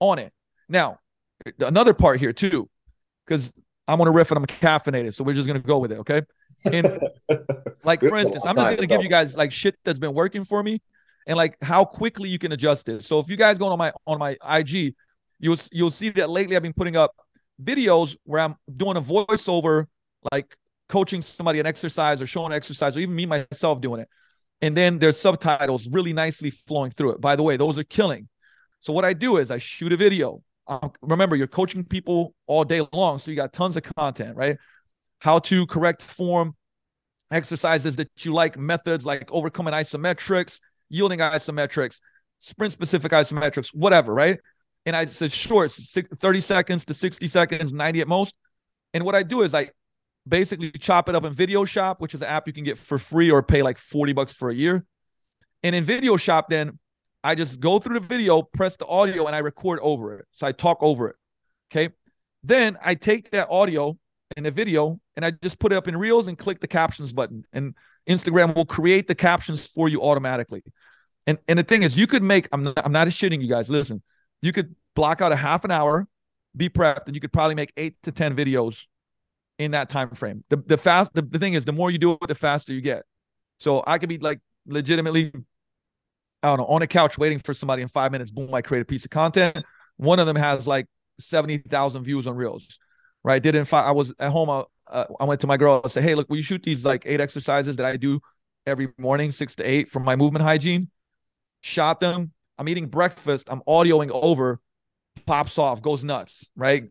on 0.00 0.18
it. 0.18 0.34
Now, 0.68 0.98
another 1.58 1.94
part 1.94 2.20
here 2.20 2.34
too, 2.34 2.68
because 3.26 3.50
I'm 3.88 3.98
on 4.02 4.06
a 4.06 4.10
riff 4.10 4.30
and 4.30 4.36
I'm 4.36 4.44
caffeinated, 4.44 5.14
so 5.14 5.24
we're 5.24 5.32
just 5.32 5.46
gonna 5.46 5.60
go 5.60 5.78
with 5.78 5.92
it, 5.92 5.98
okay? 6.00 6.22
And 6.66 7.00
like 7.84 8.00
for 8.00 8.18
instance, 8.18 8.44
I'm 8.44 8.54
just 8.54 8.68
gonna 8.76 8.86
give 8.86 9.02
you 9.02 9.08
guys 9.08 9.34
like 9.34 9.50
shit 9.50 9.76
that's 9.82 9.98
been 9.98 10.12
working 10.12 10.44
for 10.44 10.62
me, 10.62 10.82
and 11.26 11.38
like 11.38 11.56
how 11.62 11.86
quickly 11.86 12.28
you 12.28 12.38
can 12.38 12.52
adjust 12.52 12.90
it. 12.90 13.02
So 13.02 13.18
if 13.18 13.30
you 13.30 13.36
guys 13.38 13.56
go 13.56 13.68
on 13.68 13.78
my 13.78 13.92
on 14.06 14.18
my 14.18 14.36
IG, 14.46 14.94
you'll 15.38 15.56
you'll 15.72 15.88
see 15.88 16.10
that 16.10 16.28
lately 16.28 16.54
I've 16.54 16.62
been 16.62 16.74
putting 16.74 16.96
up 16.96 17.14
videos 17.62 18.14
where 18.24 18.40
I'm 18.40 18.56
doing 18.76 18.98
a 18.98 19.00
voiceover, 19.00 19.86
like 20.30 20.54
coaching 20.90 21.22
somebody 21.22 21.60
an 21.60 21.66
exercise 21.66 22.20
or 22.20 22.26
showing 22.26 22.52
an 22.52 22.56
exercise, 22.56 22.96
or 22.96 23.00
even 23.00 23.14
me 23.14 23.26
myself 23.26 23.80
doing 23.80 24.00
it. 24.02 24.08
and 24.62 24.76
then 24.76 24.98
there's 24.98 25.18
subtitles 25.18 25.88
really 25.88 26.12
nicely 26.12 26.50
flowing 26.50 26.90
through 26.90 27.12
it. 27.12 27.20
By 27.20 27.36
the 27.36 27.42
way, 27.42 27.56
those 27.56 27.78
are 27.78 27.84
killing. 27.84 28.28
So 28.80 28.92
what 28.92 29.04
I 29.04 29.14
do 29.14 29.38
is 29.38 29.50
I 29.50 29.58
shoot 29.58 29.92
a 29.92 29.96
video. 29.96 30.42
Um, 30.66 30.92
remember, 31.02 31.36
you're 31.36 31.46
coaching 31.46 31.84
people 31.84 32.34
all 32.46 32.64
day 32.64 32.82
long, 32.92 33.18
so 33.18 33.30
you 33.30 33.36
got 33.36 33.52
tons 33.52 33.76
of 33.76 33.84
content, 33.96 34.36
right? 34.36 34.56
How 35.20 35.38
to 35.40 35.66
correct 35.66 36.02
form, 36.02 36.54
exercises 37.30 37.96
that 37.96 38.10
you 38.24 38.34
like, 38.34 38.58
methods 38.58 39.06
like 39.06 39.30
overcoming 39.32 39.74
isometrics, 39.74 40.60
yielding 40.88 41.20
isometrics, 41.20 42.00
sprint 42.38 42.72
specific 42.72 43.12
isometrics, 43.12 43.68
whatever, 43.74 44.12
right? 44.12 44.38
And 44.86 44.96
I 44.96 45.06
said 45.06 45.32
short, 45.32 45.72
30 45.72 46.40
seconds 46.40 46.84
to 46.86 46.94
60 46.94 47.28
seconds, 47.28 47.72
90 47.72 48.00
at 48.00 48.08
most. 48.08 48.34
And 48.92 49.04
what 49.04 49.14
I 49.14 49.22
do 49.22 49.42
is 49.42 49.54
I 49.54 49.70
basically 50.26 50.70
chop 50.72 51.08
it 51.08 51.14
up 51.14 51.24
in 51.24 51.34
Video 51.34 51.64
Shop, 51.64 52.00
which 52.00 52.14
is 52.14 52.22
an 52.22 52.28
app 52.28 52.46
you 52.46 52.52
can 52.52 52.64
get 52.64 52.78
for 52.78 52.98
free 52.98 53.30
or 53.30 53.42
pay 53.42 53.62
like 53.62 53.78
40 53.78 54.12
bucks 54.12 54.34
for 54.34 54.50
a 54.50 54.54
year. 54.54 54.84
And 55.62 55.74
in 55.74 55.84
Video 55.84 56.16
Shop, 56.16 56.48
then 56.48 56.78
I 57.22 57.34
just 57.34 57.60
go 57.60 57.78
through 57.78 57.98
the 57.98 58.06
video, 58.06 58.42
press 58.42 58.76
the 58.76 58.86
audio, 58.86 59.26
and 59.26 59.36
I 59.36 59.40
record 59.40 59.78
over 59.80 60.18
it. 60.18 60.26
So 60.32 60.46
I 60.46 60.52
talk 60.52 60.82
over 60.82 61.08
it. 61.08 61.16
Okay. 61.70 61.92
Then 62.42 62.78
I 62.82 62.94
take 62.94 63.30
that 63.32 63.48
audio 63.50 63.98
and 64.36 64.46
the 64.46 64.50
video 64.50 64.98
and 65.16 65.24
I 65.24 65.32
just 65.42 65.58
put 65.58 65.72
it 65.72 65.76
up 65.76 65.88
in 65.88 65.96
Reels 65.96 66.28
and 66.28 66.38
click 66.38 66.60
the 66.60 66.68
captions 66.68 67.12
button. 67.12 67.44
And 67.52 67.74
Instagram 68.08 68.54
will 68.54 68.64
create 68.64 69.06
the 69.06 69.14
captions 69.14 69.66
for 69.66 69.88
you 69.88 70.02
automatically. 70.02 70.62
And 71.26 71.38
and 71.46 71.58
the 71.58 71.62
thing 71.62 71.82
is, 71.82 71.96
you 71.96 72.06
could 72.06 72.22
make, 72.22 72.48
I'm 72.52 72.62
not, 72.64 72.78
I'm 72.84 72.92
not 72.92 73.06
shitting 73.08 73.42
you 73.42 73.48
guys. 73.48 73.68
Listen, 73.68 74.02
you 74.40 74.52
could 74.52 74.74
block 74.96 75.20
out 75.20 75.32
a 75.32 75.36
half 75.36 75.64
an 75.64 75.70
hour, 75.70 76.08
be 76.56 76.70
prepped, 76.70 77.06
and 77.06 77.14
you 77.14 77.20
could 77.20 77.32
probably 77.32 77.54
make 77.54 77.72
eight 77.76 77.96
to 78.04 78.12
10 78.12 78.34
videos 78.34 78.86
in 79.60 79.72
that 79.72 79.90
time 79.90 80.10
frame. 80.10 80.42
The 80.48 80.56
the 80.56 80.78
fast 80.78 81.12
the, 81.12 81.22
the 81.22 81.38
thing 81.38 81.52
is 81.54 81.66
the 81.66 81.72
more 81.72 81.90
you 81.90 81.98
do 81.98 82.12
it, 82.12 82.18
the 82.26 82.34
faster 82.34 82.72
you 82.72 82.80
get. 82.80 83.04
So 83.58 83.84
I 83.86 83.98
could 83.98 84.08
be 84.08 84.16
like 84.16 84.40
legitimately, 84.66 85.32
I 86.42 86.48
don't 86.48 86.58
know, 86.58 86.64
on 86.64 86.80
a 86.80 86.86
couch 86.86 87.18
waiting 87.18 87.38
for 87.38 87.52
somebody 87.52 87.82
in 87.82 87.88
five 87.88 88.10
minutes, 88.10 88.30
boom, 88.30 88.52
I 88.54 88.62
create 88.62 88.80
a 88.80 88.86
piece 88.86 89.04
of 89.04 89.10
content. 89.10 89.58
One 89.98 90.18
of 90.18 90.26
them 90.26 90.36
has 90.36 90.66
like 90.66 90.86
70,000 91.18 92.02
views 92.02 92.26
on 92.26 92.36
Reels, 92.36 92.66
right? 93.22 93.42
Did 93.42 93.54
in 93.54 93.66
five, 93.66 93.84
I 93.84 93.92
was 93.92 94.14
at 94.18 94.30
home, 94.30 94.48
I, 94.48 94.64
uh, 94.90 95.04
I 95.20 95.24
went 95.24 95.42
to 95.42 95.46
my 95.46 95.58
girl 95.58 95.82
and 95.82 95.92
said, 95.92 96.04
Hey, 96.04 96.14
look, 96.14 96.30
will 96.30 96.38
you 96.38 96.42
shoot 96.42 96.62
these 96.62 96.86
like 96.86 97.02
eight 97.04 97.20
exercises 97.20 97.76
that 97.76 97.84
I 97.84 97.98
do 97.98 98.20
every 98.66 98.88
morning, 98.96 99.30
six 99.30 99.54
to 99.56 99.62
eight 99.62 99.90
from 99.90 100.04
my 100.04 100.16
movement 100.16 100.42
hygiene? 100.42 100.88
Shot 101.60 102.00
them. 102.00 102.32
I'm 102.56 102.66
eating 102.66 102.86
breakfast. 102.86 103.48
I'm 103.50 103.60
audioing 103.68 104.10
over, 104.10 104.58
pops 105.26 105.58
off, 105.58 105.82
goes 105.82 106.02
nuts, 106.02 106.48
right? 106.56 106.84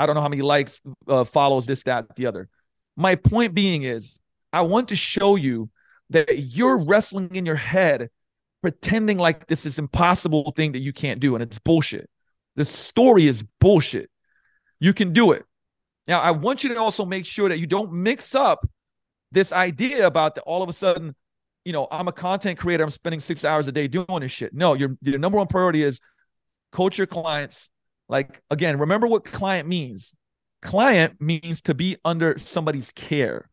I 0.00 0.06
don't 0.06 0.14
know 0.14 0.22
how 0.22 0.30
many 0.30 0.40
likes, 0.40 0.80
uh, 1.06 1.24
follows, 1.24 1.66
this, 1.66 1.82
that, 1.82 2.16
the 2.16 2.24
other. 2.24 2.48
My 2.96 3.16
point 3.16 3.52
being 3.52 3.82
is, 3.82 4.18
I 4.50 4.62
want 4.62 4.88
to 4.88 4.96
show 4.96 5.36
you 5.36 5.68
that 6.08 6.38
you're 6.38 6.82
wrestling 6.82 7.34
in 7.34 7.44
your 7.44 7.56
head, 7.56 8.08
pretending 8.62 9.18
like 9.18 9.46
this 9.46 9.66
is 9.66 9.78
impossible 9.78 10.52
thing 10.56 10.72
that 10.72 10.78
you 10.78 10.94
can't 10.94 11.20
do, 11.20 11.34
and 11.34 11.42
it's 11.42 11.58
bullshit. 11.58 12.08
The 12.56 12.64
story 12.64 13.26
is 13.26 13.44
bullshit. 13.60 14.10
You 14.78 14.94
can 14.94 15.12
do 15.12 15.32
it. 15.32 15.44
Now, 16.08 16.20
I 16.20 16.30
want 16.30 16.64
you 16.64 16.70
to 16.70 16.80
also 16.80 17.04
make 17.04 17.26
sure 17.26 17.50
that 17.50 17.58
you 17.58 17.66
don't 17.66 17.92
mix 17.92 18.34
up 18.34 18.66
this 19.32 19.52
idea 19.52 20.06
about 20.06 20.34
that 20.36 20.42
all 20.42 20.62
of 20.62 20.70
a 20.70 20.72
sudden, 20.72 21.14
you 21.66 21.74
know, 21.74 21.86
I'm 21.90 22.08
a 22.08 22.12
content 22.12 22.58
creator, 22.58 22.82
I'm 22.82 22.90
spending 22.90 23.20
six 23.20 23.44
hours 23.44 23.68
a 23.68 23.72
day 23.72 23.86
doing 23.86 24.06
this 24.20 24.32
shit. 24.32 24.54
No, 24.54 24.72
your, 24.72 24.96
your 25.02 25.18
number 25.18 25.36
one 25.36 25.46
priority 25.46 25.82
is 25.82 26.00
coach 26.72 26.96
your 26.96 27.06
clients, 27.06 27.68
like, 28.10 28.42
again, 28.50 28.76
remember 28.78 29.06
what 29.06 29.24
client 29.24 29.68
means. 29.68 30.14
Client 30.62 31.20
means 31.20 31.62
to 31.62 31.74
be 31.74 31.96
under 32.04 32.36
somebody's 32.38 32.90
care, 32.92 33.48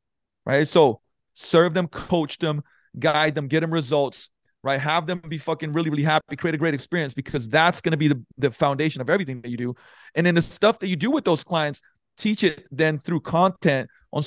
right? 0.45 0.67
So 0.67 0.99
serve 1.35 1.75
them, 1.75 1.87
coach 1.87 2.39
them, 2.39 2.63
guide 2.97 3.35
them, 3.35 3.47
get 3.47 3.59
them 3.59 3.71
results, 3.71 4.29
right? 4.63 4.81
Have 4.81 5.05
them 5.05 5.19
be 5.19 5.37
fucking 5.37 5.73
really, 5.73 5.91
really 5.91 6.03
happy, 6.03 6.35
create 6.35 6.55
a 6.55 6.57
great 6.57 6.73
experience 6.73 7.13
because 7.13 7.47
that's 7.47 7.81
going 7.81 7.91
to 7.91 7.97
be 7.97 8.07
the, 8.07 8.21
the 8.39 8.49
foundation 8.49 8.99
of 8.99 9.11
everything 9.11 9.41
that 9.41 9.49
you 9.49 9.57
do. 9.57 9.75
And 10.15 10.25
then 10.25 10.33
the 10.33 10.41
stuff 10.41 10.79
that 10.79 10.87
you 10.87 10.95
do 10.95 11.11
with 11.11 11.23
those 11.23 11.43
clients, 11.43 11.81
teach 12.17 12.43
it 12.43 12.65
then 12.71 12.97
through 12.97 13.19
content 13.21 13.87
on 14.11 14.23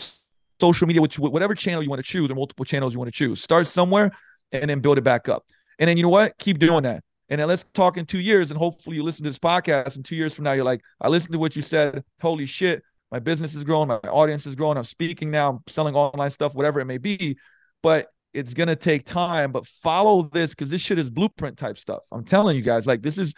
social 0.60 0.86
media, 0.86 1.02
which 1.02 1.18
whatever 1.18 1.56
channel 1.56 1.82
you 1.82 1.90
want 1.90 1.98
to 1.98 2.08
choose 2.08 2.30
or 2.30 2.36
multiple 2.36 2.64
channels 2.64 2.92
you 2.94 3.00
want 3.00 3.12
to 3.12 3.16
choose. 3.16 3.42
Start 3.42 3.66
somewhere 3.66 4.12
and 4.52 4.70
then 4.70 4.78
build 4.78 4.96
it 4.96 5.02
back 5.02 5.28
up. 5.28 5.44
And 5.80 5.88
then 5.88 5.96
you 5.96 6.04
know 6.04 6.08
what? 6.08 6.38
Keep 6.38 6.60
doing 6.60 6.84
that. 6.84 7.02
And 7.30 7.40
then 7.40 7.46
let's 7.46 7.64
talk 7.72 7.96
in 7.96 8.06
two 8.06 8.18
years, 8.18 8.50
and 8.50 8.58
hopefully 8.58 8.96
you 8.96 9.04
listen 9.04 9.22
to 9.22 9.30
this 9.30 9.38
podcast. 9.38 9.94
And 9.94 10.04
two 10.04 10.16
years 10.16 10.34
from 10.34 10.44
now, 10.44 10.52
you're 10.52 10.64
like, 10.64 10.82
I 11.00 11.08
listened 11.08 11.32
to 11.32 11.38
what 11.38 11.54
you 11.54 11.62
said. 11.62 12.02
Holy 12.20 12.44
shit, 12.44 12.82
my 13.12 13.20
business 13.20 13.54
is 13.54 13.62
growing, 13.62 13.88
my 13.88 13.96
audience 13.96 14.46
is 14.46 14.56
growing. 14.56 14.76
I'm 14.76 14.84
speaking 14.84 15.30
now, 15.30 15.50
I'm 15.50 15.60
selling 15.68 15.94
online 15.94 16.30
stuff, 16.30 16.54
whatever 16.54 16.80
it 16.80 16.86
may 16.86 16.98
be. 16.98 17.38
But 17.82 18.08
it's 18.34 18.52
gonna 18.52 18.76
take 18.76 19.06
time. 19.06 19.52
But 19.52 19.66
follow 19.66 20.28
this 20.32 20.50
because 20.50 20.70
this 20.70 20.80
shit 20.80 20.98
is 20.98 21.08
blueprint 21.08 21.56
type 21.56 21.78
stuff. 21.78 22.00
I'm 22.10 22.24
telling 22.24 22.56
you 22.56 22.62
guys, 22.62 22.86
like 22.86 23.00
this 23.00 23.16
is 23.16 23.34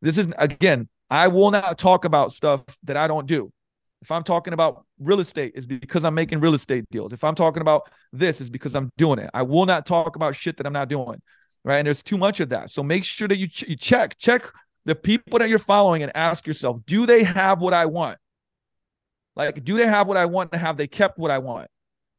this 0.00 0.16
is 0.16 0.28
again, 0.38 0.88
I 1.10 1.28
will 1.28 1.50
not 1.50 1.78
talk 1.78 2.06
about 2.06 2.32
stuff 2.32 2.62
that 2.84 2.96
I 2.96 3.06
don't 3.06 3.26
do. 3.26 3.52
If 4.00 4.10
I'm 4.10 4.24
talking 4.24 4.54
about 4.54 4.84
real 4.98 5.20
estate, 5.20 5.52
it's 5.56 5.66
because 5.66 6.04
I'm 6.04 6.14
making 6.14 6.40
real 6.40 6.54
estate 6.54 6.84
deals. 6.90 7.12
If 7.12 7.24
I'm 7.24 7.34
talking 7.34 7.60
about 7.60 7.90
this, 8.12 8.40
it's 8.40 8.50
because 8.50 8.74
I'm 8.74 8.90
doing 8.96 9.18
it. 9.18 9.30
I 9.34 9.42
will 9.42 9.66
not 9.66 9.84
talk 9.84 10.16
about 10.16 10.34
shit 10.36 10.56
that 10.58 10.66
I'm 10.66 10.72
not 10.72 10.88
doing 10.88 11.20
right? 11.66 11.78
And 11.78 11.86
there's 11.86 12.02
too 12.02 12.16
much 12.16 12.38
of 12.38 12.50
that. 12.50 12.70
So 12.70 12.82
make 12.82 13.04
sure 13.04 13.26
that 13.26 13.36
you, 13.36 13.48
ch- 13.48 13.64
you 13.68 13.76
check, 13.76 14.16
check 14.16 14.50
the 14.86 14.94
people 14.94 15.40
that 15.40 15.48
you're 15.48 15.58
following 15.58 16.04
and 16.04 16.16
ask 16.16 16.46
yourself, 16.46 16.78
do 16.86 17.06
they 17.06 17.24
have 17.24 17.60
what 17.60 17.74
I 17.74 17.86
want? 17.86 18.18
Like, 19.34 19.64
do 19.64 19.76
they 19.76 19.86
have 19.86 20.06
what 20.06 20.16
I 20.16 20.26
want 20.26 20.50
and 20.52 20.60
have 20.62 20.76
they 20.76 20.86
kept 20.86 21.18
what 21.18 21.32
I 21.32 21.38
want? 21.38 21.68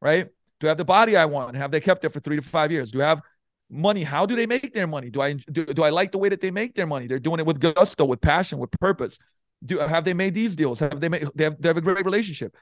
Right? 0.02 0.28
Do 0.60 0.66
I 0.66 0.68
have 0.68 0.76
the 0.76 0.84
body 0.84 1.16
I 1.16 1.24
want? 1.24 1.56
Have 1.56 1.70
they 1.70 1.80
kept 1.80 2.04
it 2.04 2.10
for 2.10 2.20
three 2.20 2.36
to 2.36 2.42
five 2.42 2.70
years? 2.70 2.92
Do 2.92 3.00
I 3.02 3.06
have 3.06 3.22
money? 3.70 4.04
How 4.04 4.26
do 4.26 4.36
they 4.36 4.46
make 4.46 4.74
their 4.74 4.86
money? 4.86 5.08
Do 5.08 5.22
I 5.22 5.32
do, 5.32 5.64
do 5.64 5.82
I 5.82 5.88
like 5.88 6.12
the 6.12 6.18
way 6.18 6.28
that 6.28 6.42
they 6.42 6.50
make 6.50 6.74
their 6.74 6.86
money? 6.86 7.06
They're 7.06 7.18
doing 7.18 7.40
it 7.40 7.46
with 7.46 7.58
gusto, 7.58 8.04
with 8.04 8.20
passion, 8.20 8.58
with 8.58 8.70
purpose. 8.72 9.18
Do 9.64 9.78
have 9.78 10.04
they 10.04 10.14
made 10.14 10.34
these 10.34 10.54
deals? 10.54 10.78
Have 10.78 11.00
they 11.00 11.08
made 11.08 11.28
they 11.34 11.44
have, 11.44 11.60
they 11.60 11.68
have 11.68 11.76
a 11.76 11.80
great 11.80 12.04
relationship? 12.04 12.54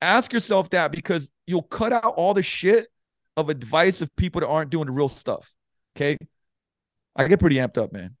Ask 0.00 0.32
yourself 0.32 0.70
that 0.70 0.90
because 0.90 1.30
you'll 1.46 1.62
cut 1.62 1.92
out 1.92 2.14
all 2.16 2.34
the 2.34 2.42
shit 2.42 2.88
of 3.36 3.50
advice 3.50 4.00
of 4.00 4.14
people 4.16 4.40
that 4.40 4.48
aren't 4.48 4.70
doing 4.70 4.86
the 4.86 4.92
real 4.92 5.08
stuff. 5.08 5.52
Okay. 5.96 6.16
I 7.16 7.28
get 7.28 7.40
pretty 7.40 7.56
amped 7.56 7.78
up, 7.78 7.92
man. 7.92 8.16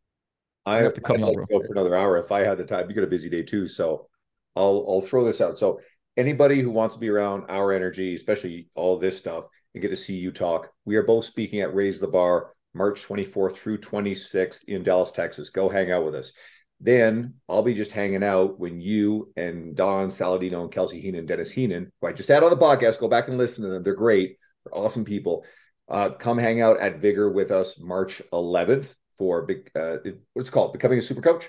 I 0.66 0.78
have 0.78 0.94
to 0.94 1.00
come 1.00 1.22
on, 1.24 1.34
go 1.34 1.60
for 1.60 1.72
another 1.72 1.96
hour 1.96 2.18
if 2.18 2.30
I 2.30 2.40
had 2.40 2.58
the 2.58 2.64
time. 2.64 2.88
You 2.88 2.94
got 2.94 3.04
a 3.04 3.08
busy 3.08 3.30
day 3.30 3.42
too, 3.42 3.66
so 3.66 4.08
I'll 4.56 4.84
I'll 4.88 5.00
throw 5.00 5.24
this 5.24 5.40
out. 5.40 5.56
So 5.56 5.80
anybody 6.16 6.60
who 6.60 6.70
wants 6.70 6.96
to 6.96 7.00
be 7.00 7.08
around 7.08 7.44
our 7.48 7.72
energy, 7.72 8.14
especially 8.14 8.68
all 8.76 8.98
this 8.98 9.16
stuff, 9.16 9.44
and 9.74 9.82
get 9.82 9.88
to 9.88 9.96
see 9.96 10.16
you 10.16 10.30
talk, 10.32 10.70
we 10.84 10.96
are 10.96 11.02
both 11.02 11.24
speaking 11.24 11.60
at 11.60 11.74
Raise 11.74 12.00
the 12.00 12.08
Bar 12.08 12.52
March 12.74 13.06
24th 13.06 13.56
through 13.56 13.78
26th 13.78 14.64
in 14.64 14.82
Dallas, 14.82 15.12
Texas. 15.12 15.50
Go 15.50 15.68
hang 15.68 15.90
out 15.90 16.04
with 16.04 16.14
us. 16.14 16.32
Then 16.80 17.34
I'll 17.48 17.62
be 17.62 17.74
just 17.74 17.92
hanging 17.92 18.22
out 18.22 18.58
when 18.58 18.80
you 18.80 19.32
and 19.36 19.74
Don 19.76 20.08
Saladino 20.08 20.62
and 20.62 20.72
Kelsey 20.72 21.00
Heenan, 21.00 21.20
and 21.20 21.28
Dennis 21.28 21.50
Heenan, 21.50 21.90
who 22.00 22.06
I 22.06 22.12
just 22.12 22.28
had 22.28 22.42
on 22.42 22.50
the 22.50 22.56
podcast, 22.56 23.00
go 23.00 23.08
back 23.08 23.28
and 23.28 23.36
listen 23.38 23.64
to 23.64 23.70
them. 23.70 23.82
They're 23.82 23.94
great. 23.94 24.38
They're 24.64 24.78
awesome 24.78 25.04
people. 25.04 25.44
Uh, 25.90 26.10
come 26.10 26.38
hang 26.38 26.60
out 26.60 26.78
at 26.78 26.98
Vigor 26.98 27.30
with 27.30 27.50
us 27.50 27.78
March 27.80 28.22
11th 28.32 28.94
for 29.18 29.42
big. 29.42 29.70
Uh, 29.74 29.96
what's 30.34 30.50
called? 30.50 30.72
Becoming 30.72 30.98
a 30.98 31.02
super 31.02 31.20
coach. 31.20 31.48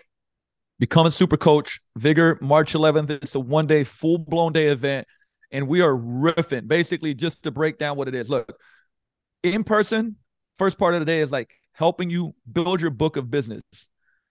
Become 0.80 1.06
a 1.06 1.12
super 1.12 1.38
coach. 1.38 1.80
Vigor 1.96 2.40
March 2.42 2.74
11th. 2.74 3.12
It's 3.12 3.36
a 3.36 3.40
one 3.40 3.68
day, 3.68 3.84
full 3.84 4.18
blown 4.18 4.52
day 4.52 4.68
event, 4.68 5.08
and 5.52 5.68
we 5.68 5.82
are 5.82 5.94
riffing. 5.94 6.68
Basically, 6.68 7.14
just 7.14 7.44
to 7.44 7.52
break 7.52 7.78
down 7.78 7.98
what 7.98 8.08
it 8.08 8.16
is. 8.16 8.30
Look, 8.30 8.58
in 9.44 9.64
person, 9.64 10.16
first 10.58 10.80
part 10.80 10.96
of 10.96 11.02
the 11.02 11.06
day 11.06 11.20
is 11.20 11.32
like 11.32 11.52
helping 11.74 12.10
you 12.10 12.34
build 12.52 12.82
your 12.82 12.92
book 12.92 13.18
of 13.18 13.30
business 13.30 13.62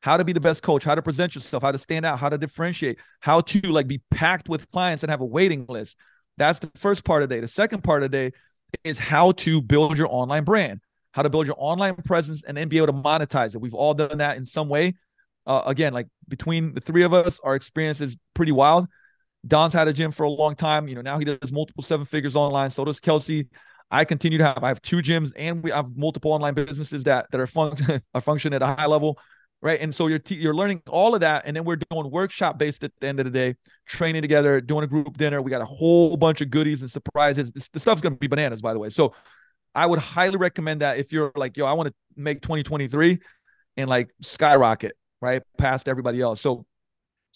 how 0.01 0.17
to 0.17 0.25
be 0.25 0.33
the 0.33 0.41
best 0.41 0.63
coach, 0.63 0.85
how 0.85 0.95
to 0.95 1.03
present 1.03 1.35
yourself, 1.35 1.63
how 1.63 1.73
to 1.73 1.79
stand 1.79 2.07
out, 2.07 2.19
how 2.19 2.29
to 2.29 2.39
differentiate, 2.39 2.99
how 3.21 3.41
to 3.43 3.61
like 3.61 3.87
be 3.87 4.01
packed 4.11 4.49
with 4.49 4.71
clients 4.71 5.03
and 5.03 5.11
have 5.11 5.21
a 5.21 5.27
waiting 5.27 5.67
list. 5.69 5.97
That's 6.39 6.59
the 6.59 6.71
first 6.77 7.05
part 7.05 7.23
of 7.23 7.29
the 7.29 7.37
day. 7.37 7.41
The 7.41 7.49
second 7.49 7.85
part 7.85 8.03
of 8.03 8.11
the 8.11 8.17
day 8.17 8.37
is 8.85 8.99
how 8.99 9.33
to 9.33 9.61
build 9.61 9.99
your 9.99 10.09
online 10.11 10.45
brand, 10.45 10.81
how 11.12 11.23
to 11.23 11.31
build 11.31 11.47
your 11.47 11.57
online 11.59 11.97
presence, 11.97 12.45
and 12.45 12.57
then 12.57 12.68
be 12.68 12.77
able 12.79 12.89
to 12.89 12.93
monetize 12.93 13.55
it. 13.55 13.61
We've 13.61 13.75
all 13.75 13.95
done 13.95 14.18
that 14.18 14.37
in 14.37 14.45
some 14.45 14.68
way. 14.68 14.95
Uh, 15.47 15.62
again, 15.66 15.93
like 15.93 16.07
between 16.29 16.75
the 16.75 16.81
three 16.81 17.03
of 17.03 17.14
us, 17.14 17.41
our 17.43 17.55
experience 17.55 18.01
is 18.01 18.16
pretty 18.35 18.53
wild. 18.53 18.87
Don's 19.47 19.73
had 19.73 19.89
a 19.89 19.93
gym 19.93 20.12
for 20.12 20.25
a 20.25 20.31
long 20.31 20.55
time. 20.55 20.87
You 20.87 20.95
know, 20.97 21.01
now 21.01 21.18
he 21.18 21.25
does 21.25 21.51
multiple 21.51 21.83
seven 21.83 22.05
figures 22.05 22.37
online. 22.37 22.71
So 22.71 22.85
does 22.85 23.01
Kelsey. 23.01 23.49
I 23.91 24.05
continue 24.05 24.39
to 24.39 24.45
have. 24.45 24.62
I 24.62 24.68
have 24.68 24.81
two 24.83 24.99
gyms, 24.99 25.33
and 25.35 25.64
we 25.64 25.73
have 25.73 25.97
multiple 25.97 26.33
online 26.33 26.55
businesses 26.55 27.03
that 27.05 27.27
that 27.33 27.41
are 27.41 27.47
fun 27.47 28.03
are 28.14 28.21
function 28.21 28.53
at 28.53 28.62
a 28.62 28.66
high 28.66 28.87
level 28.87 29.18
right? 29.63 29.81
And 29.81 29.95
so 29.95 30.07
you're 30.07 30.19
t- 30.19 30.37
you're 30.37 30.55
learning 30.55 30.83
all 30.89 31.15
of 31.15 31.21
that, 31.21 31.43
and 31.47 31.57
then 31.57 31.65
we're 31.65 31.77
doing 31.77 32.11
workshop 32.11 32.59
based 32.59 32.85
at 32.85 32.93
the 33.01 33.07
end 33.07 33.21
of 33.21 33.25
the 33.25 33.31
day, 33.31 33.57
training 33.87 34.23
together, 34.23 34.61
doing 34.61 34.85
a 34.85 34.87
group 34.87 35.17
dinner. 35.17 35.43
We 35.43 35.51
got 35.51 35.63
a 35.63 35.67
whole 35.67 36.17
bunch 36.17 36.41
of 36.41 36.51
goodies 36.51 36.83
and 36.83 36.91
surprises. 36.91 37.53
The 37.73 37.81
stuff's 37.81 38.01
gonna 38.01 38.17
be 38.17 38.27
bananas, 38.27 38.63
by 38.63 38.73
the 38.73 38.79
way. 38.79 38.89
So 38.89 39.15
I 39.75 39.87
would 39.87 39.99
highly 39.99 40.37
recommend 40.37 40.81
that 40.81 40.99
if 40.99 41.13
you're 41.13 41.33
like, 41.37 41.57
yo, 41.57 41.67
I 41.67 41.73
want 41.75 41.89
to 41.89 41.95
make 42.17 42.43
2023 42.43 43.21
and 43.77 43.89
like 43.89 44.11
skyrocket 44.21 44.93
right 45.21 45.43
past 45.59 45.89
everybody 45.89 46.21
else. 46.21 46.41
So 46.41 46.67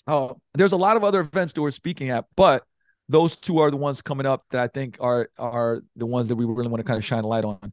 uh, 0.07 0.35
there's 0.55 0.73
a 0.73 0.77
lot 0.77 0.97
of 0.97 1.05
other 1.05 1.21
events 1.21 1.53
that 1.53 1.63
we're 1.63 1.71
speaking 1.71 2.11
at, 2.11 2.25
but 2.37 2.65
those 3.09 3.37
two 3.37 3.59
are 3.59 3.71
the 3.71 3.77
ones 3.77 4.03
coming 4.03 4.27
up 4.27 4.45
that 4.51 4.63
I 4.63 4.69
think 4.69 4.97
are 5.01 5.29
are 5.39 5.83
the 5.97 6.07
ones 6.07 6.29
that 6.29 6.37
we 6.37 6.45
really 6.45 6.69
want 6.69 6.81
to 6.81 6.85
kind 6.85 6.97
of 6.97 7.05
shine 7.05 7.25
a 7.25 7.27
light 7.27 7.45
on. 7.45 7.73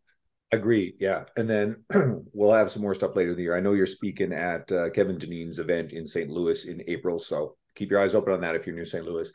Agreed. 0.54 0.96
Yeah. 1.00 1.24
And 1.38 1.50
then 1.50 1.84
we'll 2.34 2.54
have 2.54 2.72
some 2.72 2.82
more 2.82 2.96
stuff 2.96 3.16
later 3.16 3.32
in 3.32 3.38
the 3.38 3.44
year. 3.44 3.56
I 3.56 3.62
know 3.62 3.74
you're 3.74 3.86
speaking 3.86 4.34
at 4.34 4.70
uh, 4.72 4.90
Kevin 4.90 5.18
Dineen's 5.18 5.60
event 5.60 5.94
in 5.94 6.06
St. 6.06 6.30
Louis 6.30 6.66
in 6.66 6.84
April. 6.88 7.20
So 7.20 7.56
keep 7.76 7.90
your 7.90 8.02
eyes 8.02 8.16
open 8.16 8.34
on 8.34 8.42
that 8.42 8.56
if 8.56 8.68
you're 8.68 8.76
near 8.76 8.86
St. 8.86 9.06
Louis. 9.06 9.32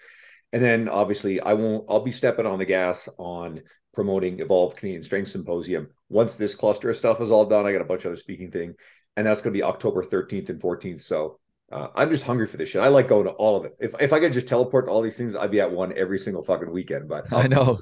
And 0.52 0.62
then 0.62 0.88
obviously 0.88 1.40
I 1.40 1.54
won't, 1.54 1.86
I'll 1.88 2.00
be 2.00 2.12
stepping 2.12 2.44
on 2.44 2.58
the 2.58 2.66
gas 2.66 3.08
on 3.18 3.62
promoting 3.94 4.40
Evolve 4.40 4.76
Canadian 4.76 5.02
Strength 5.02 5.30
Symposium. 5.30 5.88
Once 6.10 6.36
this 6.36 6.54
cluster 6.54 6.90
of 6.90 6.96
stuff 6.96 7.20
is 7.22 7.30
all 7.30 7.46
done, 7.46 7.64
I 7.64 7.72
got 7.72 7.80
a 7.80 7.86
bunch 7.86 8.04
of 8.04 8.12
other 8.12 8.20
speaking 8.20 8.50
thing. 8.50 8.74
And 9.16 9.26
that's 9.26 9.40
going 9.40 9.54
to 9.54 9.58
be 9.58 9.62
October 9.62 10.04
13th 10.04 10.50
and 10.50 10.60
14th. 10.60 11.00
So 11.00 11.38
uh, 11.72 11.88
I'm 11.94 12.10
just 12.10 12.24
hungry 12.24 12.46
for 12.46 12.58
this 12.58 12.68
shit. 12.68 12.82
I 12.82 12.88
like 12.88 13.08
going 13.08 13.24
to 13.24 13.30
all 13.30 13.56
of 13.56 13.64
it. 13.64 13.74
If, 13.80 13.94
if 14.00 14.12
I 14.12 14.20
could 14.20 14.34
just 14.34 14.48
teleport 14.48 14.84
to 14.84 14.90
all 14.90 15.00
these 15.00 15.16
things, 15.16 15.34
I'd 15.34 15.50
be 15.50 15.62
at 15.62 15.72
one 15.72 15.96
every 15.96 16.18
single 16.18 16.44
fucking 16.44 16.70
weekend. 16.70 17.08
But 17.08 17.32
i 17.32 17.46
know 17.46 17.80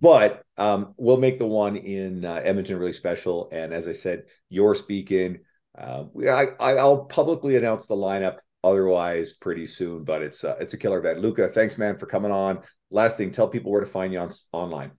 but 0.00 0.42
um, 0.56 0.94
we'll 0.96 1.16
make 1.16 1.38
the 1.38 1.46
one 1.46 1.76
in 1.76 2.24
uh, 2.24 2.40
Edmonton 2.42 2.78
really 2.78 2.92
special. 2.92 3.48
And 3.52 3.72
as 3.72 3.86
I 3.86 3.92
said, 3.92 4.24
you're 4.48 4.74
speaking. 4.74 5.40
Uh, 5.78 6.04
I, 6.28 6.48
I'll 6.60 7.04
publicly 7.04 7.56
announce 7.56 7.86
the 7.86 7.94
lineup 7.94 8.38
otherwise 8.64 9.32
pretty 9.32 9.66
soon, 9.66 10.04
but 10.04 10.22
it's 10.22 10.44
uh, 10.44 10.56
it's 10.60 10.74
a 10.74 10.78
killer 10.78 10.98
event. 10.98 11.20
Luka, 11.20 11.48
thanks, 11.48 11.78
man, 11.78 11.96
for 11.96 12.06
coming 12.06 12.32
on. 12.32 12.60
Last 12.90 13.16
thing, 13.16 13.30
tell 13.30 13.48
people 13.48 13.70
where 13.70 13.80
to 13.80 13.86
find 13.86 14.12
you 14.12 14.18
on 14.18 14.30
online. 14.52 14.92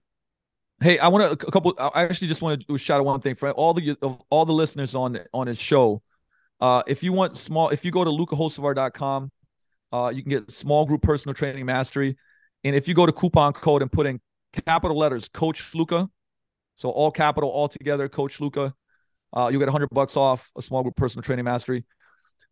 Hey, 0.80 0.98
I 0.98 1.08
want 1.08 1.38
to 1.38 1.46
a 1.46 1.50
couple. 1.50 1.74
I 1.78 2.04
actually 2.04 2.28
just 2.28 2.42
want 2.42 2.64
to 2.66 2.76
shout 2.76 3.00
out 3.00 3.06
one 3.06 3.20
thing 3.20 3.34
for 3.34 3.50
all 3.52 3.74
the 3.74 3.96
all 4.30 4.44
the 4.44 4.52
listeners 4.52 4.94
on 4.94 5.18
on 5.32 5.46
his 5.46 5.58
show. 5.58 6.02
Uh, 6.60 6.82
if 6.86 7.02
you 7.02 7.12
want 7.12 7.36
small, 7.36 7.70
if 7.70 7.84
you 7.84 7.90
go 7.90 8.04
to 8.04 8.10
lukahocevar.com, 8.10 9.30
uh, 9.92 10.12
you 10.14 10.22
can 10.22 10.30
get 10.30 10.50
small 10.50 10.86
group 10.86 11.02
personal 11.02 11.34
training 11.34 11.66
mastery. 11.66 12.16
And 12.64 12.76
if 12.76 12.86
you 12.86 12.94
go 12.94 13.04
to 13.04 13.12
coupon 13.12 13.52
code 13.52 13.82
and 13.82 13.90
put 13.90 14.06
in 14.06 14.20
capital 14.52 14.98
letters, 14.98 15.28
Coach 15.28 15.74
Luka. 15.74 16.08
So 16.74 16.90
all 16.90 17.10
capital, 17.10 17.50
all 17.50 17.68
together, 17.68 18.08
Coach 18.08 18.40
Luka. 18.40 18.74
Uh, 19.34 19.48
you 19.52 19.58
get 19.58 19.66
100 19.66 19.88
bucks 19.90 20.16
off 20.16 20.50
a 20.56 20.62
small 20.62 20.82
group 20.82 20.96
personal 20.96 21.22
training 21.22 21.44
mastery. 21.44 21.84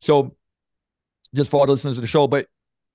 So 0.01 0.37
just 1.35 1.51
for 1.51 1.61
all 1.61 1.67
the 1.67 1.73
listeners 1.73 1.97
of 1.97 2.03
the 2.03 2.09
show. 2.09 2.27
But 2.27 2.47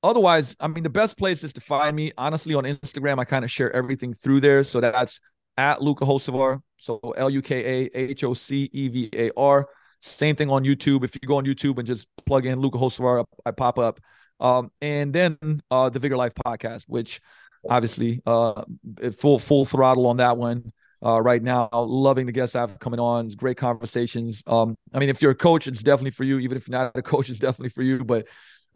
otherwise, 0.03 0.55
I 0.59 0.67
mean, 0.67 0.83
the 0.83 0.89
best 0.89 1.17
place 1.17 1.43
is 1.43 1.53
to 1.53 1.61
find 1.61 1.95
me. 1.95 2.11
Honestly, 2.17 2.53
on 2.55 2.63
Instagram, 2.63 3.19
I 3.19 3.25
kind 3.25 3.45
of 3.45 3.51
share 3.51 3.71
everything 3.71 4.13
through 4.13 4.41
there. 4.41 4.63
So 4.63 4.81
that's 4.81 5.19
at 5.57 5.81
Luka 5.81 6.05
Hocevar. 6.05 6.61
So 6.77 6.99
L 7.17 7.29
U 7.29 7.41
K 7.41 7.87
A 7.93 7.97
H 7.97 8.23
O 8.23 8.33
C 8.33 8.69
E 8.73 8.87
V 8.89 9.09
A 9.13 9.31
R. 9.37 9.67
Same 10.01 10.35
thing 10.35 10.49
on 10.49 10.63
YouTube. 10.63 11.03
If 11.03 11.15
you 11.15 11.27
go 11.27 11.37
on 11.37 11.45
YouTube 11.45 11.77
and 11.77 11.87
just 11.87 12.07
plug 12.25 12.45
in 12.45 12.59
Luka 12.59 12.77
Hocevar, 12.77 13.25
I 13.45 13.51
pop 13.51 13.79
up. 13.79 13.99
Um, 14.39 14.69
and 14.81 15.13
then 15.13 15.37
uh, 15.71 15.89
the 15.89 15.99
Vigor 15.99 16.17
Life 16.17 16.33
podcast, 16.45 16.83
which 16.87 17.21
obviously 17.69 18.21
uh, 18.25 18.63
full 19.17 19.39
full 19.39 19.65
throttle 19.65 20.07
on 20.07 20.17
that 20.17 20.37
one 20.37 20.71
uh, 21.05 21.21
right 21.21 21.41
now. 21.41 21.69
Loving 21.73 22.25
the 22.25 22.31
guests 22.31 22.55
I've 22.55 22.79
coming 22.79 22.99
on. 22.99 23.25
It's 23.25 23.35
great 23.35 23.57
conversations. 23.57 24.43
Um, 24.47 24.77
I 24.93 24.99
mean, 24.99 25.09
if 25.09 25.21
you're 25.21 25.31
a 25.31 25.35
coach, 25.35 25.67
it's 25.67 25.83
definitely 25.83 26.11
for 26.11 26.23
you. 26.23 26.39
Even 26.39 26.57
if 26.57 26.67
you're 26.67 26.77
not 26.77 26.91
a 26.95 27.01
coach, 27.01 27.29
it's 27.29 27.39
definitely 27.39 27.69
for 27.69 27.83
you. 27.83 28.03
But 28.03 28.27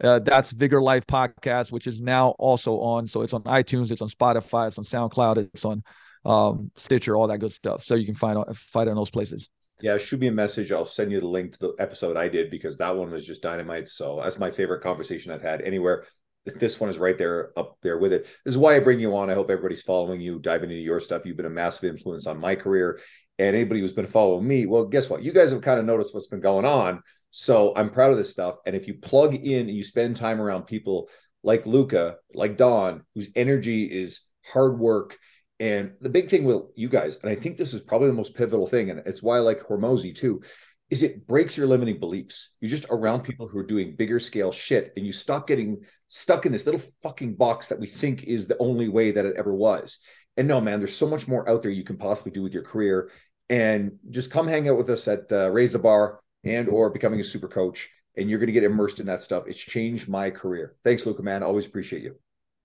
uh, 0.02 0.20
that's 0.20 0.50
Vigor 0.50 0.80
Life 0.80 1.06
podcast, 1.06 1.72
which 1.72 1.86
is 1.86 2.00
now 2.00 2.30
also 2.38 2.80
on. 2.80 3.06
So 3.06 3.22
it's 3.22 3.32
on 3.32 3.42
iTunes, 3.42 3.90
it's 3.90 4.02
on 4.02 4.08
Spotify, 4.08 4.68
it's 4.68 4.78
on 4.78 4.84
SoundCloud, 4.84 5.38
it's 5.38 5.64
on 5.64 5.82
um, 6.24 6.70
Stitcher, 6.76 7.16
all 7.16 7.28
that 7.28 7.38
good 7.38 7.52
stuff. 7.52 7.84
So 7.84 7.94
you 7.94 8.06
can 8.06 8.14
find 8.14 8.38
find 8.56 8.88
it 8.88 8.92
in 8.92 8.96
those 8.96 9.10
places. 9.10 9.50
Yeah, 9.82 9.96
shoot 9.96 10.20
me 10.20 10.26
a 10.26 10.32
message. 10.32 10.72
I'll 10.72 10.84
send 10.84 11.10
you 11.10 11.20
the 11.20 11.26
link 11.26 11.52
to 11.52 11.58
the 11.58 11.74
episode 11.78 12.16
I 12.16 12.28
did 12.28 12.50
because 12.50 12.76
that 12.78 12.94
one 12.94 13.10
was 13.10 13.26
just 13.26 13.40
dynamite. 13.40 13.88
So 13.88 14.20
that's 14.22 14.38
my 14.38 14.50
favorite 14.50 14.82
conversation 14.82 15.32
I've 15.32 15.40
had 15.40 15.62
anywhere 15.62 16.04
this 16.44 16.80
one 16.80 16.90
is 16.90 16.98
right 16.98 17.18
there 17.18 17.52
up 17.58 17.76
there 17.82 17.98
with 17.98 18.12
it. 18.12 18.24
This 18.44 18.54
is 18.54 18.58
why 18.58 18.76
I 18.76 18.80
bring 18.80 19.00
you 19.00 19.14
on. 19.16 19.30
I 19.30 19.34
hope 19.34 19.50
everybody's 19.50 19.82
following 19.82 20.20
you, 20.20 20.38
diving 20.38 20.70
into 20.70 20.82
your 20.82 21.00
stuff. 21.00 21.26
You've 21.26 21.36
been 21.36 21.46
a 21.46 21.50
massive 21.50 21.90
influence 21.90 22.26
on 22.26 22.40
my 22.40 22.54
career. 22.54 23.00
And 23.38 23.56
anybody 23.56 23.80
who's 23.80 23.92
been 23.92 24.06
following 24.06 24.46
me, 24.46 24.66
well, 24.66 24.84
guess 24.84 25.08
what? 25.08 25.22
You 25.22 25.32
guys 25.32 25.50
have 25.50 25.62
kind 25.62 25.78
of 25.78 25.86
noticed 25.86 26.14
what's 26.14 26.26
been 26.26 26.40
going 26.40 26.64
on. 26.64 27.02
So 27.30 27.72
I'm 27.76 27.90
proud 27.90 28.12
of 28.12 28.18
this 28.18 28.30
stuff. 28.30 28.56
And 28.66 28.74
if 28.74 28.88
you 28.88 28.94
plug 28.94 29.34
in 29.34 29.68
and 29.68 29.76
you 29.76 29.82
spend 29.82 30.16
time 30.16 30.40
around 30.40 30.64
people 30.64 31.08
like 31.42 31.66
Luka, 31.66 32.16
like 32.34 32.56
Don, 32.56 33.02
whose 33.14 33.28
energy 33.34 33.84
is 33.84 34.20
hard 34.44 34.78
work. 34.78 35.16
And 35.58 35.92
the 36.00 36.08
big 36.08 36.28
thing 36.28 36.44
with 36.44 36.62
you 36.74 36.88
guys, 36.88 37.16
and 37.22 37.30
I 37.30 37.34
think 37.34 37.56
this 37.56 37.74
is 37.74 37.82
probably 37.82 38.08
the 38.08 38.14
most 38.14 38.34
pivotal 38.34 38.66
thing, 38.66 38.90
and 38.90 39.02
it's 39.06 39.22
why 39.22 39.36
I 39.36 39.40
like 39.40 39.60
Hormozi 39.60 40.14
too, 40.14 40.42
is 40.90 41.02
it 41.02 41.26
breaks 41.26 41.56
your 41.56 41.68
limiting 41.68 42.00
beliefs. 42.00 42.50
You're 42.60 42.70
just 42.70 42.86
around 42.90 43.22
people 43.22 43.46
who 43.46 43.58
are 43.58 43.66
doing 43.66 43.96
bigger 43.96 44.18
scale 44.18 44.50
shit 44.50 44.92
and 44.96 45.06
you 45.06 45.12
stop 45.12 45.46
getting 45.46 45.82
stuck 46.08 46.44
in 46.44 46.52
this 46.52 46.66
little 46.66 46.82
fucking 47.02 47.36
box 47.36 47.68
that 47.68 47.78
we 47.78 47.86
think 47.86 48.24
is 48.24 48.48
the 48.48 48.58
only 48.58 48.88
way 48.88 49.12
that 49.12 49.24
it 49.24 49.36
ever 49.36 49.54
was. 49.54 50.00
And 50.36 50.48
no, 50.48 50.60
man, 50.60 50.80
there's 50.80 50.96
so 50.96 51.08
much 51.08 51.28
more 51.28 51.48
out 51.48 51.62
there 51.62 51.70
you 51.70 51.84
can 51.84 51.96
possibly 51.96 52.32
do 52.32 52.42
with 52.42 52.52
your 52.52 52.64
career. 52.64 53.10
And 53.48 53.92
just 54.10 54.30
come 54.30 54.46
hang 54.46 54.68
out 54.68 54.78
with 54.78 54.90
us 54.90 55.06
at 55.08 55.30
uh, 55.32 55.50
Raise 55.50 55.72
the 55.72 55.78
Bar 55.78 56.20
and 56.44 56.68
or 56.68 56.90
becoming 56.90 57.20
a 57.20 57.24
super 57.24 57.48
coach. 57.48 57.88
And 58.16 58.28
you're 58.28 58.38
going 58.38 58.48
to 58.48 58.52
get 58.52 58.64
immersed 58.64 59.00
in 59.00 59.06
that 59.06 59.22
stuff. 59.22 59.44
It's 59.46 59.58
changed 59.58 60.08
my 60.08 60.30
career. 60.30 60.74
Thanks, 60.84 61.06
Luka, 61.06 61.22
man. 61.22 61.42
Always 61.42 61.66
appreciate 61.66 62.02
you. 62.02 62.16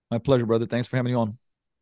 My 0.10 0.18
pleasure, 0.18 0.46
brother. 0.46 0.66
Thanks 0.66 0.88
for 0.88 0.98
having 0.98 1.12
me 1.12 1.18
on. 1.18 1.38